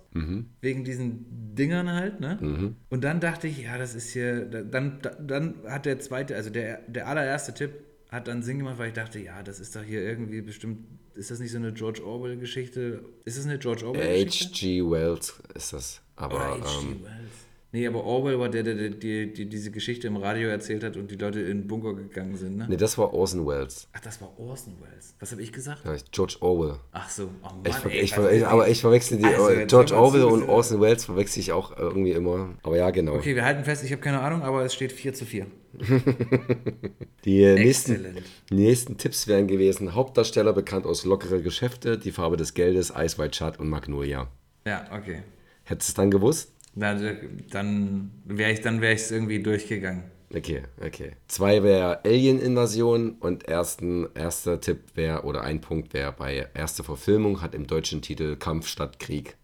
wegen 0.61 0.84
diesen 0.84 1.26
Dingern 1.55 1.91
halt, 1.93 2.20
ne? 2.20 2.74
Und 2.89 3.05
dann 3.05 3.20
dachte 3.20 3.49
ich, 3.49 3.59
ja, 3.62 3.76
das 3.76 3.95
ist 3.95 4.11
hier, 4.11 4.47
da- 4.47 4.62
dann, 4.62 5.01
da- 5.03 5.14
dann 5.20 5.55
hat 5.68 5.84
der 5.87 5.99
zweite, 5.99 6.34
also 6.37 6.49
der, 6.51 6.80
der 6.89 7.07
allererste 7.09 7.53
Tipp 7.53 7.72
hat 8.11 8.28
dann 8.28 8.43
Sinn 8.43 8.59
gemacht, 8.59 8.78
weil 8.78 8.89
ich 8.89 8.95
dachte, 8.95 9.18
ja, 9.18 9.43
das 9.43 9.61
ist 9.61 9.74
doch 9.76 9.82
hier 9.82 10.01
irgendwie 10.03 10.41
bestimmt, 10.41 10.87
ist 11.14 11.30
das 11.30 11.39
nicht 11.41 11.51
so 11.53 11.59
eine 11.59 11.72
George 11.74 12.03
Orwell-Geschichte? 12.07 13.05
Ist 13.26 13.37
das 13.37 13.45
eine 13.45 13.59
George 13.59 13.87
Orwell-Geschichte? 13.87 14.55
H.G. 14.55 14.91
Wells 14.91 15.34
ist 15.55 15.72
das. 15.74 16.01
Aber 16.14 16.39
H.G. 16.39 16.61
ähm, 16.61 17.03
Wells. 17.03 17.45
Nee, 17.73 17.87
aber 17.87 18.05
Orwell 18.05 18.39
war 18.39 18.49
der, 18.49 18.62
der, 18.62 18.75
der, 18.75 18.91
die, 18.91 19.33
die 19.33 19.49
diese 19.49 19.71
Geschichte 19.71 20.07
im 20.07 20.17
Radio 20.17 20.49
erzählt 20.49 20.85
hat 20.85 20.97
und 20.97 21.11
die 21.11 21.17
Leute 21.17 21.41
in 21.41 21.62
den 21.62 21.67
Bunker 21.67 21.95
gegangen 21.95 22.37
sind, 22.37 22.57
ne? 22.57 22.67
nee, 22.69 22.77
das 22.77 22.97
war 22.97 23.12
Orson 23.12 23.47
Welles. 23.47 23.89
Ach, 23.93 24.01
das 24.01 24.21
war 24.21 24.33
Orson 24.39 24.75
Welles. 24.81 25.14
Was 25.19 25.33
habe 25.33 25.43
ich 25.43 25.53
gesagt? 25.53 25.85
Ja, 25.85 25.97
George 26.12 26.37
Orwell. 26.41 26.77
Ach 26.93 27.11
so, 27.11 27.29
oh 27.43 27.47
Mann, 27.47 27.62
Ich, 27.67 27.75
ver 27.75 27.91
ey, 27.91 28.01
ich, 28.01 28.12
also 28.12 28.23
ver 28.23 28.31
wirklich. 28.31 28.47
aber 28.47 28.69
ich 28.69 28.81
verwechsel 28.81 29.19
die. 29.19 29.25
Also, 29.25 29.51
äh, 29.51 29.67
George 29.67 29.95
Orwell 29.95 30.25
und. 30.25 30.49
Orson 30.49 30.81
Welles 30.81 31.05
verwechsel 31.05 31.41
ich 31.41 31.53
auch 31.53 31.77
irgendwie 31.77 32.12
immer. 32.12 32.55
Aber 32.62 32.77
ja, 32.77 32.91
genau. 32.91 33.14
Okay, 33.14 33.35
wir 33.35 33.45
halten 33.45 33.64
fest, 33.64 33.85
ich 33.85 33.91
habe 33.91 34.01
keine 34.01 34.21
Ahnung, 34.21 34.43
aber 34.43 34.64
es 34.64 34.73
steht 34.73 34.93
4 34.93 35.12
zu 35.12 35.25
4. 35.27 35.47
Die 37.25 37.43
äh, 37.43 37.55
nächsten, 37.55 38.23
nächsten 38.51 38.97
Tipps 38.97 39.27
wären 39.27 39.49
gewesen: 39.49 39.95
Hauptdarsteller 39.95 40.53
bekannt 40.53 40.87
aus 40.87 41.05
Lockere 41.05 41.43
Geschäfte, 41.43 41.99
Die 41.99 42.12
Farbe 42.12 42.37
des 42.37 42.55
Geldes, 42.55 42.93
Ice 42.97 43.19
White 43.19 43.37
Shut 43.37 43.59
und 43.59 43.69
Magnolia. 43.69 44.29
Ja, 44.64 44.87
okay. 44.93 45.23
Hättest 45.64 45.89
du 45.89 45.91
es 45.91 45.95
dann 45.95 46.11
gewusst? 46.12 46.53
Dann 46.77 48.11
wäre 48.24 48.53
ich 48.53 48.61
dann 48.61 48.81
wäre 48.81 48.93
ich 48.93 49.01
es 49.01 49.11
irgendwie 49.11 49.43
durchgegangen. 49.43 50.05
Okay, 50.35 50.62
okay. 50.85 51.12
Zwei 51.29 51.62
wäre 51.62 52.05
Alien-Invasion 52.05 53.16
und 53.20 53.49
ersten, 53.49 54.09
erster 54.14 54.61
Tipp 54.61 54.81
wäre, 54.95 55.22
oder 55.22 55.43
ein 55.43 55.61
Punkt 55.61 55.95
wäre 55.95 56.12
bei 56.12 56.49
erste 56.53 56.83
Verfilmung, 56.83 57.41
hat 57.43 57.55
im 57.55 57.66
deutschen 57.66 58.03
Titel 58.03 58.37
Kampf 58.37 58.66
statt 58.66 58.99
Krieg. 58.99 59.37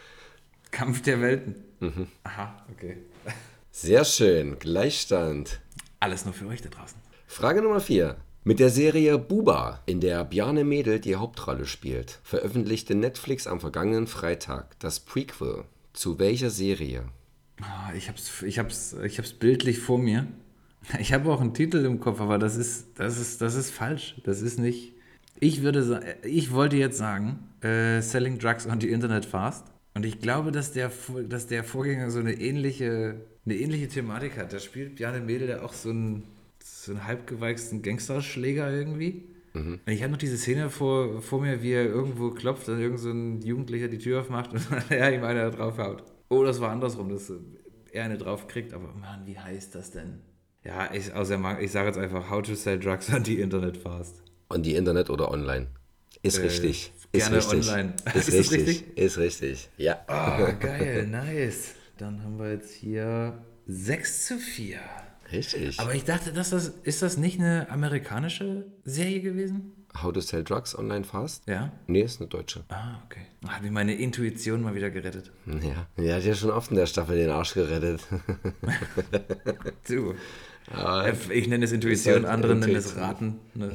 Kampf 0.70 1.02
der 1.02 1.20
Welten. 1.20 1.54
Mhm. 1.80 2.08
Aha, 2.24 2.56
okay. 2.72 2.96
Sehr 3.70 4.04
schön, 4.04 4.58
Gleichstand. 4.58 5.60
Alles 6.00 6.24
nur 6.24 6.34
für 6.34 6.46
euch 6.46 6.62
da 6.62 6.70
draußen. 6.70 6.98
Frage 7.26 7.62
Nummer 7.62 7.80
4. 7.80 8.16
Mit 8.44 8.60
der 8.60 8.70
Serie 8.70 9.18
Buba, 9.18 9.82
in 9.86 10.00
der 10.00 10.24
Bjarne 10.24 10.64
Mädel 10.64 11.00
die 11.00 11.16
Hauptrolle 11.16 11.66
spielt, 11.66 12.20
veröffentlichte 12.24 12.94
Netflix 12.94 13.46
am 13.46 13.60
vergangenen 13.60 14.06
Freitag 14.06 14.78
das 14.80 15.00
Prequel. 15.00 15.64
Zu 15.94 16.18
welcher 16.18 16.50
Serie? 16.50 17.04
Ah, 17.62 17.92
ich 17.96 18.08
hab's, 18.08 18.42
ich 18.42 18.58
hab's, 18.58 18.96
ich 19.04 19.18
hab's 19.18 19.32
bildlich 19.32 19.78
vor 19.78 19.98
mir. 19.98 20.26
Ich 21.00 21.14
habe 21.14 21.32
auch 21.32 21.40
einen 21.40 21.54
Titel 21.54 21.84
im 21.86 22.00
Kopf, 22.00 22.20
aber 22.20 22.36
das 22.36 22.56
ist, 22.56 22.98
das 22.98 23.18
ist, 23.18 23.40
das 23.40 23.54
ist 23.54 23.70
falsch. 23.70 24.16
Das 24.24 24.42
ist 24.42 24.58
nicht. 24.58 24.92
Ich 25.40 25.62
würde 25.62 26.18
ich 26.24 26.52
wollte 26.52 26.76
jetzt 26.76 26.98
sagen, 26.98 27.38
äh, 27.62 28.02
Selling 28.02 28.38
Drugs 28.38 28.66
on 28.66 28.80
the 28.80 28.90
Internet 28.90 29.24
Fast. 29.24 29.66
Und 29.94 30.04
ich 30.04 30.18
glaube, 30.18 30.50
dass 30.50 30.72
der, 30.72 30.90
dass 31.28 31.46
der 31.46 31.62
Vorgänger 31.62 32.10
so 32.10 32.18
eine 32.18 32.34
ähnliche, 32.34 33.20
eine 33.46 33.54
ähnliche 33.54 33.88
Thematik 33.88 34.36
hat. 34.36 34.52
Da 34.52 34.58
spielt 34.58 34.96
Bjarne 34.96 35.20
Mädel 35.20 35.48
ja 35.48 35.62
auch 35.62 35.72
so 35.72 35.90
einen, 35.90 36.24
so 36.62 36.92
einen 36.92 37.06
halbgeweichsten 37.06 37.82
Gangsterschläger 37.82 38.70
irgendwie. 38.70 39.22
Und 39.54 39.80
ich 39.86 40.02
habe 40.02 40.10
noch 40.12 40.18
diese 40.18 40.36
Szene 40.36 40.68
vor, 40.68 41.22
vor 41.22 41.40
mir, 41.40 41.62
wie 41.62 41.72
er 41.72 41.84
irgendwo 41.84 42.30
klopft 42.30 42.68
und 42.68 42.80
irgend 42.80 42.98
so 42.98 43.10
ein 43.10 43.40
Jugendlicher 43.40 43.86
die 43.88 43.98
Tür 43.98 44.20
aufmacht 44.20 44.52
und 44.52 44.66
er 44.90 45.14
ihm 45.14 45.22
einer 45.24 45.50
draufhaut. 45.50 46.02
Oh, 46.28 46.42
das 46.42 46.60
war 46.60 46.70
andersrum, 46.70 47.08
dass 47.08 47.32
er 47.92 48.04
eine 48.04 48.18
drauf 48.18 48.48
kriegt. 48.48 48.72
Aber 48.72 48.92
Mann, 48.94 49.24
wie 49.26 49.38
heißt 49.38 49.74
das 49.74 49.92
denn? 49.92 50.20
Ja, 50.64 50.92
ich, 50.92 51.12
Mar- 51.38 51.60
ich 51.60 51.70
sage 51.70 51.86
jetzt 51.88 51.98
einfach 51.98 52.28
How 52.30 52.42
to 52.42 52.54
Sell 52.54 52.80
Drugs 52.80 53.12
on 53.12 53.24
the 53.24 53.40
Internet 53.40 53.76
Fast. 53.76 54.22
On 54.50 54.62
die 54.62 54.74
Internet 54.74 55.08
oder 55.10 55.30
online? 55.30 55.68
Ist 56.22 56.38
Äh, 56.38 56.42
richtig. 56.42 56.92
Ist 57.12 57.30
richtig. 57.30 57.68
online. 57.68 57.94
Ist, 58.14 58.28
Ist 58.28 58.32
richtig. 58.52 58.58
richtig? 58.68 58.98
Ist 58.98 59.18
richtig. 59.18 59.68
Ja. 59.76 59.98
Oh, 60.08 60.52
geil, 60.60 61.06
nice. 61.06 61.74
Dann 61.98 62.22
haben 62.24 62.38
wir 62.40 62.50
jetzt 62.54 62.72
hier 62.72 63.44
6 63.66 64.26
zu 64.26 64.38
4. 64.38 64.78
Richtig. 65.34 65.80
Aber 65.80 65.94
ich 65.94 66.04
dachte, 66.04 66.32
dass 66.32 66.50
das, 66.50 66.68
ist 66.82 67.02
das 67.02 67.16
nicht 67.16 67.38
eine 67.40 67.68
amerikanische 67.70 68.66
Serie 68.84 69.20
gewesen? 69.20 69.72
How 70.02 70.12
to 70.12 70.20
Sell 70.20 70.42
Drugs 70.42 70.76
Online 70.76 71.04
Fast? 71.04 71.46
Ja. 71.48 71.70
Nee, 71.86 72.02
ist 72.02 72.20
eine 72.20 72.28
deutsche. 72.28 72.64
Ah, 72.68 72.98
okay. 73.04 73.20
Hat 73.46 73.62
mir 73.62 73.70
meine 73.70 73.94
Intuition 73.94 74.60
mal 74.62 74.74
wieder 74.74 74.90
gerettet. 74.90 75.30
Ja. 75.46 75.86
Der 75.96 76.16
hat 76.16 76.24
ja 76.24 76.34
schon 76.34 76.50
oft 76.50 76.70
in 76.70 76.76
der 76.76 76.86
Staffel 76.86 77.16
den 77.16 77.30
Arsch 77.30 77.54
gerettet. 77.54 78.00
Du. 79.88 80.14
Äh, 80.74 81.12
Ich 81.30 81.46
nenne 81.46 81.66
es 81.66 81.72
Intuition, 81.72 82.14
halt 82.14 82.24
andere 82.24 82.54
nennen 82.54 82.74
es. 82.74 82.96
Raten. 82.96 83.38
Ne? 83.52 83.70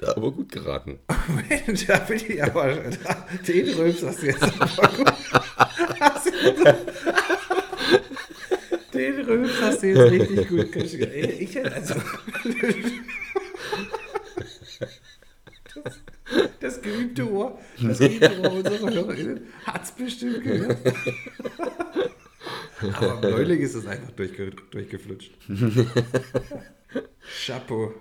Aber 0.16 0.30
gut 0.30 0.52
geraten. 0.52 1.00
Mensch, 1.48 1.84
da 1.86 1.98
bin 1.98 2.16
ich 2.16 2.42
aber. 2.42 2.74
Den 3.48 3.68
Rülps 3.74 4.02
hast 4.04 4.22
du 4.22 4.26
jetzt 4.26 4.40
aber 4.42 4.88
gut. 4.96 5.12
Den 9.02 9.20
Rülps 9.24 9.60
hast 9.60 9.82
du 9.82 9.88
jetzt 9.88 10.12
richtig 10.12 10.48
gut 10.48 10.70
geschrieben. 10.70 11.32
Ich 11.40 11.54
hätte 11.56 11.74
also. 11.74 11.94
Das 16.60 16.80
geübte 16.80 17.28
Ohr, 17.28 17.58
das 17.82 17.98
geübte 17.98 18.40
Ohr 18.40 18.52
unserer 18.52 18.94
HörerInnen 18.94 19.40
hat 19.66 19.82
es 19.82 19.90
bestimmt 19.90 20.44
gehört. 20.44 20.78
Aber 22.80 23.30
neulich 23.30 23.60
ist 23.60 23.74
es 23.74 23.86
einfach 23.86 24.12
durchge 24.12 24.52
durchgeflutscht. 24.70 25.32
Chapeau. 27.44 27.92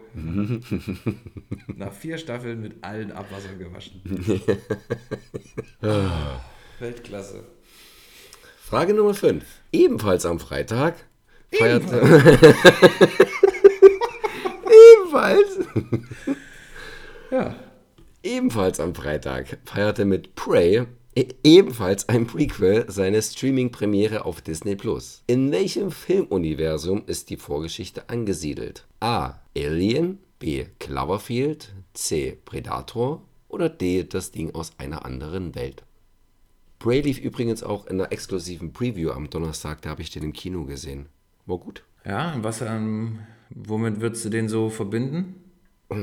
Nach 1.76 1.93
vier 1.93 2.20
Staffeln 2.20 2.62
mit 2.62 2.84
allen 2.84 3.12
Abwassern 3.12 3.58
gewaschen. 3.58 4.02
Weltklasse. 6.80 7.43
Frage 8.72 8.93
Nummer 8.93 9.13
5. 9.13 9.43
Ebenfalls 9.74 10.26
am 10.26 10.39
Freitag 10.39 10.95
feierte. 11.51 11.91
Ebenfalls. 14.95 15.59
Ja. 17.30 17.53
Ebenfalls 18.24 18.80
am 18.80 18.95
Freitag 18.95 19.57
feierte 19.65 20.05
mit 20.05 20.36
Prey 20.36 20.86
e- 21.15 21.28
ebenfalls 21.43 22.07
ein 22.07 22.28
Prequel 22.28 22.86
seine 22.88 23.22
Streaming-Premiere 23.22 24.24
auf 24.24 24.39
Disney 24.39 24.78
Plus. 24.78 25.22
In 25.28 25.51
welchem 25.51 25.91
Filmuniversum 25.91 27.03
ist 27.07 27.30
die 27.30 27.36
Vorgeschichte 27.36 28.07
angesiedelt? 28.07 28.88
A. 29.01 29.41
Alien, 29.53 30.19
B. 30.39 30.67
Cloverfield, 30.80 31.74
C. 31.93 32.38
Predator 32.45 33.22
oder 33.49 33.67
D. 33.67 34.05
Das 34.05 34.32
Ding 34.32 34.55
aus 34.55 34.72
einer 34.78 35.03
anderen 35.03 35.55
Welt? 35.55 35.84
Prey 36.82 37.01
lief 37.01 37.19
übrigens 37.19 37.61
auch 37.61 37.86
in 37.86 38.01
einer 38.01 38.11
exklusiven 38.11 38.73
Preview 38.73 39.11
am 39.11 39.29
Donnerstag, 39.29 39.84
da 39.84 39.91
habe 39.91 40.01
ich 40.01 40.09
den 40.09 40.23
im 40.23 40.34
Kino 40.34 40.65
gesehen. 40.65 41.05
War 41.45 41.59
gut. 41.59 41.84
Ja, 42.03 42.36
was, 42.41 42.61
ähm, 42.61 43.19
womit 43.51 44.01
würdest 44.01 44.25
du 44.25 44.29
den 44.29 44.49
so 44.49 44.71
verbinden? 44.71 45.36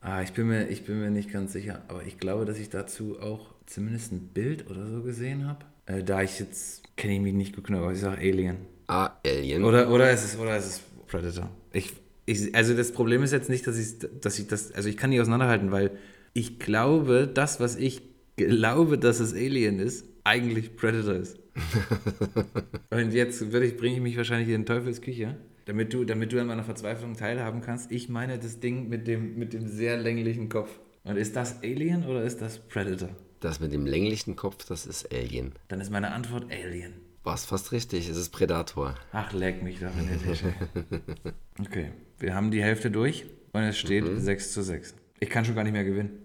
ah, 0.00 0.20
ich 0.20 0.32
bin, 0.32 0.48
mir, 0.48 0.66
ich 0.68 0.84
bin 0.84 0.98
mir 0.98 1.10
nicht 1.10 1.30
ganz 1.30 1.52
sicher, 1.52 1.82
aber 1.86 2.02
ich 2.02 2.18
glaube, 2.18 2.44
dass 2.44 2.58
ich 2.58 2.70
dazu 2.70 3.20
auch 3.20 3.54
zumindest 3.66 4.10
ein 4.10 4.30
Bild 4.34 4.68
oder 4.68 4.84
so 4.88 5.02
gesehen 5.02 5.46
habe. 5.46 5.64
Äh, 5.86 6.02
da 6.02 6.22
ich 6.22 6.40
jetzt, 6.40 6.82
kenne 6.96 7.14
ich 7.14 7.20
mich 7.20 7.34
nicht 7.34 7.54
gut 7.54 7.68
genug, 7.68 7.82
aber 7.82 7.92
ich 7.92 8.00
sage 8.00 8.20
Alien. 8.20 8.56
A. 8.88 9.10
Alien. 9.24 9.62
Oder, 9.62 9.88
oder, 9.88 10.10
ist 10.10 10.24
es, 10.24 10.36
oder 10.36 10.56
ist 10.56 10.66
es 10.66 10.80
Predator? 11.06 11.50
Ich, 11.72 11.92
ich, 12.26 12.52
also 12.52 12.74
das 12.74 12.90
Problem 12.90 13.22
ist 13.22 13.30
jetzt 13.30 13.48
nicht, 13.48 13.64
dass 13.68 13.78
ich, 13.78 14.00
dass 14.20 14.40
ich 14.40 14.48
das, 14.48 14.72
also 14.72 14.88
ich 14.88 14.96
kann 14.96 15.10
nicht 15.10 15.20
auseinanderhalten, 15.20 15.70
weil 15.70 15.92
ich 16.32 16.58
glaube, 16.58 17.30
das, 17.32 17.60
was 17.60 17.76
ich 17.76 18.02
glaube, 18.36 18.98
dass 18.98 19.20
es 19.20 19.34
Alien 19.34 19.78
ist, 19.78 20.06
eigentlich 20.24 20.76
Predator 20.76 21.14
ist. 21.14 21.38
Und 22.90 23.12
jetzt 23.12 23.52
würde 23.52 23.66
ich, 23.66 23.76
bringe 23.76 23.96
ich 23.96 24.02
mich 24.02 24.16
wahrscheinlich 24.16 24.48
in 24.48 24.64
Teufelsküche, 24.64 25.36
damit 25.66 25.92
du, 25.92 26.04
damit 26.04 26.32
du 26.32 26.40
an 26.40 26.46
meiner 26.46 26.64
Verzweiflung 26.64 27.16
teilhaben 27.16 27.60
kannst. 27.60 27.92
Ich 27.92 28.08
meine 28.08 28.38
das 28.38 28.60
Ding 28.60 28.88
mit 28.88 29.06
dem, 29.06 29.38
mit 29.38 29.52
dem 29.52 29.68
sehr 29.68 29.96
länglichen 29.98 30.48
Kopf. 30.48 30.70
Und 31.04 31.16
ist 31.16 31.36
das 31.36 31.62
Alien 31.62 32.06
oder 32.06 32.22
ist 32.22 32.40
das 32.40 32.58
Predator? 32.58 33.10
Das 33.40 33.58
mit 33.58 33.72
dem 33.72 33.86
länglichen 33.86 34.36
Kopf, 34.36 34.64
das 34.66 34.86
ist 34.86 35.12
Alien. 35.12 35.52
Dann 35.68 35.80
ist 35.80 35.90
meine 35.90 36.12
Antwort 36.12 36.46
Alien. 36.50 36.94
War 37.24 37.36
fast 37.36 37.72
richtig, 37.72 38.08
es 38.08 38.16
ist 38.16 38.30
Predator. 38.30 38.94
Ach, 39.12 39.32
leck 39.32 39.62
mich 39.62 39.80
doch 39.80 39.96
in 39.98 40.08
der 40.08 40.18
Tische. 40.18 40.54
Okay, 41.60 41.92
wir 42.18 42.34
haben 42.34 42.50
die 42.50 42.62
Hälfte 42.62 42.90
durch 42.90 43.26
und 43.52 43.60
es 43.60 43.78
steht 43.78 44.04
6 44.06 44.52
zu 44.52 44.62
6. 44.62 44.94
Ich 45.22 45.30
kann 45.30 45.44
schon 45.44 45.54
gar 45.54 45.62
nicht 45.62 45.72
mehr 45.72 45.84
gewinnen. 45.84 46.18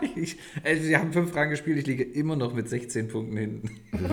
ich, 0.16 0.36
also, 0.64 0.88
wir 0.88 0.98
haben 0.98 1.12
fünf 1.12 1.30
Fragen 1.30 1.50
gespielt, 1.50 1.78
ich 1.78 1.86
liege 1.86 2.02
immer 2.02 2.34
noch 2.34 2.52
mit 2.52 2.68
16 2.68 3.06
Punkten 3.06 3.36
hinten. 3.36 3.80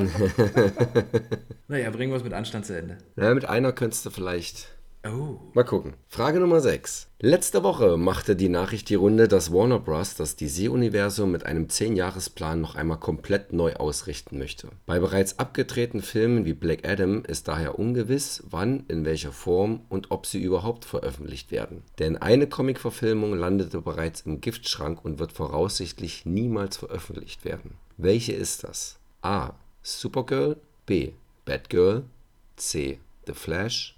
naja, 1.67 1.89
bringen 1.89 2.11
wir 2.11 2.17
es 2.17 2.23
mit 2.23 2.33
Anstand 2.33 2.67
zu 2.67 2.77
Ende. 2.77 2.99
Ja, 3.15 3.33
mit 3.33 3.45
einer 3.45 3.73
könntest 3.73 4.05
du 4.05 4.11
vielleicht. 4.11 4.74
Oh. 5.07 5.37
Mal 5.53 5.63
gucken. 5.63 5.93
Frage 6.07 6.39
Nummer 6.39 6.61
6. 6.61 7.09
Letzte 7.19 7.61
Woche 7.61 7.95
machte 7.95 8.35
die 8.35 8.49
Nachricht 8.49 8.89
die 8.89 8.95
Runde, 8.95 9.27
dass 9.27 9.53
Warner 9.53 9.79
Bros. 9.79 10.15
das 10.15 10.35
DC-Universum 10.35 11.31
mit 11.31 11.45
einem 11.45 11.67
10-Jahres-Plan 11.67 12.59
noch 12.59 12.73
einmal 12.73 12.99
komplett 12.99 13.53
neu 13.53 13.73
ausrichten 13.73 14.39
möchte. 14.39 14.69
Bei 14.87 14.99
bereits 14.99 15.37
abgedrehten 15.37 16.01
Filmen 16.01 16.45
wie 16.45 16.53
Black 16.53 16.87
Adam 16.87 17.23
ist 17.23 17.47
daher 17.47 17.77
ungewiss, 17.77 18.43
wann, 18.49 18.83
in 18.87 19.05
welcher 19.05 19.31
Form 19.31 19.81
und 19.89 20.09
ob 20.09 20.25
sie 20.25 20.41
überhaupt 20.41 20.85
veröffentlicht 20.85 21.51
werden. 21.51 21.83
Denn 21.99 22.17
eine 22.17 22.47
Comic-Verfilmung 22.47 23.37
landete 23.37 23.81
bereits 23.81 24.21
im 24.21 24.41
Giftschrank 24.41 25.05
und 25.05 25.19
wird 25.19 25.31
voraussichtlich 25.31 26.25
niemals 26.25 26.77
veröffentlicht 26.77 27.45
werden. 27.45 27.75
Welche 27.97 28.33
ist 28.33 28.63
das? 28.63 28.97
A. 29.21 29.51
Supergirl, 29.83 30.57
B. 30.87 31.11
Batgirl, 31.45 32.05
C. 32.55 32.99
The 33.27 33.33
Flash 33.33 33.94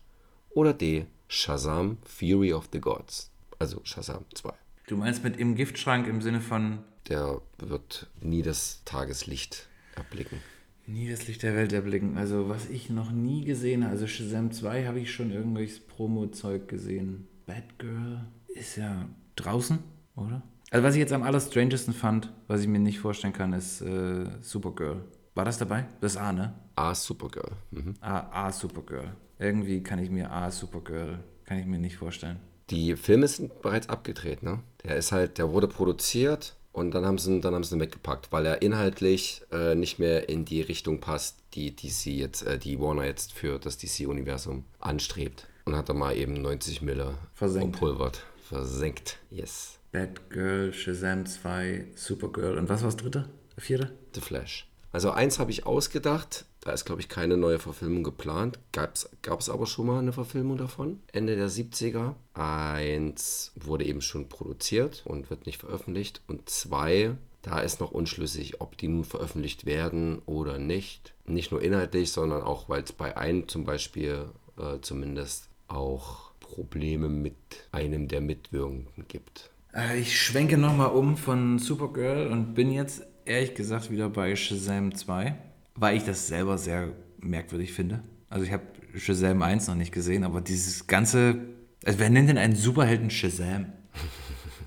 oder 0.57 0.73
D. 0.73 1.05
Shazam 1.27 1.97
Fury 2.03 2.51
of 2.51 2.69
the 2.73 2.79
Gods. 2.81 3.29
Also 3.59 3.79
Shazam 3.83 4.25
2. 4.33 4.51
Du 4.87 4.97
meinst 4.97 5.23
mit 5.23 5.37
im 5.37 5.53
Giftschrank 5.55 6.07
im 6.07 6.21
Sinne 6.21 6.41
von 6.41 6.79
Der 7.09 7.41
wird 7.59 8.07
nie 8.21 8.41
das 8.41 8.81
Tageslicht 8.85 9.67
erblicken. 9.95 10.39
nie 10.87 11.09
das 11.11 11.27
Licht 11.27 11.43
der 11.43 11.55
Welt 11.55 11.73
erblicken. 11.73 12.17
Also 12.17 12.49
was 12.49 12.69
ich 12.69 12.89
noch 12.89 13.11
nie 13.11 13.43
gesehen 13.45 13.83
habe, 13.83 13.91
also 13.91 14.07
Shazam 14.07 14.51
2 14.51 14.87
habe 14.87 14.99
ich 14.99 15.13
schon 15.13 15.29
irgendwelches 15.31 15.79
Promo-Zeug 15.79 16.67
gesehen. 16.67 17.27
Batgirl 17.45 18.25
ist 18.47 18.77
ja 18.77 19.07
draußen, 19.35 19.77
oder? 20.15 20.41
Also 20.71 20.83
was 20.83 20.95
ich 20.95 20.99
jetzt 20.99 21.13
am 21.13 21.21
allerstrangesten 21.23 21.93
fand, 21.93 22.33
was 22.47 22.61
ich 22.61 22.67
mir 22.67 22.79
nicht 22.79 22.99
vorstellen 22.99 23.33
kann, 23.33 23.53
ist 23.53 23.81
äh, 23.81 24.25
Supergirl. 24.41 25.05
War 25.35 25.45
das 25.45 25.59
dabei? 25.59 25.85
Das 26.01 26.17
A, 26.17 26.33
ne? 26.33 26.55
A. 26.75 26.95
Supergirl. 26.95 27.51
Mhm. 27.71 27.93
A, 28.01 28.47
A 28.47 28.51
Supergirl. 28.51 29.15
Irgendwie 29.39 29.83
kann 29.83 29.99
ich 29.99 30.09
mir 30.09 30.31
A 30.31 30.51
Supergirl, 30.51 31.19
kann 31.45 31.59
ich 31.59 31.65
mir 31.65 31.79
nicht 31.79 31.97
vorstellen. 31.97 32.39
Die 32.69 32.95
Filme 32.95 33.27
sind 33.27 33.61
bereits 33.61 33.87
abgedreht, 33.87 34.43
ne? 34.43 34.59
Der 34.83 34.97
ist 34.97 35.11
halt, 35.11 35.37
der 35.37 35.51
wurde 35.51 35.67
produziert 35.67 36.55
und 36.73 36.91
dann 36.91 37.05
haben 37.05 37.17
sie 37.17 37.31
ihn, 37.31 37.41
dann 37.41 37.55
haben 37.55 37.63
sie 37.63 37.75
ihn 37.75 37.81
weggepackt, 37.81 38.31
weil 38.31 38.45
er 38.45 38.61
inhaltlich 38.61 39.41
äh, 39.51 39.73
nicht 39.75 39.99
mehr 39.99 40.27
in 40.29 40.43
die 40.45 40.61
Richtung 40.61 40.99
passt, 40.99 41.37
die 41.53 41.75
DC 41.75 42.07
jetzt, 42.07 42.41
äh, 42.43 42.57
die 42.57 42.79
Warner 42.79 43.05
jetzt 43.05 43.33
für 43.33 43.57
das 43.59 43.77
DC-Universum 43.77 44.65
anstrebt. 44.79 45.47
Und 45.65 45.75
hat 45.75 45.89
dann 45.89 45.97
mal 45.97 46.15
eben 46.15 46.33
90 46.41 46.81
Mille 46.81 47.15
Versenkt. 47.33 47.77
verpulvert. 47.77 48.23
Versenkt. 48.43 49.19
Yes. 49.29 49.79
Batgirl, 49.91 50.73
Shazam 50.73 51.25
2, 51.25 51.87
Supergirl 51.95 52.57
und 52.57 52.69
was 52.69 52.81
war 52.81 52.87
das 52.89 52.97
dritte? 52.97 53.29
Vierte? 53.57 53.93
The 54.13 54.21
Flash. 54.21 54.69
Also 54.91 55.11
eins 55.11 55.39
habe 55.39 55.51
ich 55.51 55.65
ausgedacht, 55.65 56.45
da 56.67 56.73
ist 56.73 56.83
glaube 56.83 56.99
ich 56.99 57.07
keine 57.07 57.37
neue 57.37 57.59
Verfilmung 57.59 58.03
geplant. 58.03 58.59
Gab 58.73 58.93
es 58.93 59.49
aber 59.49 59.65
schon 59.65 59.87
mal 59.87 59.99
eine 59.99 60.11
Verfilmung 60.11 60.57
davon, 60.57 60.99
Ende 61.13 61.37
der 61.37 61.49
70er. 61.49 62.15
Eins 62.33 63.53
wurde 63.55 63.85
eben 63.85 64.01
schon 64.01 64.27
produziert 64.27 65.03
und 65.05 65.29
wird 65.29 65.45
nicht 65.45 65.61
veröffentlicht. 65.61 66.21
Und 66.27 66.49
zwei, 66.49 67.15
da 67.41 67.59
ist 67.61 67.79
noch 67.79 67.91
unschlüssig, 67.91 68.59
ob 68.59 68.77
die 68.77 68.89
nun 68.89 69.05
veröffentlicht 69.05 69.65
werden 69.65 70.21
oder 70.25 70.57
nicht. 70.59 71.13
Nicht 71.25 71.53
nur 71.53 71.61
inhaltlich, 71.61 72.11
sondern 72.11 72.41
auch, 72.41 72.67
weil 72.67 72.83
es 72.83 72.91
bei 72.91 73.15
einem 73.15 73.47
zum 73.47 73.63
Beispiel 73.63 74.25
äh, 74.57 74.81
zumindest 74.81 75.47
auch 75.69 76.31
Probleme 76.41 77.07
mit 77.07 77.35
einem 77.71 78.09
der 78.09 78.19
Mitwirkenden 78.19 79.07
gibt. 79.07 79.51
Äh, 79.73 80.01
Ich 80.01 80.21
schwenke 80.21 80.57
nochmal 80.57 80.89
um 80.89 81.15
von 81.15 81.59
Supergirl 81.59 82.27
und 82.27 82.55
bin 82.55 82.73
jetzt 82.73 83.03
ehrlich 83.23 83.55
gesagt 83.55 83.89
wieder 83.89 84.09
bei 84.09 84.35
Shazam 84.35 84.93
2, 84.93 85.35
weil 85.77 85.95
ich 85.95 86.03
das 86.03 86.27
selber 86.27 86.57
sehr 86.57 86.91
merkwürdig 87.19 87.71
finde. 87.71 88.03
Also 88.29 88.45
ich 88.45 88.51
habe 88.51 88.63
Shazam 88.95 89.41
1 89.41 89.67
noch 89.67 89.75
nicht 89.75 89.93
gesehen, 89.93 90.23
aber 90.23 90.41
dieses 90.41 90.87
ganze, 90.87 91.39
also 91.85 91.99
wer 91.99 92.09
nennt 92.09 92.29
denn 92.29 92.37
einen 92.37 92.55
Superhelden 92.55 93.09
Shazam? 93.09 93.71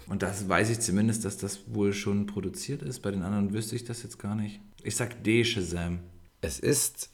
Und 0.08 0.22
das 0.22 0.48
weiß 0.48 0.70
ich 0.70 0.80
zumindest, 0.80 1.24
dass 1.24 1.36
das 1.36 1.60
wohl 1.74 1.92
schon 1.92 2.26
produziert 2.26 2.82
ist. 2.82 3.00
Bei 3.00 3.10
den 3.10 3.22
anderen 3.22 3.52
wüsste 3.52 3.76
ich 3.76 3.84
das 3.84 4.02
jetzt 4.02 4.18
gar 4.18 4.34
nicht. 4.34 4.60
Ich 4.82 4.96
sag 4.96 5.22
D 5.22 5.44
Shazam. 5.44 6.00
Es 6.40 6.58
ist 6.58 7.10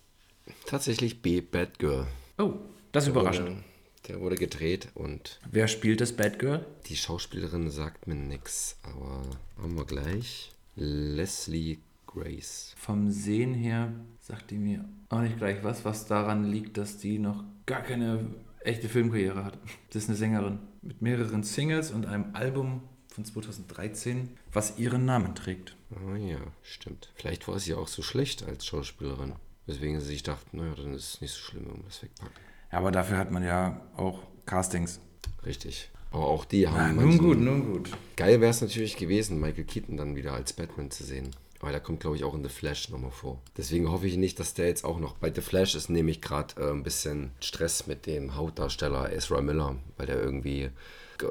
tatsächlich 0.67 1.21
B, 1.21 1.41
Batgirl. 1.41 2.07
Oh, 2.39 2.55
das 2.93 3.05
ist 3.05 3.11
überraschend. 3.11 3.49
Wurde, 3.49 3.65
der 4.09 4.21
wurde 4.21 4.37
gedreht 4.37 4.89
und 4.95 5.41
Wer 5.51 5.69
spielt 5.69 6.01
das 6.01 6.13
Batgirl? 6.13 6.65
die 6.87 6.97
Schauspielerin 6.97 7.71
sagt 7.71 8.07
mir 8.07 8.15
nix, 8.15 8.77
aber 8.83 9.23
haben 9.61 9.77
wir 9.77 9.85
gleich. 9.85 10.53
Leslie 10.77 11.79
Grace. 12.17 12.75
Vom 12.79 13.11
Sehen 13.11 13.53
her 13.55 13.93
sagt 14.21 14.51
die 14.51 14.59
mir 14.59 14.85
auch 15.11 15.21
nicht 15.21 15.37
gleich 15.39 15.63
was, 15.63 15.85
was 15.85 16.07
daran 16.07 16.45
liegt, 16.45 16.79
dass 16.79 16.97
die 16.99 17.19
noch 17.19 17.45
gar 17.67 17.83
keine 17.83 18.27
echte 18.61 18.89
Filmkarriere 18.89 19.45
hat. 19.45 19.59
Das 19.91 20.05
ist 20.05 20.09
eine 20.09 20.17
Sängerin 20.17 20.59
mit 20.83 21.03
mehreren 21.03 21.43
Singles 21.43 21.91
und 21.91 22.07
einem 22.07 22.35
Album 22.35 22.83
von 23.09 23.25
2013, 23.25 24.31
was 24.53 24.79
ihren 24.79 25.05
Namen 25.05 25.35
trägt. 25.35 25.77
Ah 25.95 26.17
ja, 26.17 26.39
stimmt. 26.63 27.13
Vielleicht 27.17 27.47
war 27.49 27.59
sie 27.59 27.75
auch 27.75 27.89
so 27.89 28.03
schlecht 28.03 28.45
als 28.47 28.67
Schauspielerin. 28.67 29.35
Weswegen 29.67 30.01
sie 30.01 30.07
sich 30.07 30.23
dachten, 30.23 30.57
naja, 30.59 30.75
dann 30.75 30.95
ist 30.95 31.15
es 31.15 31.21
nicht 31.21 31.33
so 31.33 31.41
schlimm, 31.41 31.67
wenn 31.67 31.77
wir 31.77 31.85
das 31.85 32.03
wegpacken. 32.03 32.35
Ja, 32.73 32.79
aber 32.79 32.93
dafür 32.93 33.19
hat 33.19 33.31
man 33.31 33.45
ja 33.45 33.81
auch 33.97 34.23
Castings. 34.47 35.01
Richtig. 35.45 35.91
Aber 36.11 36.27
auch 36.27 36.45
die 36.45 36.67
haben 36.69 36.99
Ah, 36.99 37.03
nun 37.03 37.19
gut, 37.19 37.39
nun 37.39 37.73
gut. 37.73 37.91
Geil 38.17 38.41
wäre 38.41 38.51
es 38.51 38.61
natürlich 38.61 38.97
gewesen, 38.97 39.41
Michael 39.41 39.65
Keaton 39.65 39.97
dann 39.97 40.17
wieder 40.17 40.33
als 40.35 40.53
Batman 40.53 40.91
zu 40.91 41.05
sehen. 41.05 41.31
Aber 41.61 41.71
der 41.71 41.81
kommt, 41.81 42.01
glaube 42.01 42.17
ich, 42.17 42.25
auch 42.25 42.35
in 42.35 42.43
The 42.43 42.51
Flash 42.51 42.91
nochmal 42.91 43.11
vor. 43.11 43.41
Deswegen 43.57 43.91
hoffe 43.91 44.07
ich 44.07 44.17
nicht, 44.17 44.39
dass 44.39 44.55
der 44.55 44.67
jetzt 44.67 44.85
auch 44.85 44.99
noch. 44.99 45.17
Bei 45.19 45.33
The 45.33 45.41
Flash 45.41 45.75
ist 45.75 45.89
nämlich 45.89 46.21
gerade 46.21 46.61
äh, 46.61 46.71
ein 46.71 46.83
bisschen 46.83 47.33
Stress 47.41 47.87
mit 47.87 48.07
dem 48.07 48.35
Hauptdarsteller 48.35 49.13
Ezra 49.13 49.41
Miller, 49.41 49.77
weil 49.97 50.07
der 50.07 50.21
irgendwie 50.21 50.71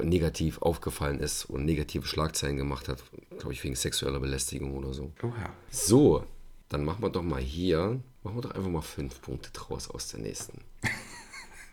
negativ 0.04 0.62
aufgefallen 0.62 1.20
ist 1.20 1.46
und 1.46 1.66
negative 1.66 2.08
Schlagzeilen 2.08 2.58
gemacht 2.58 2.88
hat. 2.88 3.04
Glaube 3.38 3.54
ich, 3.54 3.64
wegen 3.64 3.76
sexueller 3.76 4.20
Belästigung 4.20 4.76
oder 4.76 4.94
so. 4.94 5.12
Oha. 5.22 5.54
So, 5.70 6.26
dann 6.70 6.84
machen 6.84 7.04
wir 7.04 7.10
doch 7.10 7.24
mal 7.24 7.42
hier. 7.42 8.00
Machen 8.24 8.38
wir 8.38 8.42
doch 8.42 8.52
einfach 8.52 8.70
mal 8.70 8.82
fünf 8.82 9.22
Punkte 9.22 9.52
draus 9.52 9.90
aus 9.90 10.08
der 10.08 10.22
nächsten. 10.22 10.62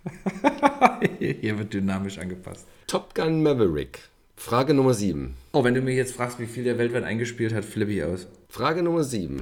Hier 1.19 1.59
wird 1.59 1.73
dynamisch 1.73 2.19
angepasst. 2.19 2.67
Top 2.87 3.15
Gun 3.15 3.43
Maverick. 3.43 4.01
Frage 4.43 4.75
Nummer 4.75 4.93
7. 4.93 5.35
Oh, 5.53 5.63
wenn 5.63 5.75
du 5.75 5.83
mich 5.83 5.95
jetzt 5.95 6.17
fragst, 6.17 6.41
wie 6.41 6.47
viel 6.47 6.65
der 6.65 6.77
weltweit 6.77 7.05
eingespielt 7.05 7.55
hat, 7.55 7.65
flippe 7.65 7.93
ich 7.93 8.03
aus. 8.03 8.27
Frage 8.49 8.83
Nummer 8.83 9.05
7. 9.05 9.41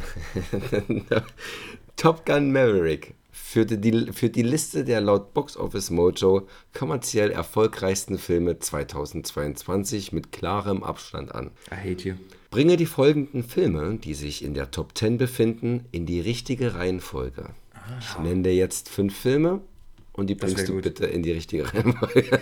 Top 1.96 2.26
Gun 2.26 2.53
Maverick 2.53 3.14
führte 3.32 3.78
die, 3.78 4.12
führt 4.12 4.36
die 4.36 4.42
Liste 4.42 4.84
der 4.84 5.01
laut 5.01 5.32
Box 5.32 5.57
Office 5.57 5.88
Mojo 5.88 6.46
kommerziell 6.74 7.30
erfolgreichsten 7.30 8.18
Filme 8.18 8.59
2022 8.59 10.12
mit 10.12 10.32
klarem 10.32 10.82
Abstand 10.82 11.34
an. 11.34 11.51
I 11.72 11.76
hate 11.76 12.07
you. 12.07 12.14
Bringe 12.51 12.76
die 12.76 12.84
folgenden 12.84 13.42
Filme, 13.42 13.96
die 13.96 14.12
sich 14.12 14.44
in 14.44 14.53
der 14.53 14.70
Top 14.70 14.96
10 14.98 15.16
befinden, 15.16 15.86
in 15.92 16.05
die 16.05 16.20
richtige 16.20 16.74
Reihenfolge. 16.74 17.46
Ich 18.01 18.18
nenne 18.18 18.42
dir 18.42 18.55
jetzt 18.55 18.90
fünf 18.90 19.18
Filme 19.18 19.62
und 20.12 20.28
die 20.28 20.36
Das 20.36 20.53
bringst 20.53 20.68
du 20.68 20.74
gut. 20.74 20.82
bitte 20.82 21.07
in 21.07 21.22
die 21.22 21.32
richtige 21.32 21.72
Reihenfolge. 21.72 22.38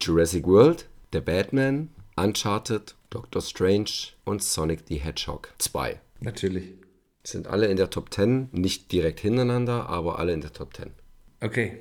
Jurassic 0.00 0.46
World, 0.46 0.86
The 1.12 1.20
Batman, 1.20 1.90
Uncharted, 2.16 2.94
Doctor 3.10 3.42
Strange 3.42 3.90
und 4.24 4.42
Sonic 4.42 4.80
the 4.88 4.96
Hedgehog 4.96 5.52
2. 5.58 6.00
Natürlich. 6.20 6.72
Sind 7.24 7.46
alle 7.46 7.66
in 7.66 7.76
der 7.76 7.90
Top 7.90 8.12
10, 8.12 8.48
nicht 8.52 8.90
direkt 8.92 9.20
hintereinander, 9.20 9.88
aber 9.88 10.18
alle 10.18 10.32
in 10.32 10.40
der 10.40 10.52
Top 10.52 10.74
10. 10.74 10.90
Okay. 11.40 11.78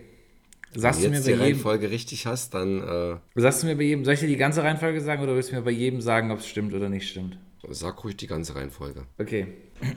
Wenn 0.73 0.81
Sagst 0.81 1.01
du 1.01 1.05
du, 1.05 1.11
mir 1.11 1.17
bei 1.17 1.21
die 1.23 1.29
jedem, 1.29 1.41
Reihenfolge 1.41 1.91
richtig 1.91 2.25
hast, 2.25 2.53
dann 2.53 2.81
äh, 2.81 3.17
sagst 3.35 3.63
du 3.63 3.67
mir 3.67 3.77
bei 3.77 3.83
jedem, 3.83 4.03
soll 4.03 4.15
ich 4.15 4.19
dir 4.19 4.27
die 4.27 4.35
ganze 4.37 4.63
Reihenfolge 4.63 4.99
sagen 5.01 5.23
oder 5.23 5.35
willst 5.35 5.51
du 5.51 5.55
mir 5.55 5.61
bei 5.61 5.71
jedem 5.71 6.01
sagen, 6.01 6.31
ob 6.31 6.39
es 6.39 6.47
stimmt 6.47 6.73
oder 6.73 6.89
nicht 6.89 7.09
stimmt? 7.09 7.37
sag 7.69 8.03
ruhig 8.03 8.15
die 8.17 8.27
ganze 8.27 8.55
Reihenfolge. 8.55 9.05
Okay. 9.17 9.47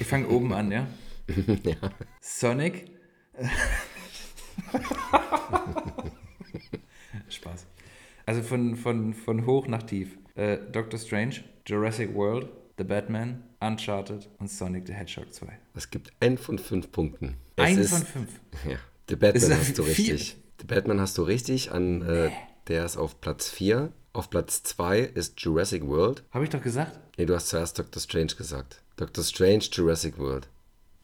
Ich 0.00 0.06
fange 0.06 0.28
oben 0.28 0.52
an, 0.52 0.70
ja? 0.70 0.86
ja. 1.64 1.74
Sonic. 2.20 2.84
Spaß. 7.32 7.66
Also 8.26 8.42
von, 8.42 8.76
von, 8.76 9.14
von 9.14 9.46
hoch 9.46 9.66
nach 9.66 9.82
tief. 9.82 10.16
Äh, 10.34 10.58
Doctor 10.70 10.98
Strange, 10.98 11.36
Jurassic 11.66 12.14
World, 12.14 12.48
The 12.78 12.84
Batman, 12.84 13.42
Uncharted 13.60 14.28
und 14.38 14.50
Sonic 14.50 14.86
the 14.86 14.92
Hedgehog 14.94 15.32
2. 15.32 15.46
Es 15.74 15.90
gibt 15.90 16.10
einen 16.20 16.38
von 16.38 16.58
fünf 16.58 16.90
Punkten. 16.92 17.36
Es 17.56 17.64
Ein 17.64 17.78
ist- 17.78 17.90
von 17.90 18.02
fünf. 18.06 18.40
Ja, 18.68 18.76
The 19.08 19.16
Batman 19.16 19.58
hast 19.58 19.78
du 19.78 19.82
richtig. 19.82 20.36
The 20.60 20.66
Batman 20.66 21.00
hast 21.00 21.18
du 21.18 21.22
richtig. 21.22 21.72
An, 21.72 22.02
äh, 22.02 22.30
der 22.68 22.84
ist 22.84 22.96
auf 22.96 23.20
Platz 23.20 23.48
4. 23.50 23.92
Auf 24.14 24.30
Platz 24.30 24.62
2 24.62 25.00
ist 25.00 25.40
Jurassic 25.40 25.86
World. 25.86 26.22
Habe 26.30 26.44
ich 26.44 26.50
doch 26.50 26.62
gesagt? 26.62 26.98
Nee, 27.18 27.26
du 27.26 27.34
hast 27.34 27.48
zuerst 27.48 27.78
Doctor 27.78 28.00
Strange 28.00 28.34
gesagt. 28.36 28.80
Doctor 28.96 29.24
Strange, 29.24 29.64
Jurassic 29.72 30.18
World. 30.18 30.48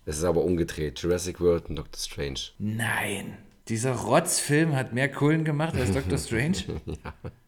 Es 0.05 0.19
ist 0.19 0.25
aber 0.25 0.43
umgedreht. 0.45 0.99
Jurassic 1.01 1.41
World 1.41 1.69
und 1.69 1.77
Doctor 1.77 1.99
Strange. 1.99 2.39
Nein. 2.59 3.37
Dieser 3.69 3.93
Rotzfilm 3.93 4.75
hat 4.75 4.93
mehr 4.95 5.11
Kohlen 5.11 5.45
gemacht 5.45 5.75
als 5.77 5.93
Doctor 5.93 6.19
Strange? 6.19 6.57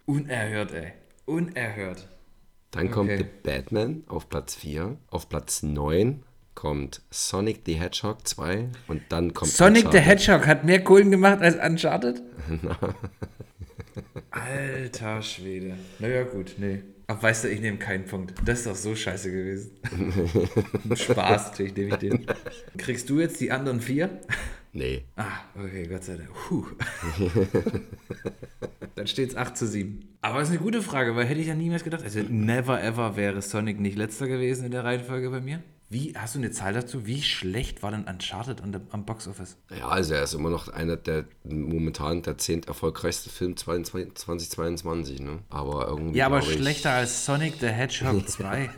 Unerhört, 0.07 0.73
ey. 0.73 0.93
Unerhört. 1.27 2.09
Dann 2.73 2.91
kommt 2.91 3.11
Okay. 3.11 3.19
The 3.25 3.49
Batman 3.51 4.05
auf 4.09 4.29
Platz 4.29 4.55
4. 4.55 4.97
Auf 5.09 5.29
Platz 5.29 5.63
9 5.63 6.23
kommt 6.55 7.03
Sonic 7.11 7.63
the 7.67 7.75
Hedgehog 7.75 8.27
2. 8.27 8.69
Und 8.89 9.03
dann 9.09 9.33
kommt 9.35 9.51
Sonic 9.51 9.83
the 9.83 9.87
Uncharted. 9.99 10.07
Hedgehog 10.07 10.47
hat 10.47 10.65
mehr 10.65 10.85
Kohlen 10.85 11.11
gemacht 11.11 11.41
als 11.41 11.57
Uncharted? 11.57 12.23
Alter 14.31 15.23
Schwede. 15.23 15.77
Naja, 15.99 16.23
gut, 16.25 16.55
nee. 16.59 16.83
Ach, 17.11 17.21
weißt 17.21 17.43
du, 17.43 17.49
ich 17.49 17.61
nehme 17.61 17.77
keinen 17.77 18.05
Punkt. 18.05 18.35
Das 18.45 18.61
ist 18.61 18.69
doch 18.69 18.77
so 18.77 18.95
scheiße 18.95 19.33
gewesen. 19.33 19.73
Spaß, 20.95 21.51
natürlich 21.51 21.75
nehme 21.75 21.89
ich 21.89 21.97
den. 21.97 22.25
Kriegst 22.79 23.11
du 23.11 23.19
jetzt 23.19 23.41
die 23.41 23.51
anderen 23.51 23.81
vier? 23.81 24.21
Nee. 24.73 25.03
Ah, 25.17 25.41
okay, 25.57 25.89
Gott 25.89 26.05
sei 26.05 26.19
Dank. 26.19 26.33
Puh. 26.33 26.67
Dann 28.95 29.09
steht 29.09 29.31
es 29.31 29.37
8 29.37 29.57
zu 29.57 29.67
7. 29.67 30.19
Aber 30.21 30.39
das 30.39 30.51
ist 30.51 30.55
eine 30.55 30.63
gute 30.63 30.83
Frage, 30.83 31.17
weil 31.17 31.27
hätte 31.27 31.41
ich 31.41 31.49
ja 31.49 31.57
niemals 31.57 31.83
gedacht. 31.83 32.05
Also, 32.05 32.21
never 32.29 32.81
ever 32.81 33.17
wäre 33.17 33.43
Sonic 33.43 33.81
nicht 33.81 33.99
letzter 33.99 34.29
gewesen 34.29 34.67
in 34.67 34.71
der 34.71 34.85
Reihenfolge 34.85 35.31
bei 35.31 35.41
mir. 35.41 35.65
Wie, 35.93 36.15
hast 36.17 36.37
du 36.37 36.39
eine 36.39 36.53
Zahl 36.53 36.73
dazu? 36.73 37.05
Wie 37.05 37.21
schlecht 37.21 37.83
war 37.83 37.91
denn 37.91 38.05
Uncharted 38.05 38.61
an 38.63 38.71
der, 38.71 38.81
am 38.91 39.05
Boxoffice? 39.05 39.57
Ja, 39.77 39.89
also 39.89 40.15
er 40.15 40.23
ist 40.23 40.35
immer 40.35 40.49
noch 40.49 40.69
einer 40.69 40.97
der 40.97 41.25
momentan 41.43 42.23
der 42.23 42.39
zehnt 42.39 42.69
erfolgreichste 42.69 43.29
Film 43.29 43.57
22 43.57 44.15
2022, 44.15 45.21
ne? 45.21 45.41
Aber 45.51 45.89
irgendwie. 45.89 46.17
Ja, 46.17 46.27
aber 46.27 46.39
glaub 46.39 46.51
ich- 46.53 46.59
schlechter 46.59 46.93
als 46.93 47.27
Sonic 47.27 47.55
the 47.61 47.67
Hedgehog 47.67 48.29
2. 48.29 48.71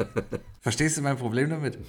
Verstehst 0.62 0.96
du 0.96 1.02
mein 1.02 1.18
Problem 1.18 1.50
damit? 1.50 1.76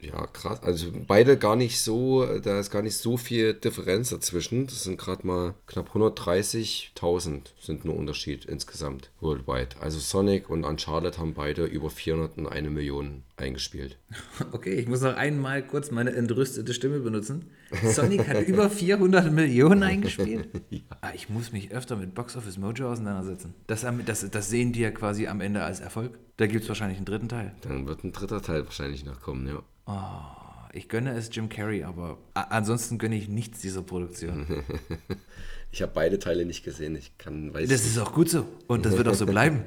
Ja, 0.00 0.24
krass. 0.28 0.62
Also 0.62 0.92
beide 1.06 1.36
gar 1.36 1.56
nicht 1.56 1.80
so, 1.80 2.24
da 2.38 2.60
ist 2.60 2.70
gar 2.70 2.82
nicht 2.82 2.96
so 2.96 3.16
viel 3.16 3.54
Differenz 3.54 4.10
dazwischen. 4.10 4.66
Das 4.66 4.84
sind 4.84 4.98
gerade 4.98 5.26
mal 5.26 5.54
knapp 5.66 5.94
130.000 5.96 7.40
sind 7.60 7.84
nur 7.84 7.96
Unterschied 7.96 8.44
insgesamt 8.44 9.10
worldwide. 9.20 9.70
Also 9.80 9.98
Sonic 9.98 10.48
und 10.48 10.64
Uncharted 10.64 11.18
haben 11.18 11.34
beide 11.34 11.64
über 11.64 11.90
401 11.90 12.70
Millionen 12.70 13.24
eingespielt. 13.36 13.98
Okay, 14.52 14.74
ich 14.74 14.86
muss 14.86 15.00
noch 15.00 15.16
einmal 15.16 15.66
kurz 15.66 15.90
meine 15.90 16.12
entrüstete 16.14 16.72
Stimme 16.72 17.00
benutzen. 17.00 17.50
Sonic 17.82 18.28
hat 18.28 18.46
über 18.46 18.70
400 18.70 19.32
Millionen 19.32 19.82
eingespielt. 19.82 20.48
ah, 21.00 21.10
ich 21.14 21.28
muss 21.28 21.52
mich 21.52 21.72
öfter 21.72 21.96
mit 21.96 22.14
Box 22.14 22.36
Office 22.36 22.58
Mojo 22.58 22.90
auseinandersetzen. 22.90 23.54
Das, 23.66 23.84
das, 24.04 24.30
das 24.30 24.48
sehen 24.48 24.72
die 24.72 24.80
ja 24.80 24.90
quasi 24.90 25.26
am 25.26 25.40
Ende 25.40 25.62
als 25.62 25.80
Erfolg. 25.80 26.18
Da 26.36 26.46
gibt 26.46 26.62
es 26.62 26.68
wahrscheinlich 26.68 26.98
einen 26.98 27.06
dritten 27.06 27.28
Teil. 27.28 27.54
Dann 27.62 27.86
wird 27.86 28.04
ein 28.04 28.12
dritter 28.12 28.42
Teil 28.42 28.64
wahrscheinlich 28.64 29.04
noch 29.04 29.20
kommen, 29.20 29.48
ja. 29.48 30.36
Ich 30.72 30.88
gönne 30.88 31.12
es 31.12 31.30
Jim 31.32 31.48
Carrey, 31.48 31.84
aber 31.84 32.18
ansonsten 32.34 32.98
gönne 32.98 33.16
ich 33.16 33.28
nichts 33.28 33.60
dieser 33.60 33.82
Produktion. 33.82 34.46
Ich 35.72 35.82
habe 35.82 35.92
beide 35.94 36.18
Teile 36.18 36.46
nicht 36.46 36.64
gesehen. 36.64 36.96
Ich 36.96 37.18
kann, 37.18 37.52
weiß 37.52 37.68
Das 37.68 37.84
ist 37.84 37.98
auch 37.98 38.14
gut 38.14 38.30
so. 38.30 38.46
Und 38.66 38.86
das 38.86 38.96
wird 38.96 39.08
auch 39.08 39.14
so 39.14 39.26
bleiben. 39.36 39.64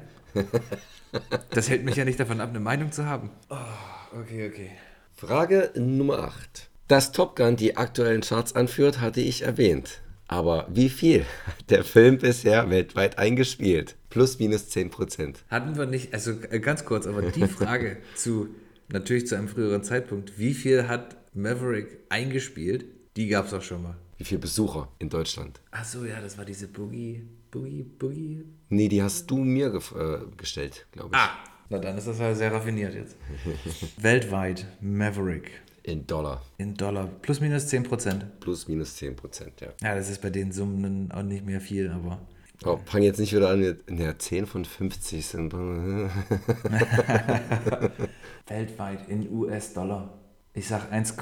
Das 1.52 1.70
hält 1.70 1.84
mich 1.84 1.98
ja 1.98 2.06
nicht 2.06 2.20
davon 2.20 2.42
ab, 2.42 2.50
eine 2.50 2.60
Meinung 2.60 2.92
zu 2.92 3.06
haben. 3.06 3.30
Oh, 3.50 4.20
okay, 4.20 4.50
okay. 4.50 4.72
Frage 5.14 5.72
Nummer 5.76 6.20
8. 6.20 6.69
Dass 6.90 7.12
Top 7.12 7.36
Gun 7.36 7.56
die 7.56 7.78
aktuellen 7.78 8.22
Charts 8.22 8.56
anführt, 8.56 9.00
hatte 9.00 9.22
ich 9.22 9.44
erwähnt. 9.44 10.02
Aber 10.28 10.68
wie 10.74 10.90
viel 10.90 11.24
hat 11.46 11.56
der 11.70 11.84
Film 11.84 12.18
bisher 12.18 12.72
weltweit 12.72 13.20
eingespielt? 13.20 13.96
Plus 14.10 14.40
minus 14.40 14.70
10 14.70 14.90
Prozent. 14.90 15.44
Hatten 15.52 15.78
wir 15.78 15.86
nicht, 15.86 16.16
also 16.16 16.32
äh, 16.50 16.60
ganz 16.60 16.86
kurz, 16.86 17.06
aber 17.06 17.22
die 17.22 17.48
Frage 17.48 17.98
zu, 18.16 18.48
natürlich 18.88 19.28
zu 19.28 19.36
einem 19.36 19.50
früheren 19.50 19.84
Zeitpunkt, 19.84 20.40
wie 20.40 20.56
viel 20.56 20.88
hat 20.88 21.16
Maverick 21.36 22.00
eingespielt, 22.10 22.86
die 23.16 23.28
gab 23.28 23.46
es 23.46 23.54
auch 23.54 23.62
schon 23.62 23.84
mal. 23.84 23.96
Wie 24.18 24.24
viele 24.24 24.40
Besucher 24.40 24.92
in 24.98 25.10
Deutschland? 25.10 25.62
Ach 25.70 25.86
so, 25.86 26.06
ja, 26.06 26.20
das 26.20 26.40
war 26.40 26.46
diese 26.46 26.68
Boogie, 26.68 27.22
Boogie, 27.52 27.84
Boogie. 27.84 28.46
Nee, 28.70 28.88
die 28.88 29.04
hast 29.04 29.30
du 29.30 29.38
mir 29.38 29.68
äh, 29.76 30.36
gestellt, 30.38 30.88
glaube 30.92 31.12
ich. 31.12 31.22
Ah, 31.22 31.38
na 31.70 31.78
dann 31.78 32.00
ist 32.00 32.08
das 32.08 32.18
ja 32.18 32.34
sehr 32.34 32.52
raffiniert 32.52 32.96
jetzt. 32.96 33.16
Weltweit, 34.02 34.66
Maverick 34.82 35.52
In 35.90 36.06
Dollar. 36.06 36.42
in 36.60 36.76
Dollar, 36.76 37.08
plus 37.22 37.42
minus 37.42 37.68
10 37.68 37.82
Prozent. 37.84 38.40
Plus 38.40 38.68
minus 38.68 38.96
10 38.98 39.16
Prozent, 39.16 39.60
ja. 39.60 39.70
Ja, 39.82 39.96
das 39.96 40.08
ist 40.10 40.22
bei 40.22 40.30
den 40.30 40.52
Summen 40.52 41.12
auch 41.12 41.24
nicht 41.24 41.44
mehr 41.44 41.60
viel, 41.60 41.90
aber 41.90 42.20
Oh, 42.66 42.78
fang 42.86 43.02
jetzt 43.02 43.20
nicht 43.20 43.34
wieder 43.34 43.50
an 43.50 43.78
ja, 43.90 44.18
10 44.18 44.46
von 44.46 44.66
50 44.66 45.26
sind. 45.26 45.54
weltweit 48.48 49.08
in 49.08 49.32
US-Dollar. 49.32 50.14
Ich 50.54 50.68
sag 50.68 50.92
1, 50.92 51.16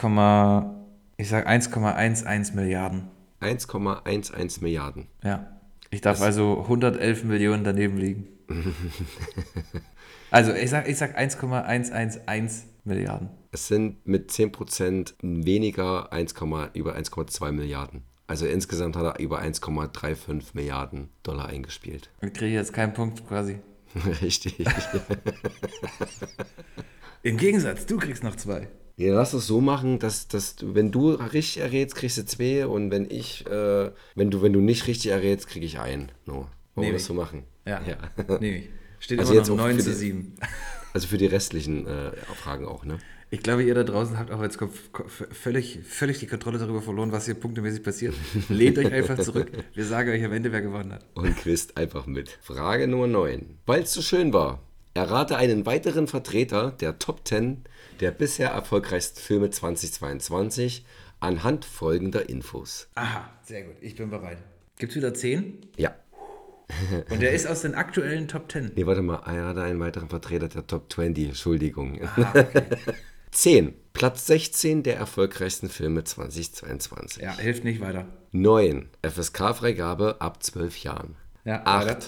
ich 1.18 1.30
sag 1.30 1.47
1,11 1.47 2.55
Milliarden. 2.55 3.09
1,11 3.39 4.63
Milliarden. 4.63 5.07
Ja. 5.24 5.59
Ich 5.91 6.01
darf 6.01 6.22
also 6.22 6.61
111 6.63 7.24
Millionen 7.24 7.63
daneben 7.63 7.97
liegen. 7.97 8.28
also 10.32 10.53
ich 10.53 10.72
sag, 10.72 10.89
ich 10.89 10.97
sag 10.97 11.15
1,111 11.15 12.63
Milliarden. 12.84 13.30
Es 13.58 13.68
sind 13.70 14.05
mit 14.05 14.30
10 14.30 14.51
Prozent 14.51 15.16
weniger 15.24 16.14
1, 16.14 16.34
über 16.76 16.95
1,2 16.95 17.51
Milliarden. 17.51 18.03
Also 18.28 18.45
insgesamt 18.45 18.95
hat 18.95 19.03
er 19.03 19.20
über 19.20 19.41
1,35 19.41 20.49
Milliarden 20.53 21.10
Dollar 21.24 21.47
eingespielt. 21.47 22.12
Ich 22.22 22.34
kriege 22.34 22.53
jetzt 22.53 22.72
keinen 22.72 22.93
Punkt 22.93 23.28
quasi. 23.28 23.58
Richtig. 24.22 24.64
Im 27.24 27.38
Gegensatz, 27.38 27.88
du 27.88 27.97
kriegst 27.97 28.24
noch 28.24 28.36
zwei. 28.36 28.68
Ja, 28.95 29.16
lass 29.16 29.34
es 29.34 29.47
so 29.47 29.60
machen, 29.60 29.97
dass, 29.97 30.28
dass 30.28 30.55
du, 30.55 30.76
wenn 30.76 30.91
du 30.91 31.14
richtig 31.14 31.58
errätst, 31.58 31.95
kriegst 31.95 32.20
du 32.20 32.26
zwei 32.26 32.68
und 32.68 32.91
wenn 32.91 33.10
ich, 33.10 33.43
äh, 33.47 33.89
wenn 34.14 34.30
du, 34.30 34.43
wenn 34.43 34.53
du 34.53 34.60
nicht 34.60 34.86
richtig 34.86 35.10
errätst, 35.10 35.47
kriege 35.47 35.66
ich 35.66 35.80
einen. 35.80 36.12
No. 36.28 36.47
Wollen 36.76 36.89
wir 36.89 36.93
das 36.93 37.05
so 37.05 37.16
machen? 37.16 37.43
Ja, 37.66 37.82
ja. 37.82 38.38
nehme 38.39 38.58
ich. 38.58 38.70
Steht 38.99 39.18
Also 39.20 39.34
immer 39.34 39.41
noch 39.41 39.49
auch 39.49 39.58
9 39.58 39.78
für 39.78 39.84
zu 39.84 39.89
die- 39.89 39.95
7. 39.95 40.36
Also 40.93 41.08
für 41.08 41.18
die 41.18 41.26
restlichen 41.28 41.86
äh, 41.88 42.12
Fragen 42.36 42.66
auch, 42.66 42.86
ne? 42.86 42.99
Ich 43.30 43.43
glaube, 43.43 43.63
ihr 43.63 43.75
da 43.75 43.84
draußen 43.84 44.17
habt 44.17 44.32
auch 44.32 44.41
jetzt 44.41 44.57
Kopf, 44.57 44.80
völlig, 45.32 45.80
völlig 45.84 46.19
die 46.19 46.28
Kontrolle 46.28 46.59
darüber 46.59 46.82
verloren, 46.82 47.11
was 47.11 47.25
hier 47.25 47.34
punktemäßig 47.34 47.84
passiert. 47.84 48.15
Lehnt 48.49 48.78
euch 48.78 48.91
einfach 48.91 49.19
zurück. 49.19 49.51
Wir 49.73 49.86
sagen 49.86 50.11
euch 50.11 50.23
am 50.23 50.32
Ende, 50.32 50.53
wer 50.53 50.61
gewonnen 50.61 50.93
hat. 50.93 51.05
Und 51.13 51.36
quizt 51.36 51.75
einfach 51.75 52.05
mit. 52.05 52.30
Frage 52.41 52.88
Nummer 52.88 53.07
9. 53.07 53.57
Weil 53.65 53.82
es 53.82 53.91
so 53.91 54.01
schön 54.01 54.32
war, 54.32 54.61
errate 54.93 55.36
einen 55.36 55.65
weiteren 55.65 56.07
Vertreter 56.07 56.71
der 56.71 56.99
Top 56.99 57.28
10 57.28 57.65
der 57.99 58.11
bisher 58.11 58.49
erfolgreichsten 58.49 59.19
Filme 59.19 59.49
2022 59.49 60.86
anhand 61.19 61.65
folgender 61.65 62.30
Infos. 62.30 62.88
Aha, 62.95 63.30
sehr 63.43 63.63
gut. 63.63 63.75
Ich 63.82 63.95
bin 63.95 64.09
bereit. 64.09 64.38
Gibt 64.78 64.91
es 64.91 64.95
wieder 64.95 65.13
10? 65.13 65.67
Ja. 65.75 65.93
Und 67.09 67.21
der 67.21 67.32
ist 67.32 67.45
aus 67.45 67.63
den 67.63 67.75
aktuellen 67.75 68.30
Top 68.30 68.49
10. 68.49 68.71
Nee, 68.75 68.86
warte 68.86 69.01
mal, 69.01 69.17
errate 69.25 69.63
einen 69.63 69.80
weiteren 69.82 70.07
Vertreter 70.07 70.47
der 70.47 70.65
Top 70.65 70.93
20. 70.93 71.28
Entschuldigung. 71.28 71.99
Ah, 72.03 72.30
okay. 72.30 72.63
10. 73.38 73.76
Platz 73.94 74.26
16 74.26 74.82
der 74.82 74.98
erfolgreichsten 74.98 75.70
Filme 75.70 76.04
2022. 76.04 77.22
Ja, 77.22 77.38
hilft 77.38 77.64
nicht 77.64 77.80
weiter. 77.80 78.08
9. 78.32 78.90
FSK-Freigabe 79.04 80.20
ab 80.20 80.42
12 80.42 80.80
Jahren. 80.80 81.16
Ja, 81.46 81.62
8. 81.64 81.88
weiter. 81.88 82.08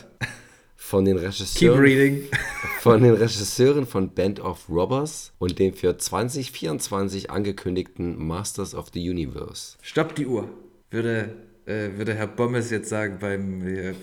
Von 0.75 1.05
den 1.05 1.17
Regisseuren 1.17 2.23
von 2.79 3.03
den 3.03 3.13
Regisseuren 3.13 3.85
von 3.85 4.15
Band 4.15 4.39
of 4.39 4.67
Robbers 4.69 5.31
und 5.37 5.59
dem 5.59 5.75
für 5.75 5.95
2024 5.95 7.29
angekündigten 7.29 8.17
Masters 8.17 8.73
of 8.73 8.87
the 8.91 9.07
Universe. 9.07 9.77
Stopp 9.83 10.15
die 10.15 10.25
Uhr. 10.25 10.49
Würde, 10.89 11.35
äh, 11.67 11.89
würde 11.95 12.15
Herr 12.15 12.25
Bommes 12.25 12.71
jetzt 12.71 12.89
sagen 12.89 13.17
beim, 13.19 13.67
äh, 13.67 13.93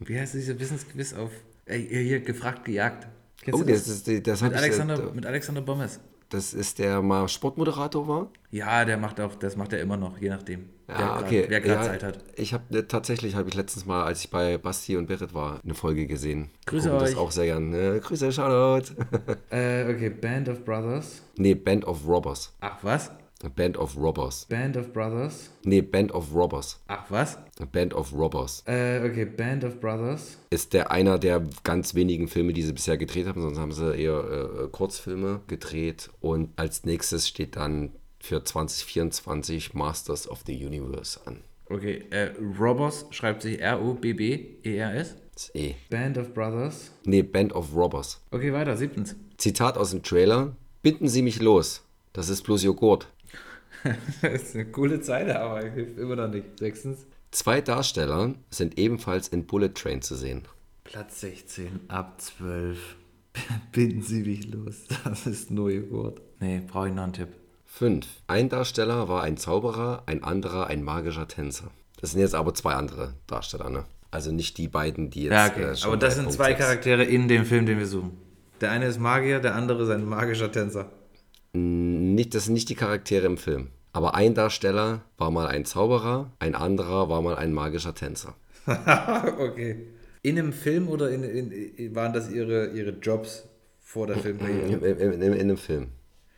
wie 0.00 0.18
heißt 0.18 0.34
dieser 0.34 0.60
Wissensquiz 0.60 1.14
auf, 1.14 1.30
äh, 1.64 1.78
hier 1.78 2.20
gefragt, 2.20 2.66
gejagt. 2.66 3.06
Kennst 3.40 3.58
Oh, 3.58 3.64
du 3.64 3.72
das 3.72 3.88
ist, 3.88 4.26
das, 4.26 4.42
hab 4.42 4.50
mit, 4.50 4.58
ich, 4.58 4.64
Alexander, 4.64 5.08
äh, 5.08 5.14
mit 5.14 5.24
Alexander 5.24 5.62
Bommes. 5.62 6.00
Das 6.30 6.54
ist 6.54 6.78
der 6.78 7.02
mal 7.02 7.28
Sportmoderator 7.28 8.08
war? 8.08 8.28
Ja, 8.50 8.84
der 8.84 8.96
macht 8.96 9.20
auch, 9.20 9.34
das 9.34 9.56
macht 9.56 9.72
er 9.72 9.80
immer 9.80 9.96
noch, 9.96 10.18
je 10.18 10.28
nachdem. 10.28 10.70
wer 10.86 10.98
Ja, 10.98 11.20
okay. 11.20 11.44
Wer 11.48 11.60
gerade 11.60 11.84
ja, 11.84 11.90
Zeit 11.90 12.02
hat. 12.02 12.24
Ich 12.36 12.52
habe 12.52 12.86
tatsächlich 12.88 13.34
habe 13.36 13.48
ich 13.48 13.54
letztens 13.54 13.86
mal, 13.86 14.04
als 14.04 14.24
ich 14.24 14.30
bei 14.30 14.58
Basti 14.58 14.96
und 14.96 15.06
Berit 15.06 15.34
war, 15.34 15.60
eine 15.62 15.74
Folge 15.74 16.06
gesehen. 16.06 16.50
Grüße 16.66 16.88
Gucken 16.88 17.04
das 17.04 17.14
euch. 17.14 17.18
auch 17.18 17.30
sehr 17.30 17.46
gern. 17.46 17.74
Äh, 17.74 18.00
Grüße, 18.00 18.32
Shoutout. 18.32 18.92
Äh, 19.50 19.92
okay, 19.92 20.10
Band 20.10 20.48
of 20.48 20.64
Brothers. 20.64 21.22
nee, 21.36 21.54
Band 21.54 21.84
of 21.84 22.06
Robbers. 22.06 22.52
Ach 22.60 22.78
was? 22.82 23.10
Band 23.48 23.78
of 23.78 23.96
Robbers. 23.96 24.44
Band 24.48 24.76
of 24.76 24.92
Brothers. 24.92 25.50
Nee, 25.64 25.80
Band 25.80 26.12
of 26.12 26.34
Robbers. 26.34 26.78
Ach 26.88 27.10
was? 27.10 27.38
Band 27.72 27.94
of 27.94 28.12
Robbers. 28.12 28.62
Äh, 28.66 29.00
okay, 29.02 29.24
Band 29.24 29.64
of 29.64 29.80
Brothers. 29.80 30.38
Ist 30.50 30.74
der 30.74 30.90
einer 30.90 31.18
der 31.18 31.42
ganz 31.64 31.94
wenigen 31.94 32.28
Filme, 32.28 32.52
die 32.52 32.62
sie 32.62 32.72
bisher 32.72 32.98
gedreht 32.98 33.26
haben, 33.26 33.40
sonst 33.40 33.58
haben 33.58 33.72
sie 33.72 33.96
eher 33.96 34.18
äh, 34.64 34.68
Kurzfilme 34.68 35.40
gedreht. 35.46 36.10
Und 36.20 36.50
als 36.56 36.84
nächstes 36.84 37.28
steht 37.28 37.56
dann 37.56 37.92
für 38.20 38.44
2024 38.44 39.72
Masters 39.72 40.28
of 40.28 40.42
the 40.46 40.54
Universe 40.54 41.18
an. 41.24 41.42
Okay, 41.70 42.04
äh, 42.10 42.32
Robbers 42.58 43.06
schreibt 43.10 43.42
sich 43.42 43.60
R-O-B-B-E-R-S. 43.60 45.16
Das 45.32 45.44
ist 45.44 45.54
eh. 45.54 45.76
Band 45.88 46.18
of 46.18 46.34
Brothers. 46.34 46.90
Nee, 47.04 47.22
Band 47.22 47.54
of 47.54 47.74
Robbers. 47.74 48.20
Okay, 48.30 48.52
weiter, 48.52 48.76
siebtens. 48.76 49.16
Zitat 49.38 49.78
aus 49.78 49.92
dem 49.92 50.02
Trailer. 50.02 50.54
Binden 50.82 51.08
Sie 51.08 51.22
mich 51.22 51.40
los. 51.40 51.82
Das 52.12 52.28
ist 52.28 52.42
bloß 52.42 52.64
Joghurt. 52.64 53.08
das 54.22 54.42
ist 54.42 54.54
eine 54.54 54.66
coole 54.66 55.00
Zeile, 55.00 55.40
aber 55.40 55.60
hilft 55.64 55.98
immer 55.98 56.16
noch 56.16 56.28
nicht. 56.28 56.58
Sechstens. 56.58 57.06
Zwei 57.30 57.60
Darsteller 57.60 58.34
sind 58.50 58.78
ebenfalls 58.78 59.28
in 59.28 59.46
Bullet 59.46 59.70
Train 59.74 60.02
zu 60.02 60.14
sehen. 60.16 60.42
Platz 60.84 61.20
16, 61.20 61.80
ab 61.88 62.20
12. 62.20 62.96
Binden 63.72 64.02
Sie 64.02 64.22
mich 64.24 64.52
los. 64.52 64.74
Das 65.04 65.26
ist 65.26 65.50
nur 65.50 65.70
Joghurt. 65.70 66.20
Nee, 66.40 66.62
brauche 66.66 66.88
ich 66.88 66.94
noch 66.94 67.04
einen 67.04 67.12
Tipp. 67.12 67.28
5. 67.66 68.04
Ein 68.26 68.48
Darsteller 68.48 69.08
war 69.08 69.22
ein 69.22 69.36
Zauberer, 69.36 70.02
ein 70.06 70.24
anderer 70.24 70.66
ein 70.66 70.82
magischer 70.82 71.28
Tänzer. 71.28 71.70
Das 72.00 72.10
sind 72.12 72.20
jetzt 72.20 72.34
aber 72.34 72.52
zwei 72.54 72.72
andere 72.74 73.14
Darsteller, 73.28 73.70
ne? 73.70 73.84
Also 74.10 74.32
nicht 74.32 74.58
die 74.58 74.66
beiden, 74.66 75.10
die 75.10 75.24
jetzt. 75.24 75.32
Ja, 75.32 75.46
okay. 75.46 75.62
äh, 75.62 75.86
aber 75.86 75.96
das 75.96 76.14
sind 76.16 76.24
Punkt 76.24 76.36
zwei 76.36 76.48
sechs- 76.48 76.58
Charaktere 76.60 77.04
in 77.04 77.28
dem 77.28 77.44
Film, 77.44 77.66
den 77.66 77.78
wir 77.78 77.86
suchen. 77.86 78.16
Der 78.60 78.72
eine 78.72 78.86
ist 78.86 78.98
Magier, 78.98 79.38
der 79.38 79.54
andere 79.54 79.84
ist 79.84 79.90
ein 79.90 80.04
magischer 80.04 80.50
Tänzer. 80.50 80.90
Nicht, 81.52 82.34
das 82.34 82.44
sind 82.44 82.54
nicht 82.54 82.68
die 82.68 82.74
Charaktere 82.74 83.26
im 83.26 83.36
Film. 83.36 83.68
Aber 83.92 84.14
ein 84.14 84.34
Darsteller 84.34 85.02
war 85.18 85.30
mal 85.30 85.48
ein 85.48 85.64
Zauberer, 85.64 86.32
ein 86.38 86.54
anderer 86.54 87.08
war 87.08 87.22
mal 87.22 87.36
ein 87.36 87.52
magischer 87.52 87.94
Tänzer. 87.94 88.34
okay. 88.66 89.86
In 90.22 90.38
einem 90.38 90.52
Film 90.52 90.88
oder 90.88 91.10
in, 91.10 91.24
in, 91.24 91.94
waren 91.94 92.12
das 92.12 92.30
ihre, 92.30 92.68
ihre 92.68 92.90
Jobs 92.90 93.48
vor 93.80 94.06
der 94.06 94.18
Filmkarriere? 94.18 94.66
In, 94.66 94.82
in, 94.82 95.12
in, 95.12 95.22
in 95.22 95.40
einem 95.40 95.56
Film. 95.56 95.88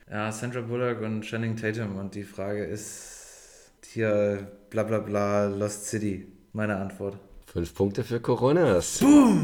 Ja, 0.09 0.31
Sandra 0.31 0.61
Bullock 0.61 1.01
und 1.01 1.21
Channing 1.21 1.55
Tatum. 1.55 1.97
Und 1.97 2.15
die 2.15 2.23
Frage 2.23 2.63
ist 2.63 3.71
hier 3.85 4.51
bla 4.69 4.83
bla 4.83 4.99
bla 4.99 5.45
Lost 5.45 5.87
City. 5.87 6.27
Meine 6.53 6.77
Antwort. 6.77 7.17
Fünf 7.47 7.75
Punkte 7.75 8.03
für 8.03 8.19
Coronas. 8.19 9.03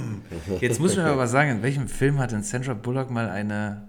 Jetzt 0.61 0.79
muss 0.79 0.95
mir 0.95 1.05
aber 1.05 1.27
sagen, 1.27 1.51
in 1.51 1.63
welchem 1.63 1.87
Film 1.87 2.17
hat 2.17 2.31
denn 2.31 2.43
Sandra 2.43 2.73
Bullock 2.73 3.11
mal 3.11 3.29
eine. 3.29 3.88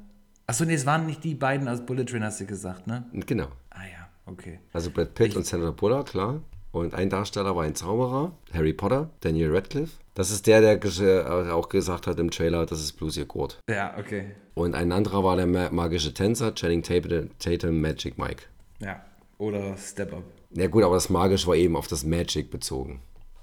Achso, 0.50 0.64
nee, 0.64 0.74
es 0.74 0.84
waren 0.84 1.06
nicht 1.06 1.22
die 1.22 1.36
beiden 1.36 1.68
aus 1.68 1.80
Bullet 1.86 2.04
Train, 2.06 2.24
hast 2.24 2.40
du 2.40 2.44
gesagt, 2.44 2.88
ne? 2.88 3.04
Genau. 3.12 3.46
Ah 3.70 3.84
ja, 3.84 4.08
okay. 4.26 4.58
Also 4.72 4.90
Brad 4.90 5.14
Pitt 5.14 5.36
und 5.36 5.46
Sandra 5.46 5.70
Bullock, 5.70 6.06
klar. 6.08 6.40
Und 6.72 6.92
ein 6.92 7.08
Darsteller 7.08 7.54
war 7.54 7.62
ein 7.62 7.76
Zauberer, 7.76 8.32
Harry 8.52 8.72
Potter, 8.72 9.10
Daniel 9.20 9.54
Radcliffe. 9.54 9.92
Das 10.14 10.32
ist 10.32 10.48
der, 10.48 10.60
der 10.60 10.84
äh, 10.84 11.50
auch 11.52 11.68
gesagt 11.68 12.08
hat 12.08 12.18
im 12.18 12.32
Trailer, 12.32 12.66
das 12.66 12.80
ist 12.80 12.94
Blues 12.94 13.14
Joghurt. 13.14 13.60
Ja, 13.70 13.96
okay. 13.96 14.32
Und 14.54 14.74
ein 14.74 14.90
anderer 14.90 15.22
war 15.22 15.36
der 15.36 15.46
ma- 15.46 15.70
magische 15.70 16.12
Tänzer, 16.12 16.52
Channing 16.52 16.82
Tatum, 16.82 17.30
Tatum 17.38 17.80
Magic 17.80 18.18
Mike. 18.18 18.42
Ja. 18.80 19.00
Oder 19.38 19.76
Step 19.76 20.12
Up. 20.12 20.24
Ja 20.50 20.66
gut, 20.66 20.82
aber 20.82 20.94
das 20.96 21.10
Magisch 21.10 21.46
war 21.46 21.54
eben 21.54 21.76
auf 21.76 21.86
das 21.86 22.02
Magic 22.04 22.50
bezogen. 22.50 22.98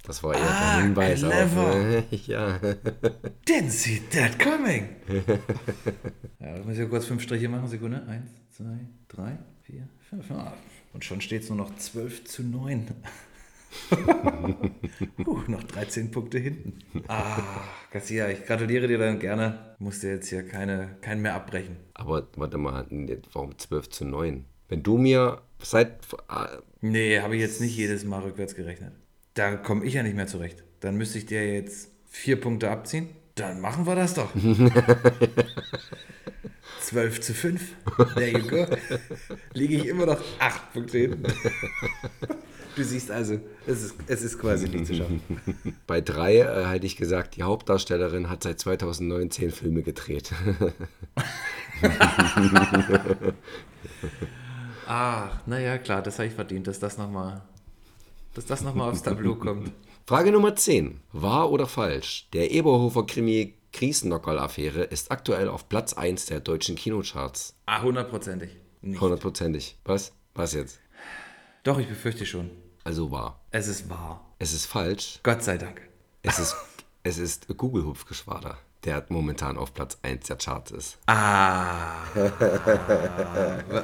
Das 0.08 0.24
war 0.24 0.34
eher 0.34 0.40
der 0.42 0.84
Hinweis 0.84 1.22
auf. 1.24 1.32
clever. 1.32 2.04
ja. 2.12 2.58
Didn't 3.46 3.70
see 3.72 4.02
that 4.12 4.40
coming. 4.40 4.88
ja, 6.40 6.56
da 6.56 6.64
muss 6.64 6.74
ich 6.74 6.80
ja 6.80 6.86
kurz 6.86 7.06
fünf 7.06 7.22
Striche 7.24 7.50
machen. 7.50 7.68
Sekunde. 7.68 8.04
Eins, 8.08 8.32
zwei, 8.56 8.88
drei, 9.10 9.38
vier, 9.64 9.86
fünf. 10.10 10.32
Ah, 10.32 10.54
Und 10.94 11.04
schon 11.04 11.20
steht 11.20 11.44
es 11.44 11.50
nur 11.50 11.58
noch 11.58 11.76
12 11.76 12.24
zu 12.24 12.44
9. 12.44 12.88
uh, 15.28 15.42
noch 15.48 15.64
13 15.64 16.10
Punkte 16.10 16.40
hinten. 16.40 16.80
Ah, 17.10 17.42
Garcia, 17.92 18.30
ich 18.30 18.46
gratuliere 18.46 18.88
dir 18.88 18.98
dann 18.98 19.20
gerne. 19.20 19.76
Musst 19.80 20.04
dir 20.04 20.12
jetzt 20.12 20.30
hier 20.30 20.48
keine, 20.48 20.96
keinen 21.02 21.22
mehr 21.22 21.36
abbrechen. 21.36 21.76
Aber 21.94 22.28
warte 22.38 22.58
mal, 22.58 22.86
warum 23.34 23.58
12 23.58 23.90
zu 23.90 24.06
9? 24.06 24.46
Wenn 24.70 24.84
du 24.84 24.98
mir 24.98 25.42
seit. 25.62 26.00
äh, 26.30 26.58
Nee, 26.80 27.20
habe 27.20 27.36
ich 27.36 27.42
jetzt 27.42 27.60
nicht 27.60 27.76
jedes 27.76 28.06
Mal 28.06 28.22
rückwärts 28.22 28.56
gerechnet. 28.56 28.94
Da 29.38 29.56
komme 29.56 29.86
ich 29.86 29.94
ja 29.94 30.02
nicht 30.02 30.16
mehr 30.16 30.26
zurecht. 30.26 30.64
Dann 30.80 30.98
müsste 30.98 31.20
ich 31.20 31.28
dir 31.28 31.54
jetzt 31.54 31.92
vier 32.10 32.42
Punkte 32.42 32.72
abziehen. 32.72 33.10
Dann 33.36 33.62
machen 33.62 33.86
wir 33.86 33.94
das 33.94 34.16
doch. 34.16 34.32
12 36.82 37.22
zu 37.22 37.36
5. 37.36 37.62
There 38.16 38.32
you 38.32 38.48
go. 38.48 38.66
Liege 39.54 39.76
ich 39.76 39.86
immer 39.86 40.08
noch 40.08 40.20
8 40.40 40.74
Punkte 40.74 40.98
hinten. 40.98 41.32
Du 42.76 42.84
siehst 42.84 43.12
also, 43.12 43.40
es 43.68 43.84
ist, 43.84 43.96
es 44.08 44.24
ist 44.24 44.40
quasi 44.40 44.70
nicht 44.70 44.88
zu 44.88 44.96
schaffen. 44.96 45.22
Bei 45.88 46.02
3 46.02 46.36
äh, 46.38 46.66
hätte 46.66 46.88
ich 46.88 46.96
gesagt, 46.96 47.36
die 47.36 47.44
Hauptdarstellerin 47.44 48.32
hat 48.32 48.42
seit 48.42 48.60
2019 48.60 49.52
Filme 49.52 49.84
gedreht. 49.84 50.32
Ah, 54.90 55.42
naja, 55.46 55.78
klar, 55.80 56.02
das 56.02 56.18
habe 56.18 56.30
ich 56.30 56.34
verdient, 56.34 56.66
dass 56.66 56.80
das 56.80 56.98
nochmal 56.98 57.42
dass 58.38 58.46
das 58.46 58.62
noch 58.62 58.76
mal 58.76 58.90
aufs 58.90 59.02
Tableau 59.02 59.36
kommt. 59.46 59.72
Frage 60.06 60.32
Nummer 60.32 60.56
10. 60.56 61.00
Wahr 61.12 61.52
oder 61.52 61.66
falsch? 61.66 62.28
Der 62.34 62.52
Eberhofer-Krimi 62.52 63.56
Kriesennockerl-Affäre 63.74 64.84
ist 64.84 65.12
aktuell 65.12 65.50
auf 65.50 65.68
Platz 65.70 65.94
1 65.94 66.28
der 66.28 66.40
deutschen 66.40 66.76
Kinocharts. 66.76 67.56
Ah, 67.66 67.82
hundertprozentig. 67.82 68.52
Hundertprozentig. 68.84 69.78
Was? 69.86 70.14
Was 70.36 70.54
jetzt? 70.54 70.80
Doch, 71.64 71.80
ich 71.80 71.88
befürchte 71.88 72.28
schon. 72.28 72.52
Also 72.84 73.12
wahr. 73.12 73.42
Es 73.50 73.68
ist 73.68 73.90
wahr. 73.90 74.24
Es 74.38 74.54
ist 74.54 74.68
falsch. 74.68 75.20
Gott 75.24 75.44
sei 75.44 75.58
Dank. 75.58 75.82
Es 76.22 76.38
ist, 76.38 76.56
es 77.04 77.18
ist 77.18 77.48
Google-Hupfgeschwader, 77.58 78.60
der 78.86 79.04
momentan 79.10 79.58
auf 79.58 79.74
Platz 79.74 79.98
1 80.04 80.28
der 80.28 80.38
Charts 80.38 80.72
ist. 80.72 81.00
Ah. 81.08 82.04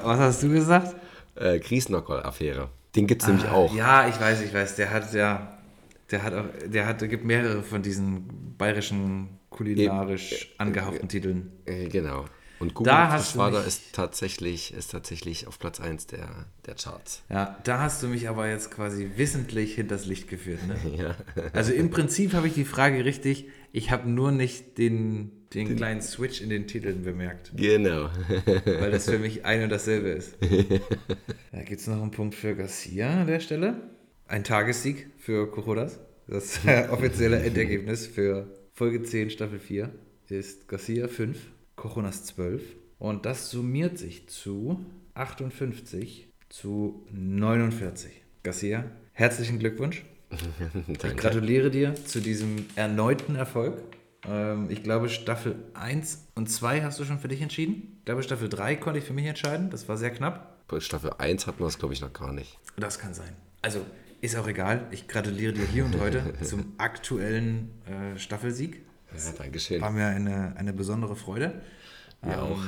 Was 0.03 0.19
hast 0.19 0.43
du 0.43 0.49
gesagt? 0.49 0.95
Äh, 1.35 1.57
Kriesennockerl-Affäre. 1.59 2.69
Den 2.95 3.07
gibt 3.07 3.23
es 3.23 3.27
nämlich 3.27 3.47
auch. 3.47 3.73
Ja, 3.75 4.07
ich 4.07 4.19
weiß, 4.19 4.41
ich 4.41 4.53
weiß. 4.53 4.75
Der 4.75 4.91
hat 4.91 5.13
ja, 5.13 5.57
der 6.11 6.23
hat 6.23 6.33
auch, 6.33 6.45
der 6.65 6.85
hat, 6.85 6.99
gibt 7.09 7.25
mehrere 7.25 7.63
von 7.63 7.81
diesen 7.81 8.55
bayerischen 8.57 9.39
kulinarisch 9.49 10.53
angehauchten 10.57 11.07
Titeln. 11.09 11.51
Äh, 11.65 11.87
genau. 11.87 12.25
Und 12.59 12.73
Google 12.75 12.93
Da 12.93 13.11
hast 13.11 13.31
du 13.33 13.37
Schwader 13.37 13.57
mich- 13.59 13.67
ist 13.67 13.81
tatsächlich, 13.93 14.73
ist 14.73 14.91
tatsächlich 14.91 15.47
auf 15.47 15.59
Platz 15.59 15.79
1 15.81 16.07
der, 16.07 16.29
der 16.65 16.75
Charts. 16.75 17.23
Ja, 17.29 17.57
da 17.63 17.79
hast 17.79 18.01
du 18.03 18.07
mich 18.07 18.29
aber 18.29 18.47
jetzt 18.47 18.71
quasi 18.71 19.11
wissentlich 19.17 19.75
hinters 19.75 20.05
Licht 20.05 20.29
geführt. 20.29 20.59
Ne? 20.67 20.75
Ja. 20.97 21.15
Also 21.51 21.73
im 21.73 21.89
Prinzip 21.89 22.33
habe 22.33 22.47
ich 22.47 22.53
die 22.53 22.63
Frage 22.65 23.03
richtig. 23.03 23.47
Ich 23.76 23.89
habe 23.89 24.07
nur 24.07 24.32
nicht 24.32 24.78
den, 24.78 25.32
den 25.55 25.76
kleinen 25.76 26.03
Switch 26.03 26.41
in 26.41 26.49
den 26.51 26.67
Titeln 26.67 27.01
bemerkt, 27.01 27.51
Genau. 27.55 28.09
weil 28.65 28.91
das 28.91 29.09
für 29.09 29.17
mich 29.17 29.45
ein 29.45 29.63
und 29.63 29.69
dasselbe 29.71 30.09
ist. 30.09 30.38
Da 31.51 31.63
gibt 31.63 31.82
es 31.82 31.88
noch 31.88 31.99
einen 31.99 32.11
Punkt 32.11 32.36
für 32.36 32.55
Garcia 32.55 33.21
an 33.21 33.28
der 33.28 33.39
Stelle. 33.39 33.82
Ein 34.28 34.43
Tagessieg 34.43 35.07
für 35.17 35.49
Corodas. 35.49 35.99
Das 36.28 36.59
offizielle 36.91 37.39
Endergebnis 37.41 38.05
für 38.05 38.47
Folge 38.74 39.01
10, 39.01 39.32
Staffel 39.32 39.57
4 39.59 39.89
ist 40.30 40.67
Garcia 40.67 41.07
5, 41.07 41.36
Coronas 41.76 42.26
12. 42.26 42.61
Und 42.99 43.26
das 43.26 43.49
summiert 43.49 43.97
sich 43.97 44.28
zu 44.30 44.86
58 45.15 46.30
zu 46.49 47.07
49. 47.11 48.11
Garcia, 48.43 48.86
herzlichen 49.13 49.57
Glückwunsch. 49.57 50.03
Ich 50.88 51.17
gratuliere 51.17 51.69
dir 51.69 51.95
zu 51.95 52.19
diesem 52.19 52.65
erneuten 52.75 53.36
Erfolg. 53.36 53.81
Ähm, 54.27 54.69
ich 54.69 54.84
glaube, 54.84 55.09
Staffel 55.09 55.55
1 55.73 56.27
und 56.36 56.49
2 56.49 56.84
hast 56.84 56.99
du 56.99 57.05
schon 57.05 57.19
für 57.19 57.27
dich 57.27 57.41
entschieden. 57.41 57.97
Ich 57.99 58.05
glaube, 58.05 58.23
Staffel 58.23 58.49
3 58.49 58.75
konnte 58.75 58.99
ich 58.99 59.05
für 59.05 59.13
mich 59.13 59.25
entscheiden. 59.25 59.69
Das 59.69 59.88
war 59.88 59.97
sehr 59.97 60.11
knapp. 60.11 60.67
Bei 60.67 60.79
Staffel 60.79 61.11
1 61.17 61.47
hatten 61.47 61.59
wir 61.59 61.67
es, 61.67 61.77
glaube 61.77 61.93
ich, 61.93 62.01
noch 62.01 62.13
gar 62.13 62.31
nicht. 62.31 62.57
Das 62.77 62.99
kann 62.99 63.13
sein. 63.13 63.36
Also, 63.61 63.81
ist 64.21 64.38
auch 64.38 64.47
egal. 64.47 64.88
Ich 64.91 65.07
gratuliere 65.07 65.53
dir 65.53 65.65
hier 65.65 65.86
und 65.86 65.99
heute 65.99 66.34
zum 66.43 66.73
aktuellen 66.77 67.71
äh, 67.86 68.17
Staffelsieg. 68.17 68.86
Ja, 69.13 69.31
Dankeschön. 69.38 69.81
War 69.81 69.91
mir 69.91 70.07
eine, 70.07 70.55
eine 70.57 70.73
besondere 70.73 71.15
Freude. 71.15 71.61
Mir 72.21 72.41
auch. 72.41 72.59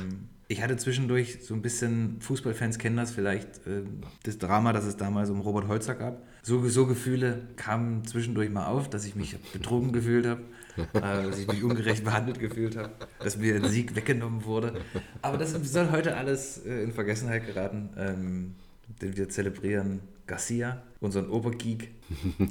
Ich 0.48 0.62
hatte 0.62 0.76
zwischendurch 0.76 1.38
so 1.42 1.54
ein 1.54 1.62
bisschen, 1.62 2.20
Fußballfans 2.20 2.78
kennen 2.78 2.96
das 2.96 3.10
vielleicht, 3.10 3.66
äh, 3.66 3.82
das 4.22 4.38
Drama, 4.38 4.72
das 4.72 4.84
es 4.84 4.96
damals 4.96 5.28
um 5.30 5.40
Robert 5.40 5.66
Holzer 5.66 5.96
gab. 5.96 6.22
So, 6.42 6.68
so 6.68 6.86
Gefühle 6.86 7.48
kamen 7.56 8.04
zwischendurch 8.04 8.50
mal 8.50 8.66
auf, 8.66 8.88
dass 8.88 9.04
ich 9.04 9.16
mich 9.16 9.36
betrogen 9.52 9.92
gefühlt 9.92 10.24
habe, 10.26 10.42
äh, 10.94 11.00
dass 11.00 11.38
ich 11.40 11.48
mich 11.48 11.64
ungerecht 11.64 12.04
behandelt 12.04 12.38
gefühlt 12.38 12.76
habe, 12.76 12.92
dass 13.18 13.36
mir 13.36 13.56
ein 13.56 13.64
Sieg 13.64 13.96
weggenommen 13.96 14.44
wurde. 14.44 14.80
Aber 15.22 15.36
das 15.36 15.50
soll 15.50 15.90
heute 15.90 16.16
alles 16.16 16.64
äh, 16.64 16.84
in 16.84 16.92
Vergessenheit 16.92 17.44
geraten, 17.46 17.90
ähm, 17.96 18.54
denn 19.02 19.16
wir 19.16 19.28
zelebrieren 19.28 20.00
Garcia, 20.28 20.80
unseren 21.00 21.28
Obergeek, 21.28 21.90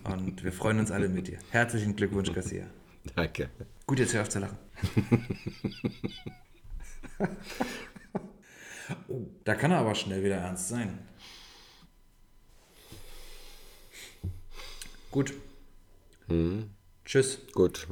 und 0.04 0.44
wir 0.44 0.52
freuen 0.52 0.80
uns 0.80 0.92
alle 0.92 1.08
mit 1.08 1.28
dir. 1.28 1.40
Herzlichen 1.52 1.96
Glückwunsch, 1.96 2.34
Garcia. 2.34 2.66
Danke. 3.16 3.50
Gut, 3.86 4.00
jetzt 4.00 4.14
hör 4.14 4.22
auf 4.22 4.30
zu 4.30 4.40
lachen. 4.40 4.58
oh, 9.08 9.22
da 9.44 9.56
kann 9.56 9.72
er 9.72 9.80
aber 9.80 9.96
schnell 9.96 10.24
wieder 10.24 10.38
ernst 10.38 10.70
sein. 10.70 11.00
Gut. 15.12 15.34
Tschüss. 17.06 17.40
Gut. 17.54 17.88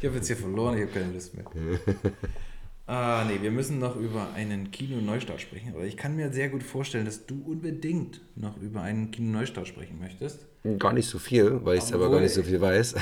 Ich 0.00 0.06
habe 0.08 0.16
jetzt 0.16 0.26
hier 0.26 0.36
verloren, 0.36 0.76
ich 0.76 0.82
habe 0.82 0.92
keine 0.92 1.12
Lust 1.12 1.34
mehr. 1.34 1.44
Ah, 2.86 3.24
nee, 3.26 3.40
wir 3.40 3.50
müssen 3.50 3.78
noch 3.78 3.96
über 3.96 4.34
einen 4.34 4.70
Kino-Neustart 4.70 5.40
sprechen. 5.40 5.72
Aber 5.74 5.84
ich 5.84 5.96
kann 5.96 6.16
mir 6.16 6.30
sehr 6.32 6.50
gut 6.50 6.62
vorstellen, 6.62 7.06
dass 7.06 7.24
du 7.24 7.42
unbedingt 7.42 8.20
noch 8.36 8.58
über 8.60 8.82
einen 8.82 9.10
Kino-Neustart 9.10 9.66
sprechen 9.66 9.98
möchtest. 9.98 10.44
Gar 10.78 10.92
nicht 10.92 11.08
so 11.08 11.18
viel, 11.18 11.64
weil 11.64 11.78
ich 11.78 11.84
selber 11.84 12.04
Obwohl- 12.06 12.18
gar 12.18 12.22
nicht 12.24 12.34
so 12.34 12.42
viel 12.42 12.60
weiß. 12.60 12.94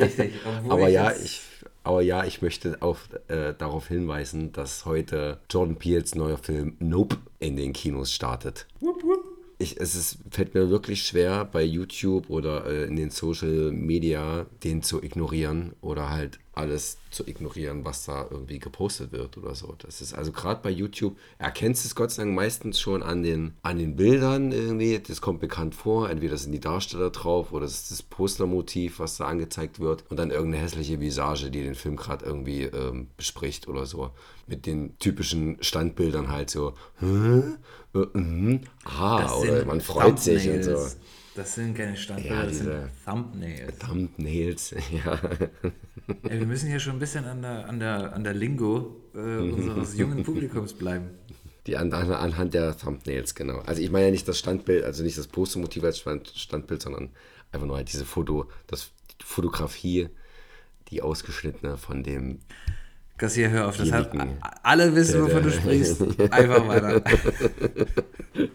Richtig. 0.00 0.34
Aber 0.44 0.88
ja, 0.88 1.12
ich, 1.12 1.40
aber 1.82 2.02
ja, 2.02 2.24
ich 2.24 2.42
möchte 2.42 2.78
auch 2.80 2.98
äh, 3.28 3.54
darauf 3.56 3.88
hinweisen, 3.88 4.52
dass 4.52 4.84
heute 4.84 5.38
Jordan 5.48 5.76
Peels 5.76 6.14
neuer 6.14 6.38
Film 6.38 6.76
Nope 6.78 7.16
in 7.38 7.56
den 7.56 7.72
Kinos 7.72 8.12
startet. 8.12 8.66
Wupp, 8.80 9.02
wupp. 9.02 9.24
Ich, 9.58 9.78
es 9.78 9.94
ist, 9.94 10.18
fällt 10.30 10.54
mir 10.54 10.70
wirklich 10.70 11.02
schwer, 11.02 11.44
bei 11.44 11.62
YouTube 11.62 12.30
oder 12.30 12.66
äh, 12.66 12.84
in 12.84 12.96
den 12.96 13.10
Social 13.10 13.72
Media 13.72 14.46
den 14.64 14.82
zu 14.82 15.02
ignorieren 15.02 15.74
oder 15.82 16.08
halt 16.08 16.38
alles 16.52 16.98
zu 17.10 17.26
ignorieren, 17.26 17.84
was 17.84 18.04
da 18.04 18.26
irgendwie 18.30 18.58
gepostet 18.58 19.12
wird 19.12 19.38
oder 19.38 19.54
so. 19.54 19.74
Das 19.78 20.00
ist 20.00 20.14
also 20.14 20.32
gerade 20.32 20.60
bei 20.62 20.70
YouTube, 20.70 21.16
erkennst 21.38 21.84
es 21.84 21.94
Gott 21.94 22.10
sei 22.10 22.24
Dank 22.24 22.34
meistens 22.34 22.80
schon 22.80 23.02
an 23.02 23.22
den, 23.22 23.54
an 23.62 23.78
den 23.78 23.96
Bildern 23.96 24.52
irgendwie. 24.52 24.98
Das 24.98 25.20
kommt 25.20 25.40
bekannt 25.40 25.74
vor. 25.74 26.10
Entweder 26.10 26.36
sind 26.36 26.52
die 26.52 26.60
Darsteller 26.60 27.10
drauf 27.10 27.52
oder 27.52 27.66
es 27.66 27.74
ist 27.74 27.90
das 27.90 28.02
Postermotiv, 28.02 28.98
was 28.98 29.16
da 29.16 29.26
angezeigt 29.26 29.80
wird 29.80 30.04
und 30.10 30.18
dann 30.18 30.30
irgendeine 30.30 30.64
hässliche 30.64 31.00
Visage, 31.00 31.50
die 31.50 31.62
den 31.62 31.74
Film 31.74 31.96
gerade 31.96 32.24
irgendwie 32.24 32.62
ähm, 32.64 33.08
bespricht 33.16 33.68
oder 33.68 33.86
so. 33.86 34.10
Mit 34.46 34.66
den 34.66 34.98
typischen 34.98 35.56
Standbildern 35.62 36.28
halt 36.30 36.50
so, 36.50 36.74
Hä? 36.98 37.42
Äh, 37.94 38.18
mhm. 38.18 38.60
ah, 38.84 39.34
oder 39.34 39.64
man 39.64 39.80
freut 39.80 40.18
sich 40.18 40.48
und 40.48 40.62
so. 40.62 40.86
Das 41.34 41.54
sind 41.54 41.76
keine 41.76 41.96
Standbilder, 41.96 42.34
Ja, 42.34 42.44
das 42.44 42.58
sind 42.58 42.72
Thumbnails. 43.04 43.78
Thumbnails, 43.78 44.74
ja. 45.04 45.20
Ey, 46.22 46.38
wir 46.38 46.46
müssen 46.46 46.68
hier 46.68 46.80
schon 46.80 46.94
ein 46.94 46.98
bisschen 46.98 47.24
an 47.24 47.42
der, 47.42 47.68
an 47.68 47.80
der, 47.80 48.12
an 48.12 48.24
der 48.24 48.34
Lingo 48.34 48.96
äh, 49.14 49.18
unseres 49.18 49.96
jungen 49.96 50.22
Publikums 50.24 50.74
bleiben. 50.74 51.10
Die 51.66 51.76
an, 51.76 51.92
an, 51.92 52.10
anhand 52.12 52.54
der 52.54 52.76
Thumbnails, 52.76 53.34
genau. 53.34 53.58
Also 53.60 53.82
ich 53.82 53.90
meine 53.90 54.06
ja 54.06 54.10
nicht 54.10 54.26
das 54.26 54.38
Standbild, 54.38 54.84
also 54.84 55.02
nicht 55.02 55.18
das 55.18 55.26
Postermotiv 55.26 55.84
als 55.84 55.98
Stand, 55.98 56.28
Standbild, 56.28 56.82
sondern 56.82 57.10
einfach 57.52 57.66
nur 57.66 57.76
halt 57.76 57.92
diese 57.92 58.04
Foto, 58.04 58.48
das 58.66 58.90
die 59.20 59.26
Fotografie, 59.26 60.08
die 60.88 61.02
ausgeschnittene 61.02 61.76
von 61.76 62.02
dem. 62.02 62.38
Kassier, 63.18 63.50
hör 63.50 63.68
auf, 63.68 63.76
das 63.76 63.92
hat, 63.92 64.10
alle 64.62 64.94
wissen, 64.94 65.22
wovon 65.22 65.42
du 65.42 65.50
sprichst. 65.50 66.00
Einfach 66.32 66.66
weiter. 66.66 67.02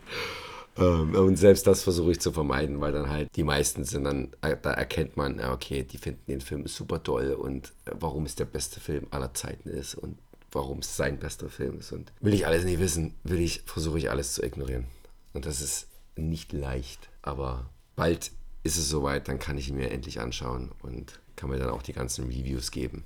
Ähm, 0.78 1.16
und 1.16 1.38
selbst 1.38 1.68
das 1.68 1.84
versuche 1.84 2.12
ich 2.12 2.20
zu 2.20 2.32
vermeiden, 2.32 2.82
weil 2.82 2.92
dann 2.92 3.10
halt 3.10 3.30
die 3.36 3.44
meisten 3.44 3.84
sind 3.84 4.04
dann, 4.04 4.32
äh, 4.42 4.58
da 4.62 4.72
erkennt 4.72 5.18
man, 5.18 5.40
okay, 5.40 5.84
die 5.84 5.98
finden 5.98 6.24
den 6.28 6.42
Film 6.42 6.68
super 6.68 7.02
toll 7.02 7.34
und 7.34 7.74
äh, 7.86 7.92
warum 8.00 8.26
es 8.26 8.36
der 8.36 8.46
beste 8.46 8.80
Film 8.80 9.08
aller 9.12 9.34
Zeiten 9.34 9.70
ist 9.70 9.96
und 9.96 10.18
warum 10.52 10.80
es 10.80 10.96
sein 10.96 11.20
bester 11.20 11.50
Film 11.50 11.80
ist. 11.80 11.92
Und 11.92 12.12
will 12.22 12.34
ich 12.34 12.46
alles 12.46 12.66
nicht 12.66 12.80
wissen, 12.80 13.14
will 13.24 13.40
ich, 13.40 13.64
versuche 13.66 13.98
ich 13.98 14.10
alles 14.10 14.34
zu 14.34 14.44
ignorieren. 14.44 14.86
Und 15.34 15.46
das 15.46 15.62
ist 15.62 15.88
nicht 16.16 16.54
leicht, 16.54 17.10
aber 17.22 17.70
bald 17.96 18.32
ist 18.64 18.78
es 18.78 18.90
soweit, 18.90 19.28
dann 19.28 19.38
kann 19.38 19.58
ich 19.58 19.70
ihn 19.70 19.76
mir 19.76 19.92
endlich 19.92 20.20
anschauen 20.20 20.72
und 20.82 21.20
kann 21.36 21.50
mir 21.50 21.60
dann 21.60 21.70
auch 21.70 21.84
die 21.84 21.94
ganzen 21.94 22.26
Reviews 22.26 22.72
geben, 22.72 23.04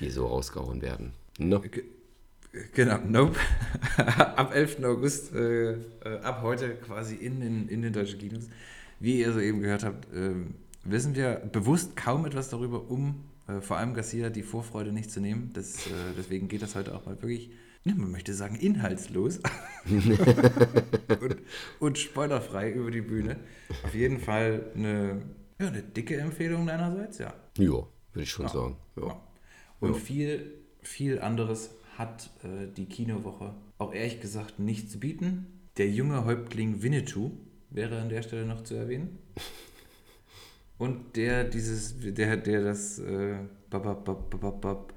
die 0.00 0.10
so 0.10 0.26
rausgehauen 0.26 0.80
werden. 0.80 1.12
No. 1.38 1.60
Ge- 2.52 2.64
Genau, 2.74 2.98
Nope. 3.06 3.36
ab 3.96 4.54
11. 4.54 4.84
August, 4.84 5.34
äh, 5.34 5.72
äh, 5.72 5.78
ab 6.22 6.42
heute 6.42 6.74
quasi 6.76 7.14
in 7.16 7.40
den, 7.40 7.68
in 7.68 7.82
den 7.82 7.92
deutschen 7.92 8.18
Kinos. 8.18 8.48
Wie 9.00 9.18
ihr 9.20 9.32
soeben 9.32 9.60
gehört 9.60 9.84
habt, 9.84 10.06
ähm, 10.14 10.54
wissen 10.84 11.14
wir 11.14 11.36
bewusst 11.52 11.96
kaum 11.96 12.24
etwas 12.26 12.50
darüber, 12.50 12.90
um 12.90 13.24
äh, 13.48 13.60
vor 13.60 13.78
allem 13.78 13.94
Garcia 13.94 14.30
die 14.30 14.42
Vorfreude 14.42 14.92
nicht 14.92 15.10
zu 15.10 15.20
nehmen. 15.20 15.50
Das, 15.54 15.86
äh, 15.86 15.90
deswegen 16.16 16.48
geht 16.48 16.62
das 16.62 16.74
heute 16.74 16.94
auch 16.94 17.04
mal 17.06 17.20
wirklich, 17.22 17.50
ja, 17.84 17.94
man 17.94 18.10
möchte 18.12 18.32
sagen, 18.34 18.54
inhaltslos 18.56 19.40
und, 21.20 21.36
und 21.80 21.98
spoilerfrei 21.98 22.70
über 22.70 22.90
die 22.90 23.00
Bühne. 23.00 23.36
Auf 23.82 23.94
jeden 23.94 24.20
Fall 24.20 24.70
eine, 24.76 25.22
ja, 25.58 25.68
eine 25.68 25.82
dicke 25.82 26.16
Empfehlung 26.16 26.66
deinerseits, 26.66 27.18
ja. 27.18 27.32
Ja, 27.58 27.70
würde 27.70 27.88
ich 28.22 28.30
schon 28.30 28.46
sagen. 28.48 28.76
Ja. 28.96 29.06
Ja. 29.08 29.20
Und 29.80 29.96
viel, 29.96 30.52
viel 30.82 31.20
anderes 31.20 31.70
hat 31.98 32.30
äh, 32.42 32.66
die 32.74 32.86
Kinowoche 32.86 33.54
auch 33.78 33.92
ehrlich 33.92 34.20
gesagt 34.20 34.58
nicht 34.58 34.90
zu 34.90 34.98
bieten. 34.98 35.46
Der 35.76 35.88
junge 35.88 36.24
Häuptling 36.24 36.82
Winnetou 36.82 37.32
wäre 37.70 38.00
an 38.00 38.08
der 38.08 38.22
Stelle 38.22 38.46
noch 38.46 38.62
zu 38.62 38.74
erwähnen. 38.74 39.18
Und 40.78 41.16
der 41.16 41.44
dieses, 41.44 41.94
der, 42.00 42.36
der 42.36 42.64
das 42.64 42.98
äh, 42.98 43.36
bab, 43.70 44.04
bab, 44.04 44.60
bab, 44.60 44.92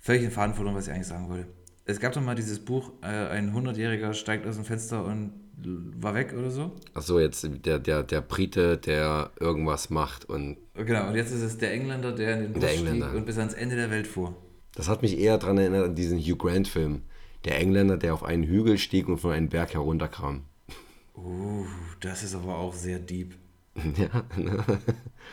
völlig 0.00 0.24
in 0.24 0.30
verloren, 0.30 0.74
was 0.74 0.88
ich 0.88 0.92
eigentlich 0.92 1.06
sagen 1.06 1.28
wollte. 1.28 1.46
Es 1.84 2.00
gab 2.00 2.12
doch 2.12 2.20
mal 2.20 2.34
dieses 2.34 2.58
Buch, 2.58 2.92
äh, 3.02 3.06
ein 3.06 3.54
100-Jähriger 3.54 4.14
steigt 4.14 4.46
aus 4.46 4.56
dem 4.56 4.64
Fenster 4.64 5.04
und 5.04 5.32
war 5.64 6.14
weg 6.14 6.34
oder 6.36 6.50
so. 6.50 6.72
Achso, 6.94 7.20
jetzt 7.20 7.48
der, 7.64 7.78
der, 7.78 8.02
der 8.02 8.20
Brite, 8.20 8.78
der 8.78 9.30
irgendwas 9.38 9.90
macht 9.90 10.24
und 10.24 10.56
Genau, 10.74 11.08
und 11.08 11.14
jetzt 11.14 11.30
ist 11.30 11.42
es 11.42 11.58
der 11.58 11.72
Engländer, 11.72 12.12
der 12.12 12.34
in 12.34 12.40
den 12.40 12.52
Bus 12.52 12.64
stieg 12.64 13.14
und 13.14 13.26
bis 13.26 13.38
ans 13.38 13.54
Ende 13.54 13.76
der 13.76 13.90
Welt 13.90 14.06
fuhr. 14.06 14.34
Das 14.74 14.88
hat 14.88 15.02
mich 15.02 15.18
eher 15.18 15.38
daran 15.38 15.58
erinnert 15.58 15.84
an 15.86 15.94
diesen 15.94 16.18
Hugh 16.18 16.36
Grant-Film. 16.36 17.02
Der 17.44 17.58
Engländer, 17.58 17.96
der 17.96 18.14
auf 18.14 18.22
einen 18.22 18.44
Hügel 18.44 18.78
stieg 18.78 19.08
und 19.08 19.18
von 19.18 19.32
einem 19.32 19.48
Berg 19.48 19.74
herunterkam. 19.74 20.44
Uh, 21.14 21.66
das 22.00 22.22
ist 22.22 22.34
aber 22.34 22.56
auch 22.56 22.74
sehr 22.74 22.98
deep. 22.98 23.34
Ja, 23.96 24.24
ne? 24.36 24.62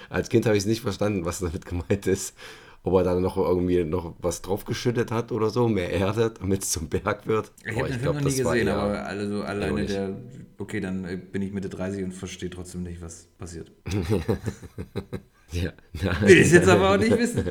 Als 0.10 0.30
Kind 0.30 0.46
habe 0.46 0.56
ich 0.56 0.64
es 0.64 0.68
nicht 0.68 0.82
verstanden, 0.82 1.26
was 1.26 1.40
damit 1.40 1.66
gemeint 1.66 2.08
ist. 2.08 2.36
Ob 2.84 2.94
er 2.94 3.04
dann 3.04 3.22
noch 3.22 3.38
irgendwie 3.38 3.84
noch 3.84 4.16
was 4.20 4.42
draufgeschüttet 4.42 5.12
hat 5.12 5.32
oder 5.32 5.50
so, 5.50 5.68
mehr 5.68 5.90
Erde, 5.90 6.32
damit 6.40 6.64
es 6.64 6.72
zum 6.72 6.90
Berg 6.90 7.28
wird. 7.28 7.52
Ich 7.66 7.76
habe 7.76 7.90
den 7.90 8.00
Film 8.00 8.16
noch 8.16 8.22
nie 8.22 8.36
gesehen, 8.36 8.68
aber 8.70 9.06
also 9.06 9.44
alleine 9.44 9.86
der, 9.86 10.16
okay, 10.58 10.80
dann 10.80 11.06
äh, 11.06 11.18
bin 11.18 11.42
ich 11.42 11.52
Mitte 11.52 11.70
30 11.70 12.04
und 12.04 12.14
verstehe 12.14 12.50
trotzdem 12.50 12.84
nicht, 12.84 13.02
was 13.02 13.28
passiert. 13.38 13.72
ja, 15.52 15.74
Will 16.22 16.38
ich 16.38 16.52
jetzt 16.52 16.70
aber 16.70 16.92
auch 16.92 16.98
nicht 16.98 17.18
wissen. 17.18 17.46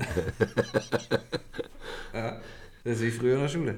ja, 2.14 2.40
das 2.84 2.98
ist 2.98 3.02
wie 3.02 3.10
früher 3.10 3.34
in 3.34 3.40
der 3.40 3.48
Schule. 3.48 3.74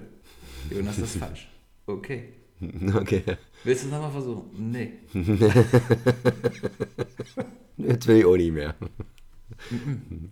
Jonas, 0.71 0.97
das 1.01 1.15
ist 1.15 1.19
falsch. 1.19 1.49
Okay. 1.87 2.35
Okay. 2.95 3.23
Willst 3.65 3.85
du 3.85 3.87
es 3.87 3.93
nochmal 3.93 4.11
versuchen? 4.11 4.51
Nee. 4.71 4.93
Jetzt 7.79 8.07
will 8.07 8.19
ich 8.19 8.25
auch 8.27 8.37
nicht 8.37 8.53
mehr. 8.53 8.75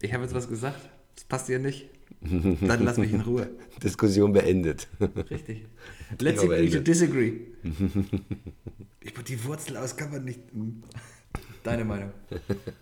Ich 0.02 0.12
habe 0.12 0.24
jetzt 0.24 0.34
was 0.34 0.46
gesagt. 0.46 0.90
Das 1.18 1.24
passt 1.24 1.48
dir 1.48 1.58
nicht. 1.58 1.88
Dann 2.20 2.84
lass 2.84 2.96
mich 2.96 3.12
in 3.12 3.22
Ruhe. 3.22 3.48
Diskussion 3.82 4.32
beendet. 4.32 4.86
Richtig. 5.28 5.66
Let's 6.20 6.40
agree 6.40 6.70
to 6.70 6.78
disagree. 6.78 7.32
Über 7.64 9.22
die 9.26 9.44
Wurzel 9.44 9.78
aus 9.78 9.96
kann 9.96 10.12
man 10.12 10.24
nicht. 10.24 10.38
Deine 11.64 11.84
Meinung. 11.84 12.12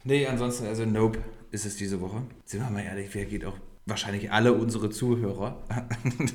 Nee, 0.04 0.26
ansonsten, 0.26 0.66
also 0.66 0.84
Nope 0.84 1.18
ist 1.50 1.64
es 1.64 1.76
diese 1.76 1.98
Woche. 2.02 2.24
Sind 2.44 2.60
wir 2.60 2.68
mal 2.68 2.82
ehrlich, 2.82 3.08
wer 3.14 3.24
geht 3.24 3.46
auch 3.46 3.56
wahrscheinlich 3.86 4.30
alle 4.30 4.52
unsere 4.52 4.90
Zuhörer, 4.90 5.64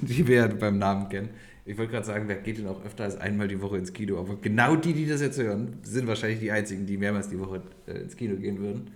die 0.02 0.28
wir 0.28 0.36
ja 0.36 0.48
beim 0.48 0.80
Namen 0.80 1.08
kennen. 1.08 1.30
Ich 1.66 1.78
wollte 1.78 1.92
gerade 1.92 2.08
sagen, 2.08 2.28
wer 2.28 2.38
geht 2.38 2.58
denn 2.58 2.68
auch 2.68 2.84
öfter 2.84 3.04
als 3.04 3.16
einmal 3.18 3.48
die 3.48 3.62
Woche 3.62 3.78
ins 3.78 3.94
Kino? 3.94 4.18
Aber 4.18 4.38
genau 4.38 4.76
die, 4.76 4.94
die 4.94 5.06
das 5.06 5.22
jetzt 5.22 5.38
hören, 5.38 5.78
sind 5.84 6.08
wahrscheinlich 6.08 6.40
die 6.40 6.52
einzigen, 6.52 6.88
die 6.88 6.98
mehrmals 6.98 7.30
die 7.30 7.40
Woche 7.40 7.62
äh, 7.86 8.00
ins 8.00 8.16
Kino 8.16 8.38
gehen 8.38 8.58
würden. 8.58 8.90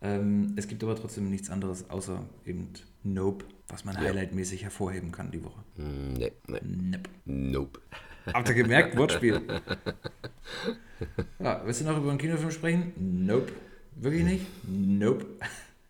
Ähm, 0.00 0.54
es 0.56 0.68
gibt 0.68 0.82
aber 0.84 0.94
trotzdem 0.94 1.28
nichts 1.28 1.50
anderes 1.50 1.90
außer 1.90 2.24
eben 2.46 2.68
Nope, 3.02 3.44
was 3.68 3.84
man 3.84 3.96
ja. 3.96 4.02
highlightmäßig 4.02 4.62
hervorheben 4.62 5.10
kann 5.10 5.30
die 5.30 5.42
Woche. 5.42 5.60
Nee, 5.76 6.32
nee. 6.46 6.60
Nope. 6.62 7.10
Nope. 7.24 7.80
Habt 8.32 8.48
ihr 8.48 8.54
gemerkt? 8.54 8.96
Wortspiel. 8.96 9.40
Ja, 11.38 11.62
willst 11.64 11.80
du 11.80 11.84
noch 11.84 11.96
über 11.96 12.10
einen 12.10 12.18
Kinofilm 12.18 12.50
sprechen? 12.50 12.92
Nope. 12.96 13.52
Wirklich 13.96 14.24
nicht? 14.24 14.46
Nope. 14.68 15.26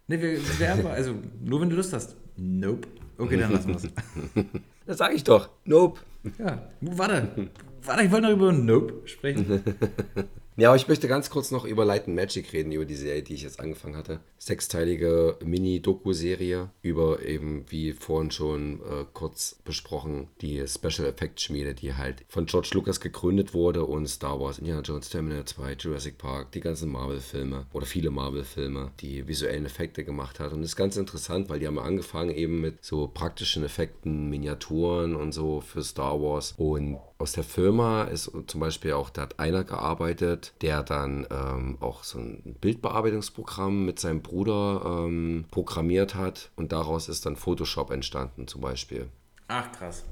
Ne, 0.06 0.22
wir, 0.22 0.58
wir 0.58 0.72
aber, 0.72 0.90
also 0.90 1.14
nur 1.42 1.60
wenn 1.60 1.68
du 1.68 1.76
Lust 1.76 1.92
hast. 1.92 2.16
Nope. 2.36 2.88
Okay, 3.18 3.36
dann 3.36 3.52
lassen 3.52 3.68
wir 3.68 3.76
es. 3.76 3.88
Das 4.86 4.96
sag 4.96 5.14
ich 5.14 5.22
doch. 5.22 5.50
Nope. 5.66 6.00
Ja, 6.38 6.70
warte. 6.80 7.50
Warte, 7.82 8.04
ich 8.04 8.10
wollte 8.10 8.26
noch 8.28 8.32
über 8.32 8.52
Nope 8.52 9.02
sprechen. 9.04 9.62
Ja, 10.58 10.70
aber 10.70 10.76
ich 10.76 10.88
möchte 10.88 11.06
ganz 11.06 11.30
kurz 11.30 11.52
noch 11.52 11.64
über 11.64 11.84
Light 11.84 12.08
and 12.08 12.16
Magic 12.16 12.52
reden, 12.52 12.72
über 12.72 12.84
die 12.84 12.96
Serie, 12.96 13.22
die 13.22 13.34
ich 13.34 13.42
jetzt 13.42 13.60
angefangen 13.60 13.96
hatte. 13.96 14.18
Sechsteilige 14.38 15.36
Mini-Doku-Serie 15.44 16.70
über 16.82 17.22
eben, 17.22 17.64
wie 17.68 17.92
vorhin 17.92 18.32
schon 18.32 18.80
äh, 18.80 19.04
kurz 19.12 19.60
besprochen, 19.64 20.26
die 20.40 20.66
Special 20.66 21.06
Effects 21.06 21.44
Schmiede, 21.44 21.74
die 21.74 21.94
halt 21.94 22.24
von 22.26 22.46
George 22.46 22.70
Lucas 22.72 23.00
gegründet 23.00 23.54
wurde 23.54 23.84
und 23.84 24.08
Star 24.08 24.40
Wars, 24.40 24.58
Indiana 24.58 24.82
Jones, 24.82 25.10
Terminator 25.10 25.46
2, 25.46 25.74
Jurassic 25.74 26.18
Park, 26.18 26.50
die 26.50 26.60
ganzen 26.60 26.90
Marvel-Filme 26.90 27.66
oder 27.72 27.86
viele 27.86 28.10
Marvel-Filme, 28.10 28.90
die 28.98 29.28
visuellen 29.28 29.64
Effekte 29.64 30.02
gemacht 30.02 30.40
hat. 30.40 30.52
Und 30.52 30.62
das 30.62 30.70
ist 30.70 30.76
ganz 30.76 30.96
interessant, 30.96 31.48
weil 31.48 31.60
die 31.60 31.68
haben 31.68 31.78
angefangen 31.78 32.34
eben 32.34 32.60
mit 32.60 32.84
so 32.84 33.06
praktischen 33.06 33.62
Effekten, 33.62 34.28
Miniaturen 34.28 35.14
und 35.14 35.30
so 35.30 35.60
für 35.60 35.84
Star 35.84 36.20
Wars 36.20 36.54
und 36.56 36.98
aus 37.18 37.32
der 37.32 37.44
Firma 37.44 38.04
ist 38.04 38.30
zum 38.46 38.60
Beispiel 38.60 38.92
auch, 38.92 39.10
da 39.10 39.22
hat 39.22 39.40
einer 39.40 39.64
gearbeitet, 39.64 40.54
der 40.62 40.84
dann 40.84 41.26
ähm, 41.30 41.76
auch 41.80 42.04
so 42.04 42.18
ein 42.18 42.56
Bildbearbeitungsprogramm 42.60 43.84
mit 43.84 43.98
seinem 43.98 44.22
Bruder 44.22 44.82
ähm, 44.86 45.44
programmiert 45.50 46.14
hat 46.14 46.50
und 46.54 46.70
daraus 46.70 47.08
ist 47.08 47.26
dann 47.26 47.36
Photoshop 47.36 47.90
entstanden 47.90 48.46
zum 48.46 48.60
Beispiel. 48.60 49.08
Ach 49.48 49.70
krass. 49.72 50.04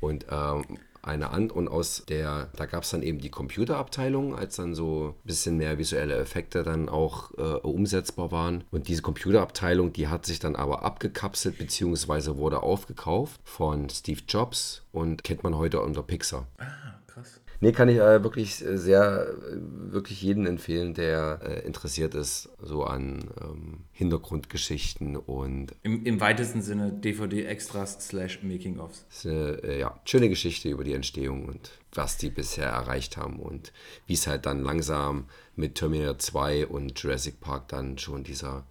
Und 0.00 0.26
ähm, 0.30 0.64
eine 1.02 1.30
an 1.30 1.50
und 1.50 1.68
aus 1.68 2.04
der, 2.08 2.50
da 2.56 2.66
gab 2.66 2.82
es 2.82 2.90
dann 2.90 3.02
eben 3.02 3.18
die 3.18 3.30
Computerabteilung, 3.30 4.34
als 4.34 4.56
dann 4.56 4.74
so 4.74 5.14
ein 5.18 5.26
bisschen 5.26 5.56
mehr 5.56 5.78
visuelle 5.78 6.16
Effekte 6.16 6.62
dann 6.62 6.88
auch 6.88 7.32
äh, 7.38 7.42
umsetzbar 7.42 8.30
waren. 8.32 8.64
Und 8.70 8.88
diese 8.88 9.02
Computerabteilung, 9.02 9.92
die 9.92 10.08
hat 10.08 10.26
sich 10.26 10.38
dann 10.40 10.56
aber 10.56 10.82
abgekapselt 10.82 11.58
bzw. 11.58 12.36
wurde 12.36 12.62
aufgekauft 12.62 13.40
von 13.44 13.88
Steve 13.88 14.20
Jobs 14.28 14.82
und 14.92 15.24
kennt 15.24 15.42
man 15.42 15.56
heute 15.56 15.80
unter 15.80 16.02
Pixar. 16.02 16.46
Ah, 16.58 16.66
krass. 17.06 17.40
Nee, 17.62 17.72
kann 17.72 17.90
ich 17.90 17.96
äh, 17.96 18.22
wirklich 18.22 18.64
äh, 18.64 18.78
sehr, 18.78 19.28
äh, 19.28 19.92
wirklich 19.92 20.22
jeden 20.22 20.46
empfehlen, 20.46 20.94
der 20.94 21.40
äh, 21.44 21.66
interessiert 21.66 22.14
ist, 22.14 22.48
so 22.58 22.84
an 22.84 23.30
ähm, 23.38 23.84
Hintergrundgeschichten 23.92 25.16
und. 25.16 25.74
Im, 25.82 26.04
Im 26.04 26.20
weitesten 26.20 26.62
Sinne 26.62 26.90
DVD-Extras 26.90 27.98
slash 28.08 28.42
Making-ofs. 28.42 29.04
Äh, 29.26 29.78
ja, 29.78 30.00
schöne 30.06 30.30
Geschichte 30.30 30.70
über 30.70 30.84
die 30.84 30.94
Entstehung 30.94 31.44
und 31.44 31.70
was 31.92 32.16
die 32.16 32.30
bisher 32.30 32.68
erreicht 32.68 33.18
haben 33.18 33.38
und 33.38 33.74
wie 34.06 34.14
es 34.14 34.26
halt 34.26 34.46
dann 34.46 34.62
langsam 34.62 35.26
mit 35.54 35.74
Terminator 35.74 36.18
2 36.18 36.66
und 36.66 36.98
Jurassic 36.98 37.40
Park 37.40 37.68
dann 37.68 37.98
schon 37.98 38.24
dieser 38.24 38.64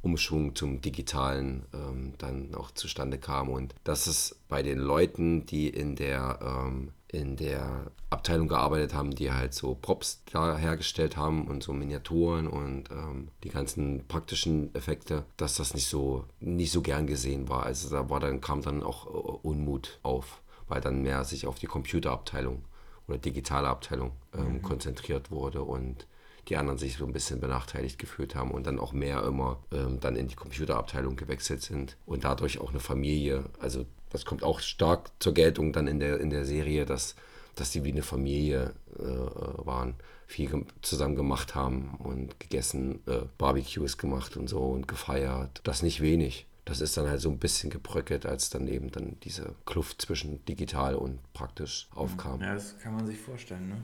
Umschwung 0.00 0.54
zum 0.54 0.80
Digitalen 0.80 1.66
ähm, 1.74 2.14
dann 2.16 2.54
auch 2.54 2.70
zustande 2.70 3.18
kam 3.18 3.50
und 3.50 3.74
dass 3.84 4.06
es 4.06 4.40
bei 4.48 4.62
den 4.62 4.78
Leuten, 4.78 5.44
die 5.44 5.68
in 5.68 5.94
der 5.94 6.38
ähm, 6.42 6.92
in 7.12 7.36
der 7.36 7.90
Abteilung 8.08 8.48
gearbeitet 8.48 8.94
haben, 8.94 9.14
die 9.14 9.32
halt 9.32 9.54
so 9.54 9.74
Props 9.74 10.22
da 10.32 10.56
hergestellt 10.56 11.16
haben 11.16 11.46
und 11.48 11.62
so 11.62 11.72
Miniaturen 11.72 12.46
und 12.46 12.90
ähm, 12.90 13.28
die 13.42 13.48
ganzen 13.48 14.06
praktischen 14.06 14.74
Effekte, 14.74 15.24
dass 15.36 15.56
das 15.56 15.74
nicht 15.74 15.88
so 15.88 16.24
nicht 16.40 16.72
so 16.72 16.82
gern 16.82 17.06
gesehen 17.06 17.48
war. 17.48 17.64
Also 17.64 17.90
da 17.90 18.08
war 18.10 18.20
dann 18.20 18.40
kam 18.40 18.62
dann 18.62 18.82
auch 18.82 19.06
äh, 19.06 19.38
Unmut 19.46 19.98
auf, 20.02 20.40
weil 20.68 20.80
dann 20.80 21.02
mehr 21.02 21.24
sich 21.24 21.46
auf 21.46 21.58
die 21.58 21.66
Computerabteilung 21.66 22.64
oder 23.08 23.18
digitale 23.18 23.68
Abteilung 23.68 24.12
ähm, 24.36 24.54
mhm. 24.54 24.62
konzentriert 24.62 25.30
wurde 25.30 25.62
und 25.62 26.06
die 26.48 26.56
anderen 26.56 26.78
sich 26.78 26.96
so 26.96 27.04
ein 27.04 27.12
bisschen 27.12 27.40
benachteiligt 27.40 27.98
gefühlt 27.98 28.34
haben 28.34 28.50
und 28.50 28.66
dann 28.66 28.78
auch 28.78 28.92
mehr 28.92 29.22
immer 29.24 29.58
ähm, 29.72 30.00
dann 30.00 30.16
in 30.16 30.28
die 30.28 30.34
Computerabteilung 30.34 31.16
gewechselt 31.16 31.62
sind 31.62 31.96
und 32.06 32.24
dadurch 32.24 32.60
auch 32.60 32.70
eine 32.70 32.80
Familie, 32.80 33.44
also 33.60 33.84
das 34.10 34.24
kommt 34.24 34.42
auch 34.42 34.60
stark 34.60 35.10
zur 35.18 35.34
Geltung 35.34 35.72
dann 35.72 35.86
in 35.86 36.00
der, 36.00 36.20
in 36.20 36.30
der 36.30 36.44
Serie, 36.44 36.84
dass, 36.84 37.14
dass 37.54 37.70
die 37.70 37.84
wie 37.84 37.92
eine 37.92 38.02
Familie 38.02 38.74
äh, 38.98 39.02
waren, 39.02 39.94
viel 40.26 40.64
zusammen 40.82 41.16
gemacht 41.16 41.54
haben 41.54 41.96
und 41.98 42.38
gegessen, 42.38 43.00
äh, 43.06 43.22
Barbecues 43.38 43.98
gemacht 43.98 44.36
und 44.36 44.48
so 44.48 44.60
und 44.60 44.86
gefeiert. 44.86 45.60
Das 45.64 45.82
nicht 45.82 46.00
wenig. 46.00 46.46
Das 46.64 46.80
ist 46.80 46.96
dann 46.96 47.08
halt 47.08 47.20
so 47.20 47.30
ein 47.30 47.38
bisschen 47.38 47.70
gebröckelt, 47.70 48.26
als 48.26 48.50
dann 48.50 48.68
eben 48.68 48.92
dann 48.92 49.16
diese 49.24 49.54
Kluft 49.66 50.02
zwischen 50.02 50.44
digital 50.44 50.94
und 50.94 51.18
praktisch 51.32 51.88
aufkam. 51.94 52.40
Ja, 52.40 52.54
das 52.54 52.78
kann 52.78 52.94
man 52.94 53.06
sich 53.06 53.18
vorstellen, 53.18 53.68
ne? 53.68 53.76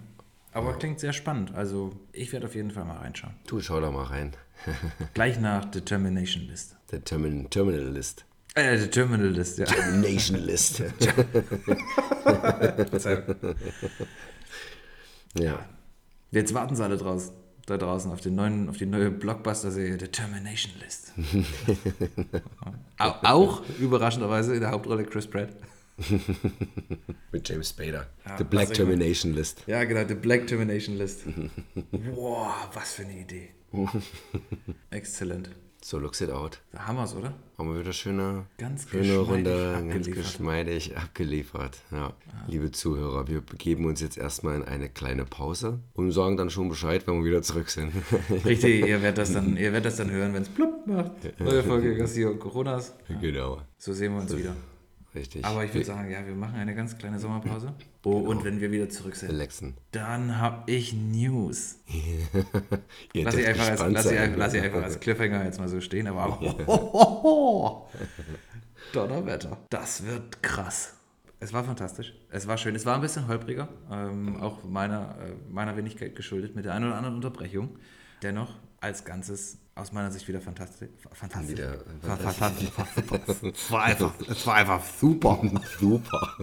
Aber 0.53 0.71
ja. 0.71 0.77
klingt 0.77 1.01
sehr 1.01 1.13
spannend. 1.13 1.55
Also 1.55 1.93
ich 2.13 2.33
werde 2.33 2.47
auf 2.47 2.55
jeden 2.55 2.71
Fall 2.71 2.85
mal 2.85 2.99
reinschauen. 2.99 3.35
Du 3.47 3.61
schau 3.61 3.81
da 3.81 3.91
mal 3.91 4.05
rein. 4.05 4.33
Gleich 5.15 5.39
nach 5.39 5.67
Determination 5.67 6.45
List. 6.45 6.77
Determin 6.91 7.51
Terminal 7.51 7.89
List. 7.89 8.25
Äh, 8.57 8.79
der 8.79 8.91
Terminal 8.91 9.29
List, 9.29 9.59
ja. 9.59 9.67
Termination 9.67 10.39
List. 10.39 10.83
ja. 15.39 15.59
Jetzt 16.31 16.55
warten 16.55 16.75
sie 16.75 16.83
alle 16.83 16.97
draußen, 16.97 17.33
da 17.67 17.77
draußen 17.77 18.11
auf, 18.11 18.23
den 18.23 18.35
neuen, 18.35 18.71
auf 18.71 18.79
die 18.79 18.87
neue 18.87 19.11
Blockbuster-Serie 19.11 19.99
Determination 19.99 20.73
List. 20.83 21.13
auch, 22.99 23.63
überraschenderweise 23.79 24.55
in 24.55 24.61
der 24.61 24.71
Hauptrolle 24.71 25.05
Chris 25.05 25.27
Pratt. 25.27 25.51
Mit 27.33 27.47
James 27.47 27.69
Spader. 27.69 28.07
Ja, 28.25 28.39
The 28.39 28.45
Black 28.45 28.73
Termination 28.73 29.35
List. 29.35 29.65
Ja, 29.67 29.85
genau, 29.85 30.09
The 30.09 30.15
Black 30.15 30.47
Termination 30.47 30.97
List. 30.97 31.25
Boah, 32.15 32.71
was 32.73 32.95
für 32.95 33.03
eine 33.03 33.21
Idee. 33.21 33.51
Exzellent. 34.91 35.51
So 35.83 35.99
looks 35.99 36.21
it 36.21 36.31
out. 36.31 36.61
Da 36.73 36.87
haben 36.87 36.97
wir 36.97 37.05
es, 37.05 37.15
oder? 37.15 37.33
Haben 37.59 37.73
wir 37.73 37.81
wieder 37.81 37.93
schöne, 37.93 38.47
ganz 38.59 38.89
schöne 38.89 39.19
Runde, 39.19 39.85
ganz 39.89 40.07
geschmeidig 40.07 40.97
abgeliefert. 40.97 41.79
Ja. 41.93 42.09
Ah. 42.09 42.13
Liebe 42.49 42.71
Zuhörer, 42.73 43.29
wir 43.29 43.41
begeben 43.41 43.87
uns 43.87 44.01
jetzt 44.01 44.19
erstmal 44.19 44.57
in 44.57 44.65
eine 44.65 44.89
kleine 44.89 45.25
Pause 45.25 45.79
und 45.95 46.11
sagen 46.11 46.37
dann 46.37 46.51
schon 46.51 46.69
Bescheid, 46.69 47.07
wenn 47.07 47.21
wir 47.21 47.25
wieder 47.25 47.43
zurück 47.43 47.71
sind. 47.71 47.93
Richtig, 48.45 48.87
ihr 48.87 49.01
werdet 49.01 49.19
das 49.19 49.33
dann, 49.33 49.57
ihr 49.57 49.73
werdet 49.73 49.87
das 49.87 49.97
dann 49.97 50.11
hören, 50.11 50.35
wenn 50.35 50.43
es 50.43 50.49
plupp 50.49 50.87
macht. 50.87 51.13
Neue 51.39 51.63
Folge 51.63 51.97
Garcia 51.97 52.29
und 52.29 52.41
Coronas. 52.41 52.95
Ja. 53.09 53.19
Genau. 53.21 53.59
So 53.79 53.93
sehen 53.93 54.13
wir 54.15 54.23
uns 54.23 54.37
wieder. 54.37 54.57
Richtig. 55.17 55.45
Aber 55.47 55.65
ich 55.65 55.73
würde 55.73 55.87
sagen, 55.87 56.11
ja, 56.11 56.27
wir 56.27 56.35
machen 56.35 56.57
eine 56.57 56.75
ganz 56.75 56.99
kleine 56.99 57.19
Sommerpause. 57.19 57.73
Oh, 58.05 58.19
genau. 58.19 58.31
und 58.31 58.45
wenn 58.45 58.61
wir 58.61 58.71
wieder 58.71 58.91
zurück 58.91 59.17
sind, 59.17 59.31
Relaxen. 59.31 59.75
dann 59.91 60.39
habe 60.39 60.71
ich 60.71 60.93
News. 60.93 61.79
lass, 63.15 63.35
ich 63.35 63.47
einfach 63.47 63.71
als, 63.71 63.81
lass, 63.89 64.11
ich, 64.11 64.37
lass 64.37 64.55
ich 64.55 64.63
einfach 64.63 64.83
als 64.83 65.01
Cliffhanger 65.01 65.45
jetzt 65.45 65.59
mal 65.59 65.69
so 65.69 65.81
stehen, 65.81 66.07
aber 66.07 66.39
ho. 66.67 67.89
Donnerwetter. 68.93 69.57
Das 69.71 70.05
wird 70.05 70.43
krass. 70.43 70.93
Es 71.41 71.53
war 71.55 71.65
fantastisch. 71.65 72.15
Es 72.31 72.47
war 72.47 72.59
schön. 72.59 72.75
Es 72.75 72.85
war 72.85 72.95
ein 72.95 73.01
bisschen 73.01 73.27
holpriger, 73.27 73.69
ähm, 73.91 74.41
auch 74.43 74.65
meiner, 74.65 75.17
äh, 75.19 75.33
meiner 75.51 75.77
Wenigkeit 75.79 76.15
geschuldet, 76.15 76.55
mit 76.55 76.67
der 76.67 76.75
einen 76.75 76.87
oder 76.87 76.97
anderen 76.97 77.17
Unterbrechung. 77.17 77.79
Dennoch, 78.23 78.55
als 78.81 79.05
Ganzes 79.07 79.59
aus 79.77 79.93
meiner 79.93 80.11
Sicht 80.11 80.27
wieder 80.27 80.41
fantastisch. 80.41 80.89
Fantastisch. 81.13 81.51
Wieder 81.51 81.79
Fa- 82.03 82.17
fantastisch. 82.17 82.71
Es 83.55 83.71
war 83.71 83.83
einfach, 83.85 84.13
es 84.29 84.47
war 84.47 84.55
einfach 84.55 84.83
super. 84.99 85.41
Super. 85.79 86.37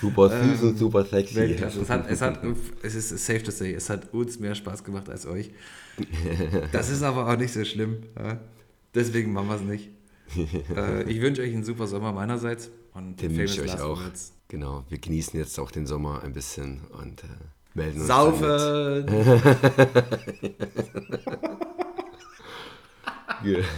super 0.00 0.42
süß 0.44 0.62
und 0.62 0.78
super 0.78 1.04
sexy. 1.06 1.34
Weltklasse. 1.34 1.80
Es, 1.80 1.90
hat, 1.90 2.08
es, 2.10 2.20
hat, 2.20 2.40
es 2.82 2.94
ist 2.94 3.08
safe 3.24 3.42
to 3.42 3.50
say, 3.50 3.72
es 3.72 3.88
hat 3.90 4.12
uns 4.12 4.38
mehr 4.38 4.54
Spaß 4.54 4.84
gemacht 4.84 5.08
als 5.08 5.26
euch. 5.26 5.50
Das 6.72 6.90
ist 6.90 7.02
aber 7.02 7.26
auch 7.26 7.36
nicht 7.38 7.52
so 7.52 7.64
schlimm. 7.64 8.02
Deswegen 8.94 9.32
machen 9.32 9.48
wir 9.48 9.56
es 9.56 9.62
nicht. 9.62 9.88
äh, 10.76 11.02
ich 11.04 11.20
wünsche 11.20 11.42
euch 11.42 11.52
einen 11.54 11.64
super 11.64 11.86
Sommer 11.86 12.12
meinerseits. 12.12 12.70
Und 12.92 13.20
Den 13.20 13.36
wünsche 13.36 13.64
ich 13.64 13.72
euch 13.72 13.80
auch. 13.80 14.00
Genau, 14.48 14.84
wir 14.88 14.98
genießen 14.98 15.38
jetzt 15.38 15.58
auch 15.58 15.70
den 15.70 15.86
Sommer 15.86 16.22
ein 16.22 16.32
bisschen 16.34 16.82
und 17.00 17.24
äh, 17.24 17.26
melden 17.74 18.00
uns. 18.00 18.08
Saufen! 18.08 19.06
Mit. 23.42 23.64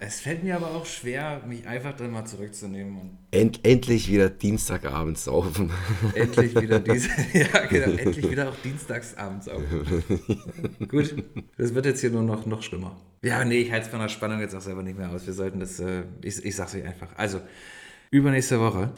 Es 0.00 0.20
fällt 0.20 0.42
mir 0.42 0.56
aber 0.56 0.68
auch 0.68 0.86
schwer, 0.86 1.42
mich 1.46 1.66
einfach 1.66 1.94
dann 1.96 2.10
mal 2.10 2.24
zurückzunehmen 2.24 2.98
und 2.98 3.18
End, 3.30 3.60
endlich 3.64 4.10
wieder 4.10 4.30
Dienstagabend 4.30 5.18
saufen. 5.18 5.70
endlich 6.14 6.60
wieder 6.60 6.80
diese, 6.80 7.08
ja 7.32 7.66
genau, 7.66 7.96
endlich 7.96 8.30
wieder 8.30 8.48
auch 8.48 8.56
dienstagsabends 8.64 9.48
auf. 9.48 9.62
Gut, 10.88 11.14
das 11.56 11.74
wird 11.74 11.86
jetzt 11.86 12.00
hier 12.00 12.10
nur 12.10 12.22
noch, 12.22 12.46
noch 12.46 12.62
schlimmer. 12.62 12.96
Ja, 13.22 13.44
nee, 13.44 13.60
ich 13.60 13.72
halte 13.72 13.86
es 13.86 13.90
von 13.90 14.00
der 14.00 14.08
Spannung 14.08 14.40
jetzt 14.40 14.54
auch 14.54 14.60
selber 14.60 14.82
nicht 14.82 14.98
mehr 14.98 15.10
aus. 15.10 15.26
Wir 15.26 15.34
sollten 15.34 15.60
das, 15.60 15.80
äh, 15.80 16.04
ich, 16.22 16.44
ich 16.44 16.54
sag's 16.54 16.74
euch 16.74 16.84
einfach. 16.84 17.08
Also, 17.16 17.40
übernächste 18.10 18.60
Woche 18.60 18.92